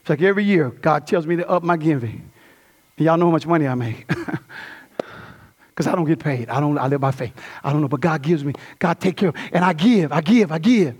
It's 0.00 0.10
like 0.10 0.22
every 0.22 0.42
year, 0.42 0.70
God 0.70 1.06
tells 1.06 1.24
me 1.24 1.36
to 1.36 1.48
up 1.48 1.62
my 1.62 1.76
giving. 1.76 2.32
And 2.96 3.06
y'all 3.06 3.16
know 3.16 3.26
how 3.26 3.30
much 3.30 3.46
money 3.46 3.68
I 3.68 3.76
make. 3.76 4.10
Because 5.76 5.92
I 5.92 5.94
don't 5.94 6.06
get 6.06 6.18
paid. 6.18 6.48
I 6.48 6.58
don't 6.58 6.78
I 6.78 6.86
live 6.86 7.02
by 7.02 7.10
faith. 7.10 7.34
I 7.62 7.70
don't 7.70 7.82
know, 7.82 7.88
but 7.88 8.00
God 8.00 8.22
gives 8.22 8.42
me. 8.42 8.54
God 8.78 8.98
take 8.98 9.18
care 9.18 9.28
of 9.28 9.36
And 9.52 9.62
I 9.62 9.74
give, 9.74 10.10
I 10.10 10.22
give, 10.22 10.50
I 10.50 10.58
give. 10.58 10.96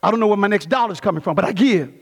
I 0.00 0.12
don't 0.12 0.20
know 0.20 0.28
where 0.28 0.36
my 0.36 0.46
next 0.46 0.68
dollar 0.68 0.92
is 0.92 1.00
coming 1.00 1.20
from, 1.20 1.34
but 1.34 1.44
I 1.44 1.50
give. 1.50 1.92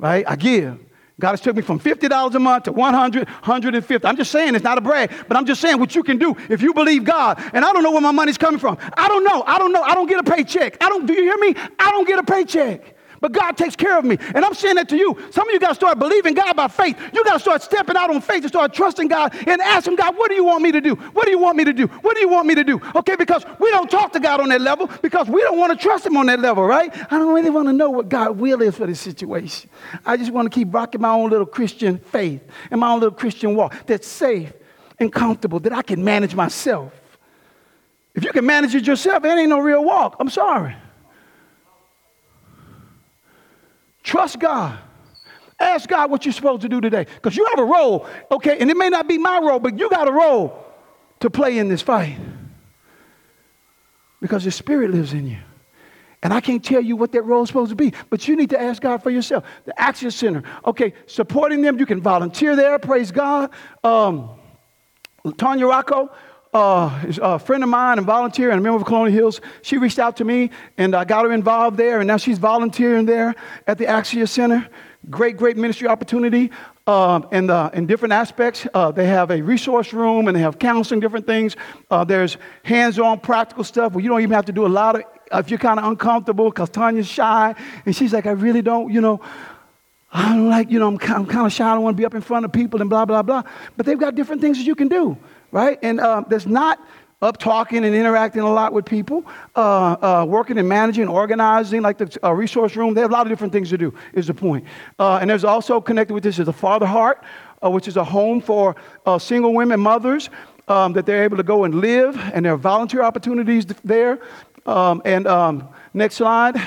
Right? 0.00 0.24
I 0.28 0.34
give. 0.34 0.80
God 1.20 1.30
has 1.30 1.40
took 1.40 1.54
me 1.54 1.62
from 1.62 1.78
$50 1.78 2.34
a 2.34 2.38
month 2.40 2.64
to 2.64 2.72
100, 2.72 3.28
150. 3.28 4.08
I'm 4.08 4.16
just 4.16 4.32
saying 4.32 4.56
it's 4.56 4.64
not 4.64 4.76
a 4.76 4.80
brag, 4.80 5.12
but 5.28 5.36
I'm 5.36 5.46
just 5.46 5.60
saying 5.60 5.78
what 5.78 5.94
you 5.94 6.02
can 6.02 6.18
do 6.18 6.34
if 6.48 6.60
you 6.60 6.74
believe 6.74 7.04
God. 7.04 7.40
And 7.52 7.64
I 7.64 7.72
don't 7.72 7.84
know 7.84 7.92
where 7.92 8.00
my 8.00 8.10
money's 8.10 8.38
coming 8.38 8.58
from. 8.58 8.78
I 8.94 9.06
don't 9.06 9.22
know. 9.22 9.44
I 9.46 9.58
don't 9.58 9.72
know. 9.72 9.82
I 9.82 9.94
don't 9.94 10.08
get 10.08 10.18
a 10.18 10.28
paycheck. 10.28 10.82
I 10.82 10.88
don't, 10.88 11.06
do 11.06 11.12
you 11.12 11.22
hear 11.22 11.38
me? 11.38 11.54
I 11.78 11.90
don't 11.92 12.08
get 12.08 12.18
a 12.18 12.24
paycheck. 12.24 12.96
But 13.20 13.32
God 13.32 13.56
takes 13.56 13.76
care 13.76 13.98
of 13.98 14.04
me. 14.04 14.16
And 14.34 14.44
I'm 14.44 14.54
saying 14.54 14.76
that 14.76 14.88
to 14.88 14.96
you. 14.96 15.16
Some 15.30 15.46
of 15.48 15.52
you 15.52 15.60
got 15.60 15.68
to 15.68 15.74
start 15.74 15.98
believing 15.98 16.34
God 16.34 16.56
by 16.56 16.68
faith. 16.68 16.96
You 17.12 17.22
got 17.24 17.34
to 17.34 17.40
start 17.40 17.62
stepping 17.62 17.96
out 17.96 18.10
on 18.10 18.20
faith 18.20 18.42
and 18.42 18.48
start 18.48 18.72
trusting 18.72 19.08
God 19.08 19.34
and 19.46 19.60
asking 19.60 19.96
God, 19.96 20.16
what 20.16 20.28
do 20.28 20.34
you 20.34 20.44
want 20.44 20.62
me 20.62 20.72
to 20.72 20.80
do? 20.80 20.94
What 20.94 21.26
do 21.26 21.30
you 21.30 21.38
want 21.38 21.56
me 21.58 21.64
to 21.64 21.72
do? 21.72 21.86
What 21.86 22.14
do 22.14 22.20
you 22.20 22.28
want 22.28 22.46
me 22.46 22.54
to 22.54 22.64
do? 22.64 22.80
Okay, 22.94 23.16
because 23.16 23.44
we 23.58 23.70
don't 23.70 23.90
talk 23.90 24.12
to 24.14 24.20
God 24.20 24.40
on 24.40 24.48
that 24.48 24.60
level 24.60 24.88
because 25.02 25.28
we 25.28 25.42
don't 25.42 25.58
want 25.58 25.72
to 25.72 25.78
trust 25.78 26.06
Him 26.06 26.16
on 26.16 26.26
that 26.26 26.40
level, 26.40 26.64
right? 26.64 26.94
I 27.12 27.18
don't 27.18 27.34
really 27.34 27.50
want 27.50 27.68
to 27.68 27.72
know 27.72 27.90
what 27.90 28.08
God 28.08 28.38
will 28.38 28.62
is 28.62 28.76
for 28.76 28.86
this 28.86 29.00
situation. 29.00 29.68
I 30.06 30.16
just 30.16 30.30
want 30.30 30.50
to 30.50 30.54
keep 30.54 30.72
rocking 30.72 31.00
my 31.00 31.10
own 31.10 31.30
little 31.30 31.46
Christian 31.46 31.98
faith 31.98 32.42
and 32.70 32.80
my 32.80 32.90
own 32.90 33.00
little 33.00 33.14
Christian 33.14 33.54
walk 33.54 33.74
that's 33.86 34.08
safe 34.08 34.52
and 34.98 35.12
comfortable, 35.12 35.60
that 35.60 35.72
I 35.72 35.82
can 35.82 36.04
manage 36.04 36.34
myself. 36.34 36.92
If 38.14 38.24
you 38.24 38.32
can 38.32 38.44
manage 38.44 38.74
it 38.74 38.86
yourself, 38.86 39.24
it 39.24 39.28
ain't 39.28 39.48
no 39.48 39.60
real 39.60 39.84
walk. 39.84 40.16
I'm 40.20 40.28
sorry. 40.28 40.76
Trust 44.10 44.40
God. 44.40 44.76
Ask 45.60 45.88
God 45.88 46.10
what 46.10 46.26
you're 46.26 46.32
supposed 46.32 46.62
to 46.62 46.68
do 46.68 46.80
today. 46.80 47.06
Because 47.14 47.36
you 47.36 47.46
have 47.50 47.60
a 47.60 47.64
role, 47.64 48.08
okay? 48.32 48.58
And 48.58 48.68
it 48.68 48.76
may 48.76 48.88
not 48.88 49.06
be 49.06 49.18
my 49.18 49.38
role, 49.38 49.60
but 49.60 49.78
you 49.78 49.88
got 49.88 50.08
a 50.08 50.12
role 50.12 50.66
to 51.20 51.30
play 51.30 51.58
in 51.58 51.68
this 51.68 51.80
fight. 51.80 52.18
because 54.20 54.42
the 54.42 54.50
Spirit 54.50 54.90
lives 54.90 55.12
in 55.12 55.28
you. 55.28 55.38
And 56.24 56.32
I 56.32 56.40
can't 56.40 56.62
tell 56.62 56.80
you 56.80 56.96
what 56.96 57.12
that 57.12 57.22
role 57.22 57.44
is 57.44 57.50
supposed 57.50 57.70
to 57.70 57.76
be, 57.76 57.92
but 58.10 58.26
you 58.26 58.34
need 58.34 58.50
to 58.50 58.60
ask 58.60 58.82
God 58.82 59.00
for 59.00 59.10
yourself. 59.10 59.44
The 59.64 59.74
Axia 59.78 60.12
Center, 60.12 60.42
okay, 60.66 60.92
supporting 61.06 61.62
them, 61.62 61.78
you 61.78 61.86
can 61.86 62.02
volunteer 62.02 62.56
there, 62.56 62.80
praise 62.80 63.12
God. 63.12 63.50
Um, 63.84 64.28
Tanya 65.38 65.68
Rocco, 65.68 66.10
uh, 66.52 67.04
a 67.22 67.38
friend 67.38 67.62
of 67.62 67.68
mine 67.68 67.98
and 67.98 68.06
volunteer 68.06 68.50
and 68.50 68.58
a 68.58 68.62
member 68.62 68.78
of 68.78 68.84
Colonial 68.84 69.12
Hills. 69.12 69.40
She 69.62 69.78
reached 69.78 69.98
out 69.98 70.16
to 70.16 70.24
me 70.24 70.50
and 70.78 70.94
I 70.94 71.04
got 71.04 71.24
her 71.24 71.32
involved 71.32 71.76
there, 71.76 72.00
and 72.00 72.08
now 72.08 72.16
she's 72.16 72.38
volunteering 72.38 73.06
there 73.06 73.34
at 73.66 73.78
the 73.78 73.84
Axia 73.84 74.28
Center. 74.28 74.68
Great, 75.08 75.36
great 75.36 75.56
ministry 75.56 75.88
opportunity 75.88 76.50
um, 76.86 77.26
in, 77.32 77.46
the, 77.46 77.70
in 77.72 77.86
different 77.86 78.12
aspects. 78.12 78.66
Uh, 78.74 78.90
they 78.90 79.06
have 79.06 79.30
a 79.30 79.40
resource 79.40 79.92
room 79.92 80.28
and 80.28 80.36
they 80.36 80.40
have 80.40 80.58
counseling, 80.58 81.00
different 81.00 81.26
things. 81.26 81.56
Uh, 81.90 82.04
there's 82.04 82.36
hands 82.64 82.98
on 82.98 83.18
practical 83.20 83.64
stuff 83.64 83.92
where 83.92 84.02
you 84.02 84.10
don't 84.10 84.20
even 84.20 84.34
have 84.34 84.44
to 84.44 84.52
do 84.52 84.66
a 84.66 84.68
lot 84.68 84.96
of, 84.96 85.02
if 85.32 85.48
you're 85.48 85.58
kind 85.58 85.78
of 85.78 85.86
uncomfortable, 85.86 86.50
because 86.50 86.68
Tanya's 86.68 87.06
shy. 87.06 87.54
And 87.86 87.96
she's 87.96 88.12
like, 88.12 88.26
I 88.26 88.32
really 88.32 88.60
don't, 88.60 88.92
you 88.92 89.00
know, 89.00 89.20
I 90.12 90.34
don't 90.34 90.50
like, 90.50 90.70
you 90.70 90.78
know, 90.78 90.88
I'm 90.88 90.98
kind 90.98 91.46
of 91.46 91.52
shy. 91.52 91.66
I 91.66 91.74
don't 91.74 91.84
want 91.84 91.96
to 91.96 92.00
be 92.00 92.04
up 92.04 92.14
in 92.14 92.20
front 92.20 92.44
of 92.44 92.52
people 92.52 92.80
and 92.80 92.90
blah, 92.90 93.04
blah, 93.04 93.22
blah. 93.22 93.44
But 93.76 93.86
they've 93.86 93.98
got 93.98 94.16
different 94.16 94.42
things 94.42 94.58
that 94.58 94.64
you 94.64 94.74
can 94.74 94.88
do, 94.88 95.16
right? 95.52 95.78
And 95.82 96.00
um, 96.00 96.26
there's 96.28 96.46
not 96.46 96.78
up 97.22 97.36
talking 97.36 97.84
and 97.84 97.94
interacting 97.94 98.40
a 98.42 98.50
lot 98.50 98.72
with 98.72 98.86
people, 98.86 99.24
uh, 99.54 99.96
uh, 100.00 100.26
working 100.26 100.56
and 100.58 100.68
managing, 100.68 101.06
organizing, 101.06 101.82
like 101.82 101.98
the 101.98 102.18
uh, 102.24 102.32
resource 102.32 102.76
room. 102.76 102.94
They 102.94 103.02
have 103.02 103.10
a 103.10 103.12
lot 103.12 103.26
of 103.26 103.30
different 103.30 103.52
things 103.52 103.68
to 103.70 103.78
do, 103.78 103.92
is 104.14 104.26
the 104.26 104.34
point. 104.34 104.64
Uh, 104.98 105.18
and 105.20 105.28
there's 105.28 105.44
also 105.44 105.80
connected 105.80 106.14
with 106.14 106.22
this 106.22 106.38
is 106.38 106.46
the 106.46 106.52
Father 106.52 106.86
Heart, 106.86 107.22
uh, 107.62 107.70
which 107.70 107.88
is 107.88 107.96
a 107.98 108.04
home 108.04 108.40
for 108.40 108.74
uh, 109.04 109.18
single 109.18 109.52
women 109.52 109.80
mothers 109.80 110.30
um, 110.68 110.94
that 110.94 111.04
they're 111.04 111.24
able 111.24 111.36
to 111.36 111.42
go 111.42 111.64
and 111.64 111.74
live, 111.74 112.16
and 112.32 112.44
there 112.44 112.54
are 112.54 112.58
volunteer 112.58 113.02
opportunities 113.02 113.66
there. 113.84 114.18
Um, 114.66 115.02
and 115.04 115.26
um, 115.26 115.68
next 115.94 116.16
slide. 116.16 116.60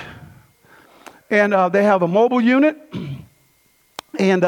And 1.29 1.53
they 1.73 1.83
have 1.83 2.03
a 2.03 2.07
mobile 2.07 2.41
unit. 2.41 2.77
and 4.19 4.43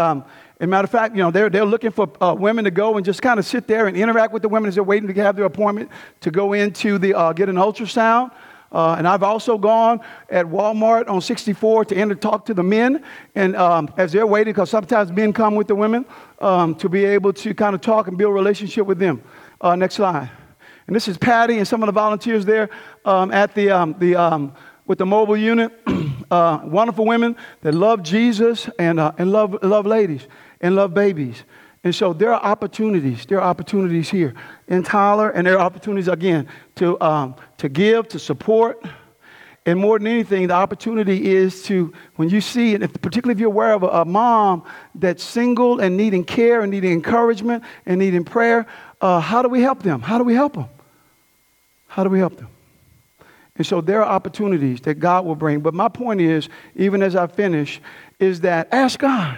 um, 0.57 0.63
as 0.63 0.67
a 0.67 0.67
matter 0.67 0.85
of 0.85 0.91
fact, 0.91 1.15
you 1.15 1.21
know, 1.21 1.31
they're, 1.31 1.49
they're 1.49 1.65
looking 1.65 1.91
for 1.91 2.11
uh, 2.21 2.33
women 2.33 2.63
to 2.63 2.71
go 2.71 2.95
and 2.95 3.05
just 3.05 3.21
kind 3.21 3.39
of 3.39 3.45
sit 3.45 3.67
there 3.67 3.87
and 3.87 3.97
interact 3.97 4.31
with 4.31 4.41
the 4.41 4.49
women 4.49 4.69
as 4.69 4.75
they're 4.75 4.83
waiting 4.83 5.13
to 5.13 5.13
have 5.21 5.35
their 5.35 5.45
appointment 5.45 5.89
to 6.21 6.31
go 6.31 6.53
into 6.53 6.97
the, 6.97 7.13
uh, 7.13 7.33
get 7.33 7.49
an 7.49 7.55
ultrasound. 7.55 8.31
Uh, 8.71 8.95
and 8.97 9.07
I've 9.07 9.23
also 9.23 9.57
gone 9.57 10.01
at 10.29 10.45
Walmart 10.45 11.09
on 11.09 11.21
64 11.21 11.85
to 11.85 11.95
enter 11.95 12.15
talk 12.15 12.45
to 12.45 12.53
the 12.53 12.63
men. 12.63 13.03
And 13.35 13.55
um, 13.55 13.93
as 13.97 14.11
they're 14.11 14.27
waiting, 14.27 14.53
because 14.53 14.69
sometimes 14.69 15.11
men 15.11 15.33
come 15.33 15.55
with 15.55 15.67
the 15.67 15.75
women, 15.75 16.05
um, 16.39 16.75
to 16.75 16.89
be 16.89 17.05
able 17.05 17.33
to 17.33 17.53
kind 17.53 17.75
of 17.75 17.81
talk 17.81 18.07
and 18.07 18.17
build 18.17 18.31
a 18.31 18.33
relationship 18.33 18.85
with 18.85 18.99
them. 18.99 19.21
Uh, 19.61 19.75
next 19.75 19.95
slide. 19.95 20.29
And 20.87 20.95
this 20.95 21.07
is 21.07 21.17
Patty 21.17 21.57
and 21.57 21.67
some 21.67 21.83
of 21.83 21.87
the 21.87 21.93
volunteers 21.93 22.45
there 22.45 22.69
um, 23.05 23.31
at 23.31 23.55
the, 23.55 23.71
um, 23.71 23.95
the, 23.99 24.15
um, 24.15 24.53
with 24.85 24.99
the 24.99 25.05
mobile 25.05 25.37
unit. 25.37 25.71
uh, 26.31 26.59
wonderful 26.63 27.05
women 27.05 27.35
that 27.61 27.73
love 27.73 28.03
Jesus 28.03 28.69
and, 28.79 28.99
uh, 28.99 29.11
and 29.17 29.31
love, 29.31 29.57
love 29.63 29.85
ladies 29.85 30.27
and 30.61 30.75
love 30.75 30.93
babies. 30.93 31.43
And 31.83 31.93
so 31.93 32.13
there 32.13 32.33
are 32.33 32.41
opportunities. 32.41 33.25
There 33.27 33.39
are 33.39 33.47
opportunities 33.47 34.09
here 34.09 34.33
in 34.67 34.81
Tyler, 34.81 35.29
and 35.29 35.45
there 35.45 35.59
are 35.59 35.65
opportunities 35.65 36.07
again 36.07 36.47
to, 36.75 36.99
um, 36.99 37.35
to 37.57 37.69
give, 37.69 38.07
to 38.09 38.19
support. 38.19 38.83
And 39.67 39.79
more 39.79 39.99
than 39.99 40.07
anything, 40.07 40.47
the 40.47 40.55
opportunity 40.55 41.31
is 41.31 41.63
to, 41.63 41.93
when 42.15 42.29
you 42.29 42.41
see, 42.41 42.73
and 42.73 42.83
if, 42.83 42.93
particularly 43.01 43.37
if 43.37 43.39
you're 43.39 43.51
aware 43.51 43.73
of 43.73 43.83
a, 43.83 43.87
a, 43.87 44.05
mom 44.05 44.63
that's 44.95 45.23
single 45.23 45.79
and 45.79 45.95
needing 45.95 46.23
care 46.23 46.61
and 46.61 46.71
needing 46.71 46.91
encouragement 46.91 47.63
and 47.85 47.99
needing 47.99 48.23
prayer, 48.23 48.65
uh, 49.01 49.19
how 49.19 49.43
do 49.43 49.49
we 49.49 49.61
help 49.61 49.83
them? 49.83 50.01
How 50.01 50.17
do 50.17 50.23
we 50.23 50.33
help 50.33 50.53
them? 50.53 50.69
How 51.87 52.03
do 52.03 52.09
we 52.09 52.19
help 52.19 52.37
them? 52.37 52.49
And 53.57 53.65
so 53.65 53.81
there 53.81 54.03
are 54.03 54.11
opportunities 54.11 54.81
that 54.81 54.95
God 54.95 55.25
will 55.25 55.35
bring. 55.35 55.61
But 55.61 55.73
my 55.73 55.87
point 55.87 56.19
is, 56.19 56.49
even 56.75 57.01
as 57.01 57.15
I 57.15 57.27
finish, 57.27 57.79
is 58.19 58.41
that 58.41 58.67
ask 58.71 58.99
God. 58.99 59.37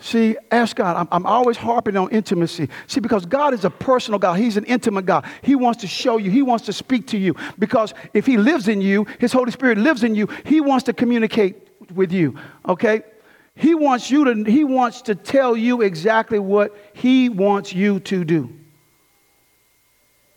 See, 0.00 0.36
ask 0.50 0.76
God. 0.76 0.96
I'm, 0.96 1.08
I'm, 1.12 1.26
always 1.26 1.58
harping 1.58 1.94
on 1.96 2.10
intimacy. 2.10 2.70
See, 2.86 3.00
because 3.00 3.26
God 3.26 3.52
is 3.52 3.66
a 3.66 3.70
personal 3.70 4.18
God, 4.18 4.38
He's 4.38 4.56
an 4.56 4.64
intimate 4.64 5.04
God. 5.04 5.26
He 5.42 5.54
wants 5.54 5.82
to 5.82 5.86
show 5.86 6.16
you, 6.16 6.30
He 6.30 6.40
wants 6.40 6.64
to 6.66 6.72
speak 6.72 7.06
to 7.08 7.18
you. 7.18 7.36
Because 7.58 7.92
if 8.14 8.24
He 8.24 8.38
lives 8.38 8.66
in 8.66 8.80
you, 8.80 9.06
His 9.18 9.32
Holy 9.32 9.52
Spirit 9.52 9.76
lives 9.76 10.02
in 10.02 10.14
you, 10.14 10.26
He 10.44 10.62
wants 10.62 10.84
to 10.84 10.94
communicate 10.94 11.68
with 11.94 12.12
you. 12.12 12.34
Okay? 12.66 13.02
He 13.54 13.74
wants 13.74 14.10
you 14.10 14.24
to, 14.24 14.50
He 14.50 14.64
wants 14.64 15.02
to 15.02 15.14
tell 15.14 15.54
you 15.54 15.82
exactly 15.82 16.38
what 16.38 16.74
He 16.94 17.28
wants 17.28 17.74
you 17.74 18.00
to 18.00 18.24
do. 18.24 18.50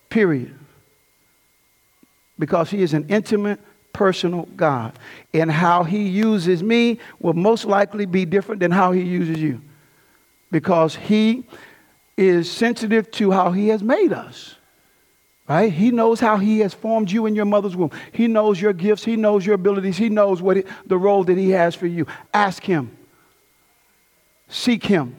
Period. 0.09 0.53
Because 2.37 2.69
He 2.69 2.81
is 2.81 2.93
an 2.93 3.05
intimate 3.07 3.61
personal 3.93 4.47
God. 4.57 4.93
And 5.33 5.51
how 5.51 5.83
he 5.83 6.07
uses 6.07 6.61
me 6.61 6.99
will 7.19 7.33
most 7.33 7.65
likely 7.65 8.05
be 8.05 8.25
different 8.25 8.59
than 8.59 8.71
how 8.71 8.91
he 8.91 9.01
uses 9.01 9.39
you. 9.39 9.61
Because 10.51 10.95
he 10.95 11.45
is 12.17 12.51
sensitive 12.51 13.09
to 13.11 13.31
how 13.31 13.51
he 13.51 13.69
has 13.69 13.81
made 13.81 14.11
us. 14.11 14.55
Right? 15.47 15.71
He 15.71 15.91
knows 15.91 16.19
how 16.19 16.37
he 16.37 16.59
has 16.59 16.73
formed 16.73 17.11
you 17.11 17.25
in 17.25 17.35
your 17.35 17.45
mother's 17.45 17.75
womb. 17.75 17.91
He 18.11 18.27
knows 18.27 18.61
your 18.61 18.73
gifts, 18.73 19.03
he 19.03 19.15
knows 19.15 19.45
your 19.45 19.55
abilities, 19.55 19.97
he 19.97 20.09
knows 20.09 20.41
what 20.41 20.57
it, 20.57 20.67
the 20.85 20.97
role 20.97 21.23
that 21.25 21.37
he 21.37 21.49
has 21.51 21.75
for 21.75 21.87
you. 21.87 22.07
Ask 22.33 22.63
him. 22.63 22.95
Seek 24.47 24.85
him. 24.85 25.15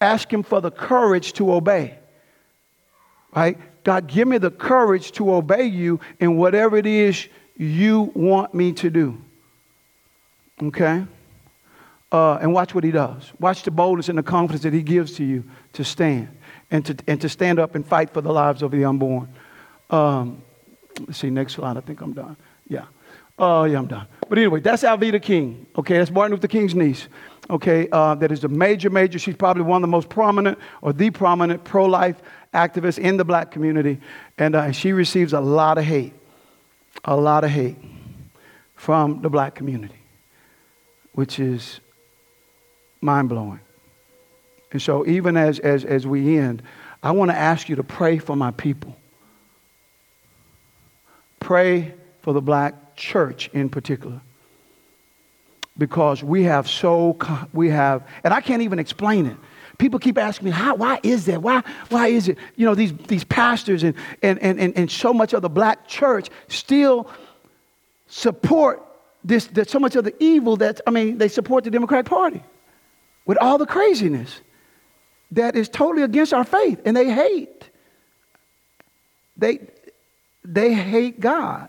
Ask 0.00 0.32
him 0.32 0.42
for 0.42 0.60
the 0.60 0.70
courage 0.70 1.34
to 1.34 1.52
obey. 1.52 1.98
Right? 3.34 3.58
God, 3.84 4.06
give 4.06 4.28
me 4.28 4.38
the 4.38 4.50
courage 4.50 5.12
to 5.12 5.34
obey 5.34 5.64
you 5.64 6.00
in 6.18 6.36
whatever 6.36 6.76
it 6.76 6.86
is 6.86 7.28
you 7.56 8.10
want 8.14 8.54
me 8.54 8.72
to 8.72 8.90
do. 8.90 9.20
Okay? 10.62 11.04
Uh, 12.12 12.34
and 12.36 12.52
watch 12.52 12.74
what 12.74 12.84
he 12.84 12.90
does. 12.90 13.32
Watch 13.38 13.62
the 13.62 13.70
boldness 13.70 14.08
and 14.08 14.18
the 14.18 14.22
confidence 14.22 14.62
that 14.64 14.72
he 14.72 14.82
gives 14.82 15.12
to 15.14 15.24
you 15.24 15.44
to 15.74 15.84
stand 15.84 16.28
and 16.70 16.84
to, 16.86 16.96
and 17.06 17.20
to 17.20 17.28
stand 17.28 17.58
up 17.58 17.74
and 17.74 17.86
fight 17.86 18.12
for 18.12 18.20
the 18.20 18.32
lives 18.32 18.62
of 18.62 18.70
the 18.70 18.84
unborn. 18.84 19.28
Um, 19.90 20.42
let's 21.06 21.18
see, 21.18 21.30
next 21.30 21.54
slide. 21.54 21.76
I 21.76 21.80
think 21.80 22.00
I'm 22.00 22.12
done. 22.12 22.36
Yeah. 22.68 22.86
Oh, 23.38 23.60
uh, 23.60 23.64
yeah, 23.64 23.78
I'm 23.78 23.86
done. 23.86 24.06
But 24.28 24.38
anyway, 24.38 24.60
that's 24.60 24.82
Alveda 24.82 25.20
King. 25.22 25.66
Okay, 25.76 25.96
that's 25.96 26.10
Martin 26.10 26.34
Luther 26.34 26.48
King's 26.48 26.74
niece. 26.74 27.08
Okay, 27.48 27.88
uh, 27.90 28.14
that 28.16 28.30
is 28.30 28.44
a 28.44 28.48
major, 28.48 28.90
major, 28.90 29.18
she's 29.18 29.34
probably 29.34 29.62
one 29.62 29.78
of 29.78 29.82
the 29.82 29.90
most 29.90 30.08
prominent 30.08 30.58
or 30.82 30.92
the 30.92 31.10
prominent 31.10 31.64
pro 31.64 31.86
life 31.86 32.16
activist 32.52 32.98
in 32.98 33.16
the 33.16 33.24
black 33.24 33.50
community. 33.50 34.00
And 34.38 34.54
uh, 34.54 34.72
she 34.72 34.92
receives 34.92 35.32
a 35.32 35.40
lot 35.40 35.78
of 35.78 35.84
hate, 35.84 36.14
a 37.04 37.16
lot 37.16 37.44
of 37.44 37.50
hate 37.50 37.76
from 38.74 39.22
the 39.22 39.30
black 39.30 39.54
community, 39.54 39.98
which 41.12 41.38
is 41.38 41.80
mind 43.00 43.28
blowing. 43.28 43.60
And 44.72 44.80
so, 44.80 45.06
even 45.06 45.36
as, 45.36 45.58
as, 45.58 45.84
as 45.84 46.06
we 46.06 46.38
end, 46.38 46.62
I 47.02 47.10
want 47.10 47.30
to 47.30 47.36
ask 47.36 47.68
you 47.68 47.76
to 47.76 47.82
pray 47.82 48.18
for 48.18 48.36
my 48.36 48.52
people. 48.52 48.96
Pray 51.40 51.94
for 52.20 52.32
the 52.32 52.40
black 52.40 52.96
church 52.96 53.48
in 53.52 53.68
particular. 53.68 54.20
Because 55.76 56.22
we 56.22 56.44
have 56.44 56.68
so, 56.68 57.18
we 57.52 57.70
have, 57.70 58.06
and 58.22 58.34
I 58.34 58.40
can't 58.40 58.62
even 58.62 58.78
explain 58.78 59.26
it 59.26 59.36
people 59.80 59.98
keep 59.98 60.18
asking 60.18 60.44
me, 60.44 60.50
How, 60.52 60.76
why 60.76 61.00
is 61.02 61.26
that? 61.26 61.42
Why, 61.42 61.62
why 61.88 62.08
is 62.08 62.28
it? 62.28 62.38
You 62.54 62.66
know, 62.66 62.76
these, 62.76 62.92
these 63.08 63.24
pastors 63.24 63.82
and, 63.82 63.96
and, 64.22 64.38
and, 64.40 64.60
and, 64.60 64.76
and 64.76 64.90
so 64.90 65.12
much 65.12 65.32
of 65.32 65.42
the 65.42 65.48
black 65.48 65.88
church 65.88 66.28
still 66.46 67.10
support 68.06 68.86
this, 69.24 69.46
that 69.48 69.68
so 69.68 69.80
much 69.80 69.96
of 69.96 70.04
the 70.04 70.14
evil 70.22 70.56
that, 70.58 70.80
I 70.86 70.90
mean, 70.90 71.18
they 71.18 71.28
support 71.28 71.64
the 71.64 71.70
Democratic 71.70 72.06
Party 72.06 72.42
with 73.26 73.38
all 73.38 73.58
the 73.58 73.66
craziness 73.66 74.40
that 75.32 75.56
is 75.56 75.68
totally 75.68 76.02
against 76.02 76.32
our 76.32 76.44
faith. 76.44 76.80
And 76.84 76.96
they 76.96 77.10
hate. 77.10 77.68
They, 79.36 79.60
they 80.44 80.74
hate 80.74 81.20
God. 81.20 81.68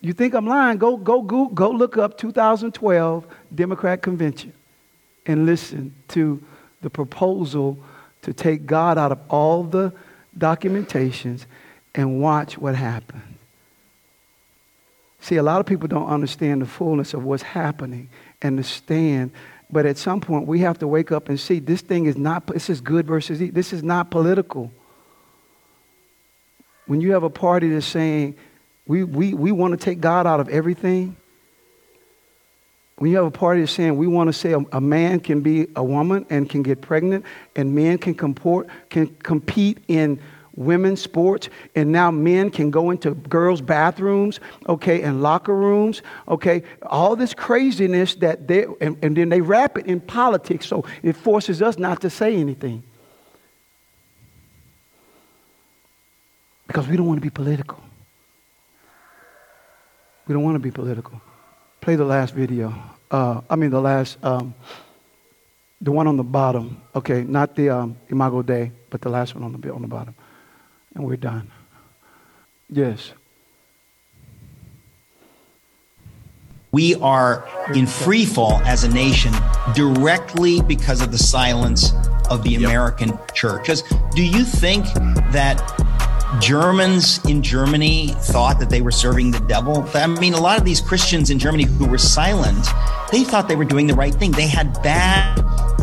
You 0.00 0.12
think 0.12 0.34
I'm 0.34 0.46
lying? 0.46 0.78
Go, 0.78 0.96
go, 0.96 1.22
go, 1.22 1.48
go 1.48 1.70
look 1.70 1.98
up 1.98 2.16
2012 2.16 3.26
Democrat 3.54 4.00
Convention 4.00 4.52
and 5.28 5.46
listen 5.46 5.94
to 6.08 6.42
the 6.82 6.90
proposal 6.90 7.78
to 8.22 8.32
take 8.32 8.66
God 8.66 8.98
out 8.98 9.12
of 9.12 9.20
all 9.28 9.62
the 9.62 9.92
documentations 10.36 11.44
and 11.94 12.20
watch 12.20 12.58
what 12.58 12.74
happens. 12.74 13.22
See, 15.20 15.36
a 15.36 15.42
lot 15.42 15.60
of 15.60 15.66
people 15.66 15.88
don't 15.88 16.08
understand 16.08 16.62
the 16.62 16.66
fullness 16.66 17.12
of 17.12 17.24
what's 17.24 17.42
happening 17.42 18.08
and 18.40 18.58
the 18.58 18.62
stand. 18.62 19.32
But 19.70 19.84
at 19.84 19.98
some 19.98 20.20
point, 20.20 20.46
we 20.46 20.60
have 20.60 20.78
to 20.78 20.88
wake 20.88 21.12
up 21.12 21.28
and 21.28 21.38
see 21.38 21.58
this 21.58 21.80
thing 21.80 22.06
is 22.06 22.16
not, 22.16 22.46
this 22.46 22.70
is 22.70 22.80
good 22.80 23.06
versus 23.06 23.42
evil. 23.42 23.54
This 23.54 23.72
is 23.72 23.82
not 23.82 24.10
political. 24.10 24.72
When 26.86 27.00
you 27.00 27.12
have 27.12 27.24
a 27.24 27.30
party 27.30 27.68
that's 27.68 27.84
saying, 27.84 28.36
we, 28.86 29.04
we, 29.04 29.34
we 29.34 29.52
want 29.52 29.78
to 29.78 29.84
take 29.84 30.00
God 30.00 30.26
out 30.26 30.40
of 30.40 30.48
everything, 30.48 31.16
when 32.98 33.10
you 33.10 33.16
have 33.16 33.26
a 33.26 33.30
party 33.30 33.64
saying 33.66 33.96
we 33.96 34.06
want 34.06 34.28
to 34.28 34.32
say 34.32 34.52
a, 34.52 34.58
a, 34.72 34.80
man 34.80 35.20
can 35.20 35.40
be 35.40 35.68
a 35.76 35.82
woman 35.82 36.26
and 36.30 36.50
can 36.50 36.62
get 36.62 36.80
pregnant 36.80 37.24
and 37.56 37.74
men 37.74 37.98
can 37.98 38.14
comport 38.14 38.66
can 38.90 39.06
compete 39.22 39.78
in 39.88 40.20
women's 40.58 41.00
sports, 41.00 41.48
and 41.76 41.92
now 41.92 42.10
men 42.10 42.50
can 42.50 42.70
go 42.70 42.90
into 42.90 43.12
girls' 43.12 43.60
bathrooms, 43.60 44.40
okay, 44.68 45.02
and 45.02 45.22
locker 45.22 45.54
rooms, 45.54 46.02
okay. 46.26 46.64
All 46.82 47.14
this 47.14 47.32
craziness 47.32 48.16
that 48.16 48.48
they, 48.48 48.66
and, 48.80 48.98
and 49.02 49.16
then 49.16 49.28
they 49.28 49.40
wrap 49.40 49.78
it 49.78 49.86
in 49.86 50.00
politics, 50.00 50.66
so 50.66 50.84
it 51.02 51.16
forces 51.16 51.62
us 51.62 51.78
not 51.78 52.00
to 52.00 52.10
say 52.10 52.34
anything. 52.34 52.82
Because 56.66 56.88
we 56.88 56.96
don't 56.96 57.06
want 57.06 57.18
to 57.18 57.22
be 57.22 57.30
political. 57.30 57.82
We 60.26 60.34
don't 60.34 60.42
want 60.42 60.56
to 60.56 60.60
be 60.60 60.72
political. 60.72 61.22
Play 61.88 61.96
the 61.96 62.04
last 62.04 62.34
video. 62.34 62.74
Uh, 63.10 63.40
I 63.48 63.56
mean, 63.56 63.70
the 63.70 63.80
last, 63.80 64.22
um, 64.22 64.54
the 65.80 65.90
one 65.90 66.06
on 66.06 66.18
the 66.18 66.22
bottom. 66.22 66.82
Okay, 66.94 67.24
not 67.24 67.56
the 67.56 67.70
um, 67.70 67.96
Imago 68.10 68.42
Dei, 68.42 68.72
but 68.90 69.00
the 69.00 69.08
last 69.08 69.34
one 69.34 69.42
on 69.42 69.58
the 69.58 69.72
on 69.72 69.80
the 69.80 69.88
bottom, 69.88 70.14
and 70.94 71.02
we're 71.02 71.16
done. 71.16 71.50
Yes. 72.68 73.12
We 76.72 76.96
are 76.96 77.48
in 77.74 77.86
free 77.86 78.26
fall 78.26 78.60
as 78.66 78.84
a 78.84 78.90
nation 78.90 79.32
directly 79.74 80.60
because 80.60 81.00
of 81.00 81.10
the 81.10 81.16
silence 81.16 81.94
of 82.28 82.42
the 82.42 82.56
American 82.56 83.18
church. 83.32 83.62
Because 83.62 83.82
do 84.14 84.22
you 84.22 84.44
think 84.44 84.84
that 85.32 85.56
Germans 86.40 87.24
in 87.24 87.42
Germany 87.42 88.08
thought 88.08 88.58
that 88.60 88.70
they 88.70 88.82
were 88.82 88.90
serving 88.90 89.30
the 89.30 89.40
devil. 89.40 89.88
I 89.94 90.06
mean, 90.06 90.34
a 90.34 90.40
lot 90.40 90.58
of 90.58 90.64
these 90.64 90.80
Christians 90.80 91.30
in 91.30 91.38
Germany 91.38 91.64
who 91.64 91.86
were 91.86 91.98
silent, 91.98 92.66
they 93.10 93.24
thought 93.24 93.48
they 93.48 93.56
were 93.56 93.64
doing 93.64 93.86
the 93.86 93.94
right 93.94 94.14
thing. 94.14 94.32
They 94.32 94.46
had 94.46 94.80
bad 94.82 95.36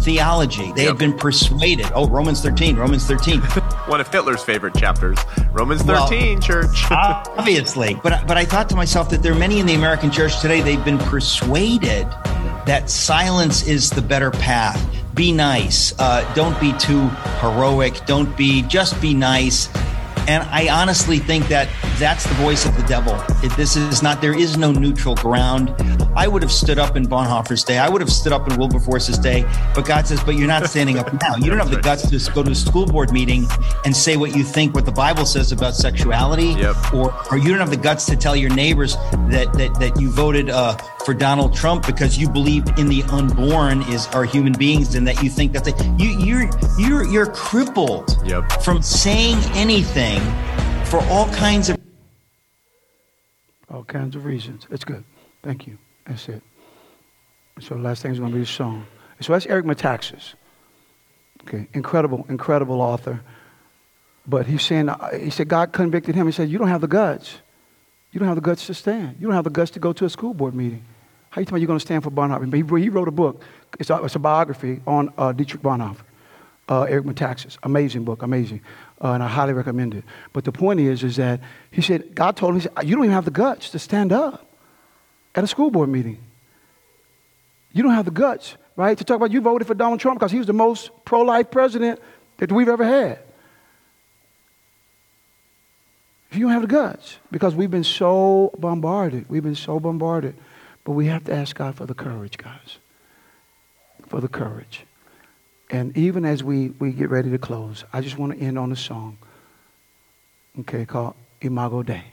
theology. 0.05 0.71
They 0.73 0.83
yep. 0.83 0.91
had 0.91 0.97
been 0.99 1.13
persuaded. 1.13 1.87
Oh, 1.95 2.07
Romans 2.07 2.41
13, 2.41 2.75
Romans 2.75 3.05
13. 3.05 3.41
One 3.87 3.99
of 3.99 4.07
Hitler's 4.07 4.43
favorite 4.43 4.75
chapters. 4.75 5.17
Romans 5.51 5.81
13, 5.81 6.33
well, 6.33 6.41
church. 6.41 6.85
obviously. 6.91 7.99
But, 8.03 8.27
but 8.27 8.37
I 8.37 8.45
thought 8.45 8.69
to 8.69 8.75
myself 8.75 9.09
that 9.09 9.23
there 9.23 9.33
are 9.33 9.39
many 9.39 9.59
in 9.59 9.65
the 9.65 9.73
American 9.73 10.11
church 10.11 10.39
today, 10.41 10.61
they've 10.61 10.85
been 10.85 10.99
persuaded 10.99 12.07
that 12.67 12.89
silence 12.89 13.67
is 13.67 13.89
the 13.89 14.01
better 14.01 14.29
path. 14.29 14.79
Be 15.15 15.31
nice. 15.31 15.97
Uh, 15.97 16.31
don't 16.35 16.59
be 16.59 16.73
too 16.73 17.07
heroic. 17.39 18.05
Don't 18.05 18.35
be, 18.37 18.61
just 18.63 18.99
be 19.01 19.13
nice. 19.13 19.69
And 20.27 20.43
I 20.49 20.69
honestly 20.69 21.19
think 21.19 21.47
that 21.49 21.69
that's 21.99 22.25
the 22.25 22.33
voice 22.35 22.65
of 22.65 22.75
the 22.75 22.83
devil. 22.83 23.15
It, 23.43 23.55
this 23.55 23.75
is 23.75 24.01
not, 24.01 24.21
there 24.21 24.37
is 24.37 24.57
no 24.57 24.71
neutral 24.71 25.15
ground. 25.15 25.73
I 26.15 26.27
would 26.27 26.41
have 26.41 26.51
stood 26.51 26.79
up 26.79 26.95
in 26.95 27.05
Bonhoeffer's 27.05 27.63
day. 27.63 27.77
I 27.77 27.89
would 27.89 28.01
have 28.01 28.11
stood 28.11 28.33
up 28.33 28.49
in 28.49 28.57
Wilberforce's 28.57 29.17
day. 29.17 29.43
But 29.73 29.85
God 29.85 30.07
says, 30.07 30.23
but 30.23 30.35
you're 30.35 30.47
not 30.47 30.67
standing 30.69 30.97
up 30.97 31.11
now. 31.21 31.35
You 31.35 31.49
don't 31.49 31.59
have 31.59 31.71
the 31.71 31.81
guts 31.81 32.09
to 32.09 32.31
go 32.33 32.41
to 32.41 32.51
a 32.51 32.55
school 32.55 32.85
board 32.85 33.11
meeting 33.11 33.47
and 33.83 33.95
say 33.95 34.17
what 34.17 34.35
you 34.35 34.43
think, 34.43 34.73
what 34.73 34.85
the 34.85 34.91
Bible 34.91 35.25
says 35.25 35.51
about 35.51 35.75
sexuality. 35.75 36.47
Yep. 36.47 36.93
Or, 36.93 37.13
or 37.31 37.37
you 37.37 37.49
don't 37.49 37.59
have 37.59 37.69
the 37.69 37.77
guts 37.77 38.05
to 38.07 38.15
tell 38.15 38.35
your 38.35 38.53
neighbors 38.53 38.95
that, 39.29 39.51
that, 39.53 39.77
that 39.79 39.99
you 39.99 40.09
voted 40.09 40.49
uh, 40.49 40.77
for 41.05 41.13
Donald 41.13 41.53
Trump 41.53 41.85
because 41.85 42.17
you 42.17 42.27
believe 42.27 42.65
in 42.79 42.89
the 42.89 43.03
unborn 43.03 43.83
is 43.83 44.07
are 44.07 44.25
human 44.25 44.53
beings 44.53 44.95
and 44.95 45.07
that 45.07 45.21
you 45.21 45.29
think 45.29 45.53
that 45.53 45.63
they, 45.63 45.73
you, 46.03 46.09
you're, 46.19 46.49
you're, 46.79 47.07
you're 47.07 47.27
crippled 47.27 48.17
yep. 48.25 48.51
from 48.63 48.81
saying 48.81 49.37
anything 49.53 50.19
for 50.85 50.99
all 51.03 51.29
kinds 51.29 51.69
of 51.69 51.77
all 53.69 53.83
kinds 53.83 54.15
of 54.15 54.25
reasons. 54.25 54.67
It's 54.71 54.83
good. 54.83 55.03
Thank 55.43 55.67
you. 55.67 55.77
That's 56.07 56.27
it. 56.29 56.41
So 57.59 57.75
the 57.75 57.81
last 57.81 58.01
thing 58.01 58.11
is 58.11 58.19
going 58.19 58.31
to 58.31 58.35
be 58.37 58.43
a 58.43 58.45
song. 58.45 58.85
So 59.21 59.33
that's 59.33 59.45
Eric 59.45 59.65
Metaxas. 59.65 60.33
Okay, 61.41 61.67
incredible, 61.73 62.25
incredible 62.29 62.81
author. 62.81 63.21
But 64.25 64.47
he's 64.47 64.63
saying, 64.63 64.89
uh, 64.89 65.17
he 65.17 65.29
said 65.29 65.49
God 65.49 65.71
convicted 65.71 66.15
him. 66.15 66.25
He 66.25 66.31
said, 66.31 66.49
you 66.49 66.57
don't 66.57 66.67
have 66.67 66.81
the 66.81 66.87
guts. 66.87 67.39
You 68.11 68.19
don't 68.19 68.27
have 68.27 68.37
the 68.37 68.41
guts 68.41 68.65
to 68.67 68.73
stand. 68.73 69.17
You 69.19 69.27
don't 69.27 69.35
have 69.35 69.43
the 69.43 69.49
guts 69.49 69.71
to 69.71 69.79
go 69.79 69.93
to 69.93 70.05
a 70.05 70.09
school 70.09 70.33
board 70.33 70.55
meeting. 70.55 70.83
How 71.35 71.41
you 71.41 71.45
tell 71.45 71.55
me 71.55 71.61
you're 71.61 71.67
going 71.67 71.79
to 71.79 71.85
stand 71.85 72.01
for 72.01 72.11
Bonhoeffer? 72.11 72.49
But 72.49 72.77
he, 72.81 72.87
wrote 72.87 73.09
a 73.09 73.11
book. 73.11 73.43
It's 73.77 73.89
a, 73.89 74.01
it's 74.05 74.15
a 74.15 74.19
biography 74.19 74.79
on 74.87 75.11
uh, 75.17 75.33
Dietrich 75.33 75.61
Bonhoeffer, 75.61 76.05
uh, 76.69 76.83
Eric 76.83 77.03
Metaxas. 77.03 77.57
Amazing 77.61 78.05
book, 78.05 78.21
amazing 78.21 78.61
uh, 79.01 79.11
and 79.11 79.23
I 79.23 79.27
highly 79.27 79.53
recommend 79.53 79.93
it. 79.93 80.03
But 80.33 80.45
the 80.45 80.51
point 80.51 80.79
is, 80.79 81.03
is 81.03 81.17
that 81.17 81.41
he 81.71 81.81
said, 81.81 82.15
God 82.15 82.37
told 82.37 82.51
him, 82.51 82.61
he 82.61 82.67
said, 82.67 82.87
you 82.87 82.95
don't 82.95 83.03
even 83.03 83.13
have 83.13 83.25
the 83.25 83.31
guts 83.31 83.69
to 83.71 83.79
stand 83.79 84.11
up 84.11 84.45
at 85.33 85.43
a 85.43 85.47
school 85.47 85.69
board 85.69 85.89
meeting. 85.89 86.17
You 87.73 87.83
don't 87.83 87.93
have 87.93 88.05
the 88.05 88.11
guts, 88.11 88.55
right, 88.77 88.97
to 88.97 89.03
talk 89.03 89.17
about 89.17 89.31
you 89.31 89.41
voted 89.41 89.67
for 89.67 89.73
Donald 89.73 89.99
Trump 89.99 90.19
because 90.19 90.31
he 90.31 90.37
was 90.37 90.47
the 90.47 90.53
most 90.53 90.91
pro-life 91.03 91.51
president 91.51 91.99
that 92.37 92.51
we've 92.51 92.69
ever 92.69 92.85
had. 92.85 93.19
If 96.31 96.37
you 96.37 96.45
don't 96.45 96.53
have 96.53 96.61
the 96.61 96.67
guts, 96.67 97.17
because 97.31 97.53
we've 97.53 97.71
been 97.71 97.83
so 97.83 98.53
bombarded, 98.57 99.29
we've 99.29 99.43
been 99.43 99.55
so 99.55 99.79
bombarded, 99.79 100.35
but 100.85 100.91
we 100.91 101.07
have 101.07 101.25
to 101.25 101.33
ask 101.33 101.57
God 101.57 101.75
for 101.75 101.85
the 101.85 101.93
courage, 101.93 102.37
guys, 102.37 102.77
for 104.07 104.21
the 104.21 104.29
courage. 104.29 104.85
And 105.71 105.97
even 105.97 106.23
as 106.23 106.43
we, 106.43 106.69
we 106.79 106.91
get 106.91 107.09
ready 107.09 107.31
to 107.31 107.39
close, 107.39 107.83
I 107.91 108.01
just 108.01 108.17
want 108.17 108.33
to 108.33 108.39
end 108.39 108.57
on 108.57 108.71
a 108.71 108.75
song, 108.75 109.17
okay, 110.59 110.85
called 110.85 111.15
Imago 111.41 111.83
Dei. 111.83 112.03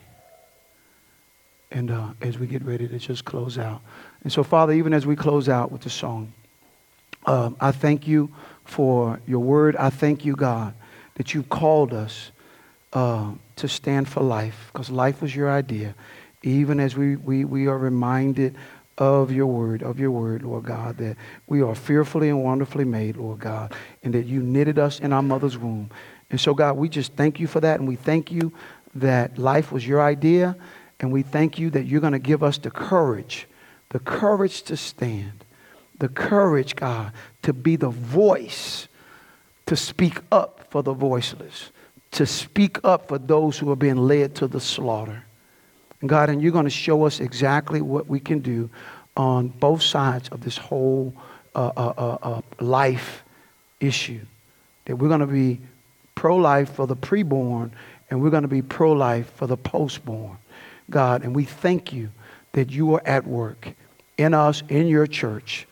And 1.71 1.91
uh, 1.91 2.09
as 2.23 2.39
we 2.39 2.47
get 2.47 2.65
ready 2.65 2.89
to 2.89 2.99
just 2.99 3.25
close 3.25 3.59
out. 3.59 3.83
And 4.23 4.33
so, 4.33 4.43
Father, 4.43 4.73
even 4.73 4.93
as 4.95 5.07
we 5.07 5.17
close 5.17 5.49
out 5.49 5.71
with 5.71 5.83
the 5.83 5.91
song, 5.91 6.33
um, 7.27 7.57
I 7.61 7.73
thank 7.73 8.09
you 8.09 8.35
for 8.65 9.21
your 9.27 9.41
word. 9.41 9.77
I 9.77 9.91
thank 9.91 10.25
you, 10.25 10.35
God, 10.35 10.75
that 11.15 11.35
you've 11.35 11.49
called 11.49 11.93
us 11.93 12.31
uh, 12.95 13.33
to 13.57 13.69
stand 13.69 14.09
for 14.09 14.23
life, 14.23 14.71
because 14.73 14.91
life 14.91 15.23
was 15.23 15.37
your 15.37 15.51
idea. 15.51 15.95
Even 16.43 16.81
as 16.81 16.97
we, 16.97 17.17
we, 17.17 17.45
we 17.45 17.67
are 17.67 17.79
reminded 17.79 18.57
of 18.99 19.33
your 19.33 19.47
word, 19.47 19.83
of 19.83 19.99
your 19.99 20.11
word, 20.11 20.43
Lord 20.43 20.65
God, 20.65 20.99
that 20.99 21.17
we 21.47 21.63
are 21.63 21.75
fearfully 21.75 22.29
and 22.29 22.43
wonderfully 22.43 22.85
made, 22.85 23.17
Lord 23.17 23.41
God, 23.41 23.75
and 24.03 24.15
that 24.15 24.27
you 24.27 24.43
knitted 24.43 24.79
us 24.79 25.01
in 25.01 25.13
our 25.13 25.23
mother's 25.23 25.57
womb. 25.57 25.91
And 26.31 26.41
so, 26.41 26.55
God, 26.55 26.77
we 26.77 26.89
just 26.89 27.13
thank 27.15 27.41
you 27.41 27.47
for 27.47 27.61
that, 27.61 27.79
and 27.79 27.89
we 27.89 27.97
thank 27.97 28.31
you 28.31 28.53
that 28.95 29.39
life 29.39 29.73
was 29.73 29.87
your 29.87 30.03
idea, 30.03 30.57
and 31.01 31.11
we 31.11 31.23
thank 31.23 31.59
you 31.59 31.71
that 31.71 31.85
you're 31.85 32.01
going 32.01 32.13
to 32.13 32.19
give 32.19 32.43
us 32.43 32.59
the 32.59 32.71
courage, 32.71 33.47
the 33.91 33.99
courage 33.99 34.63
to 34.65 34.77
stand, 34.77 35.45
the 35.99 36.09
courage, 36.09 36.77
God, 36.77 37.13
to 37.43 37.53
be 37.53 37.77
the 37.77 37.89
voice, 37.89 38.89
to 39.67 39.77
speak 39.77 40.21
up 40.31 40.67
for 40.71 40.83
the 40.83 40.93
voiceless, 40.93 41.71
to 42.13 42.27
speak 42.27 42.79
up 42.85 43.09
for 43.09 43.19
those 43.19 43.59
who 43.59 43.71
are 43.71 43.77
being 43.77 43.97
led 43.97 44.35
to 44.37 44.47
the 44.47 44.61
slaughter. 44.61 45.25
God, 46.09 46.31
and 46.31 46.43
you're 46.43 46.53
going 46.53 46.65
to 46.65 46.71
show 46.71 47.05
us 47.05 47.21
exactly 47.21 47.81
what 47.81 48.07
we 48.09 48.21
can 48.21 48.41
do 48.41 48.71
on 49.17 49.49
both 49.49 49.83
sides 49.83 50.29
of 50.31 50.43
this 50.43 50.57
whole 50.57 51.15
uh, 51.55 51.71
uh, 51.77 51.93
uh, 51.97 52.19
uh 52.23 52.41
life 52.61 53.23
issue. 53.81 54.21
That 54.87 54.97
we're 54.97 55.09
going 55.09 55.21
to 55.21 55.27
be 55.27 55.61
pro 56.15 56.37
life 56.37 56.73
for 56.75 56.87
the 56.87 56.97
preborn, 56.97 57.71
and 58.11 58.23
we're 58.23 58.31
going 58.31 58.43
to 58.43 58.49
be 58.49 58.63
pro 58.63 58.93
life 58.93 59.33
for 59.35 59.47
the 59.47 59.57
postborn. 59.57 60.37
God, 60.91 61.23
and 61.23 61.35
we 61.35 61.45
thank 61.45 61.93
you 61.93 62.11
that 62.53 62.71
you 62.71 62.95
are 62.95 63.03
at 63.07 63.27
work 63.27 63.73
in 64.19 64.35
us, 64.35 64.63
in 64.69 64.87
your 64.87 65.07
church. 65.07 65.67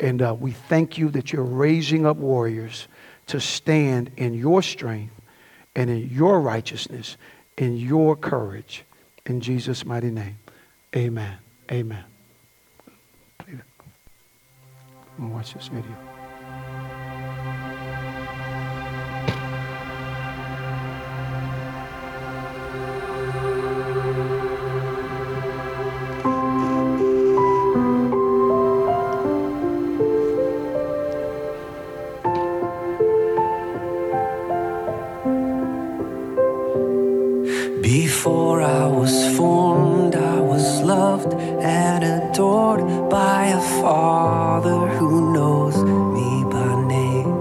And 0.00 0.20
uh, 0.20 0.36
we 0.38 0.52
thank 0.52 0.98
you 0.98 1.08
that 1.10 1.32
you're 1.32 1.42
raising 1.42 2.06
up 2.06 2.16
warriors 2.16 2.88
to 3.28 3.40
stand 3.40 4.10
in 4.16 4.34
your 4.34 4.62
strength 4.62 5.12
and 5.74 5.90
in 5.90 6.08
your 6.08 6.40
righteousness, 6.40 7.16
in 7.56 7.76
your 7.76 8.16
courage. 8.16 8.84
In 9.26 9.40
Jesus' 9.40 9.84
mighty 9.84 10.10
name, 10.10 10.38
amen. 10.94 11.38
Amen. 11.70 12.04
I'm 13.40 13.62
going 15.18 15.30
to 15.30 15.34
watch 15.34 15.54
this 15.54 15.66
video. 15.66 16.15
Before 37.86 38.62
I 38.62 38.84
was 38.88 39.14
formed, 39.36 40.16
I 40.16 40.40
was 40.40 40.82
loved 40.82 41.32
and 41.34 42.02
adored 42.02 42.80
by 43.08 43.44
a 43.46 43.60
father 43.80 44.88
who 44.98 45.32
knows 45.32 45.76
me 46.16 46.42
by 46.50 46.82
name. 46.88 47.32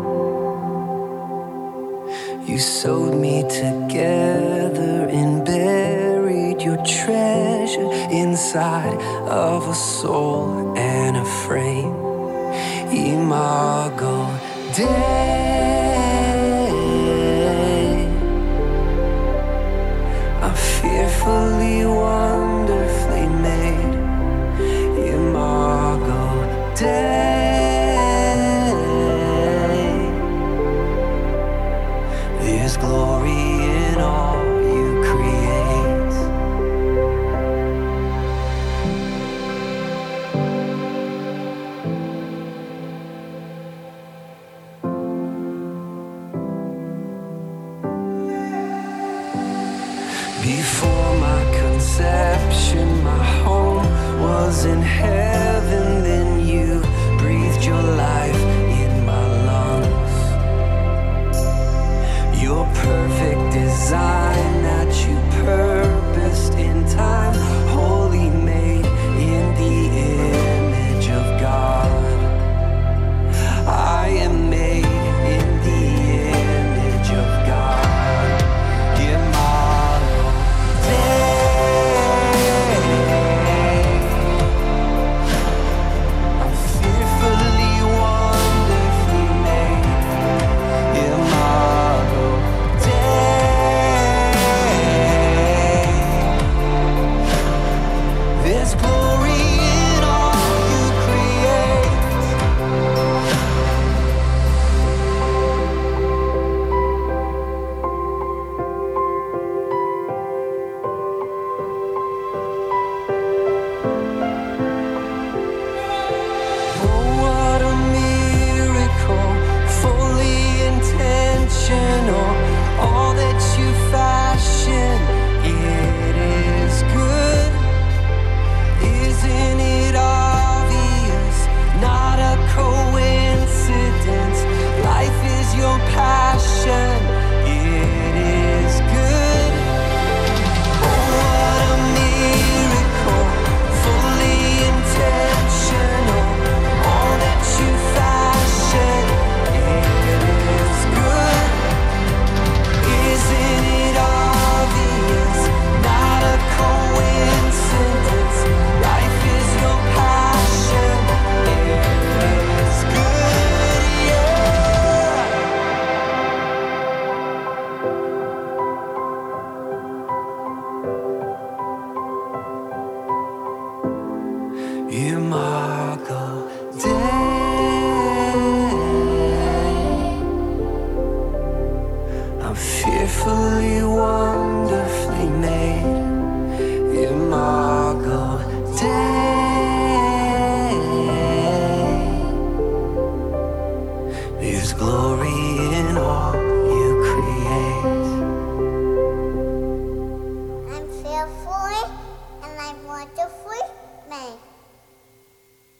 You 2.47 2.59
sewed 2.59 3.15
me 3.15 3.41
together 3.41 5.07
and 5.09 5.43
buried 5.43 6.61
your 6.61 6.77
treasure 6.85 7.91
inside 8.11 9.01
of 9.27 9.67
a 9.67 9.73
soul 9.73 10.77
and 10.77 11.17
a 11.17 11.25
frame. 11.25 11.95
Imago 12.93 14.29
Dei. 14.75 15.44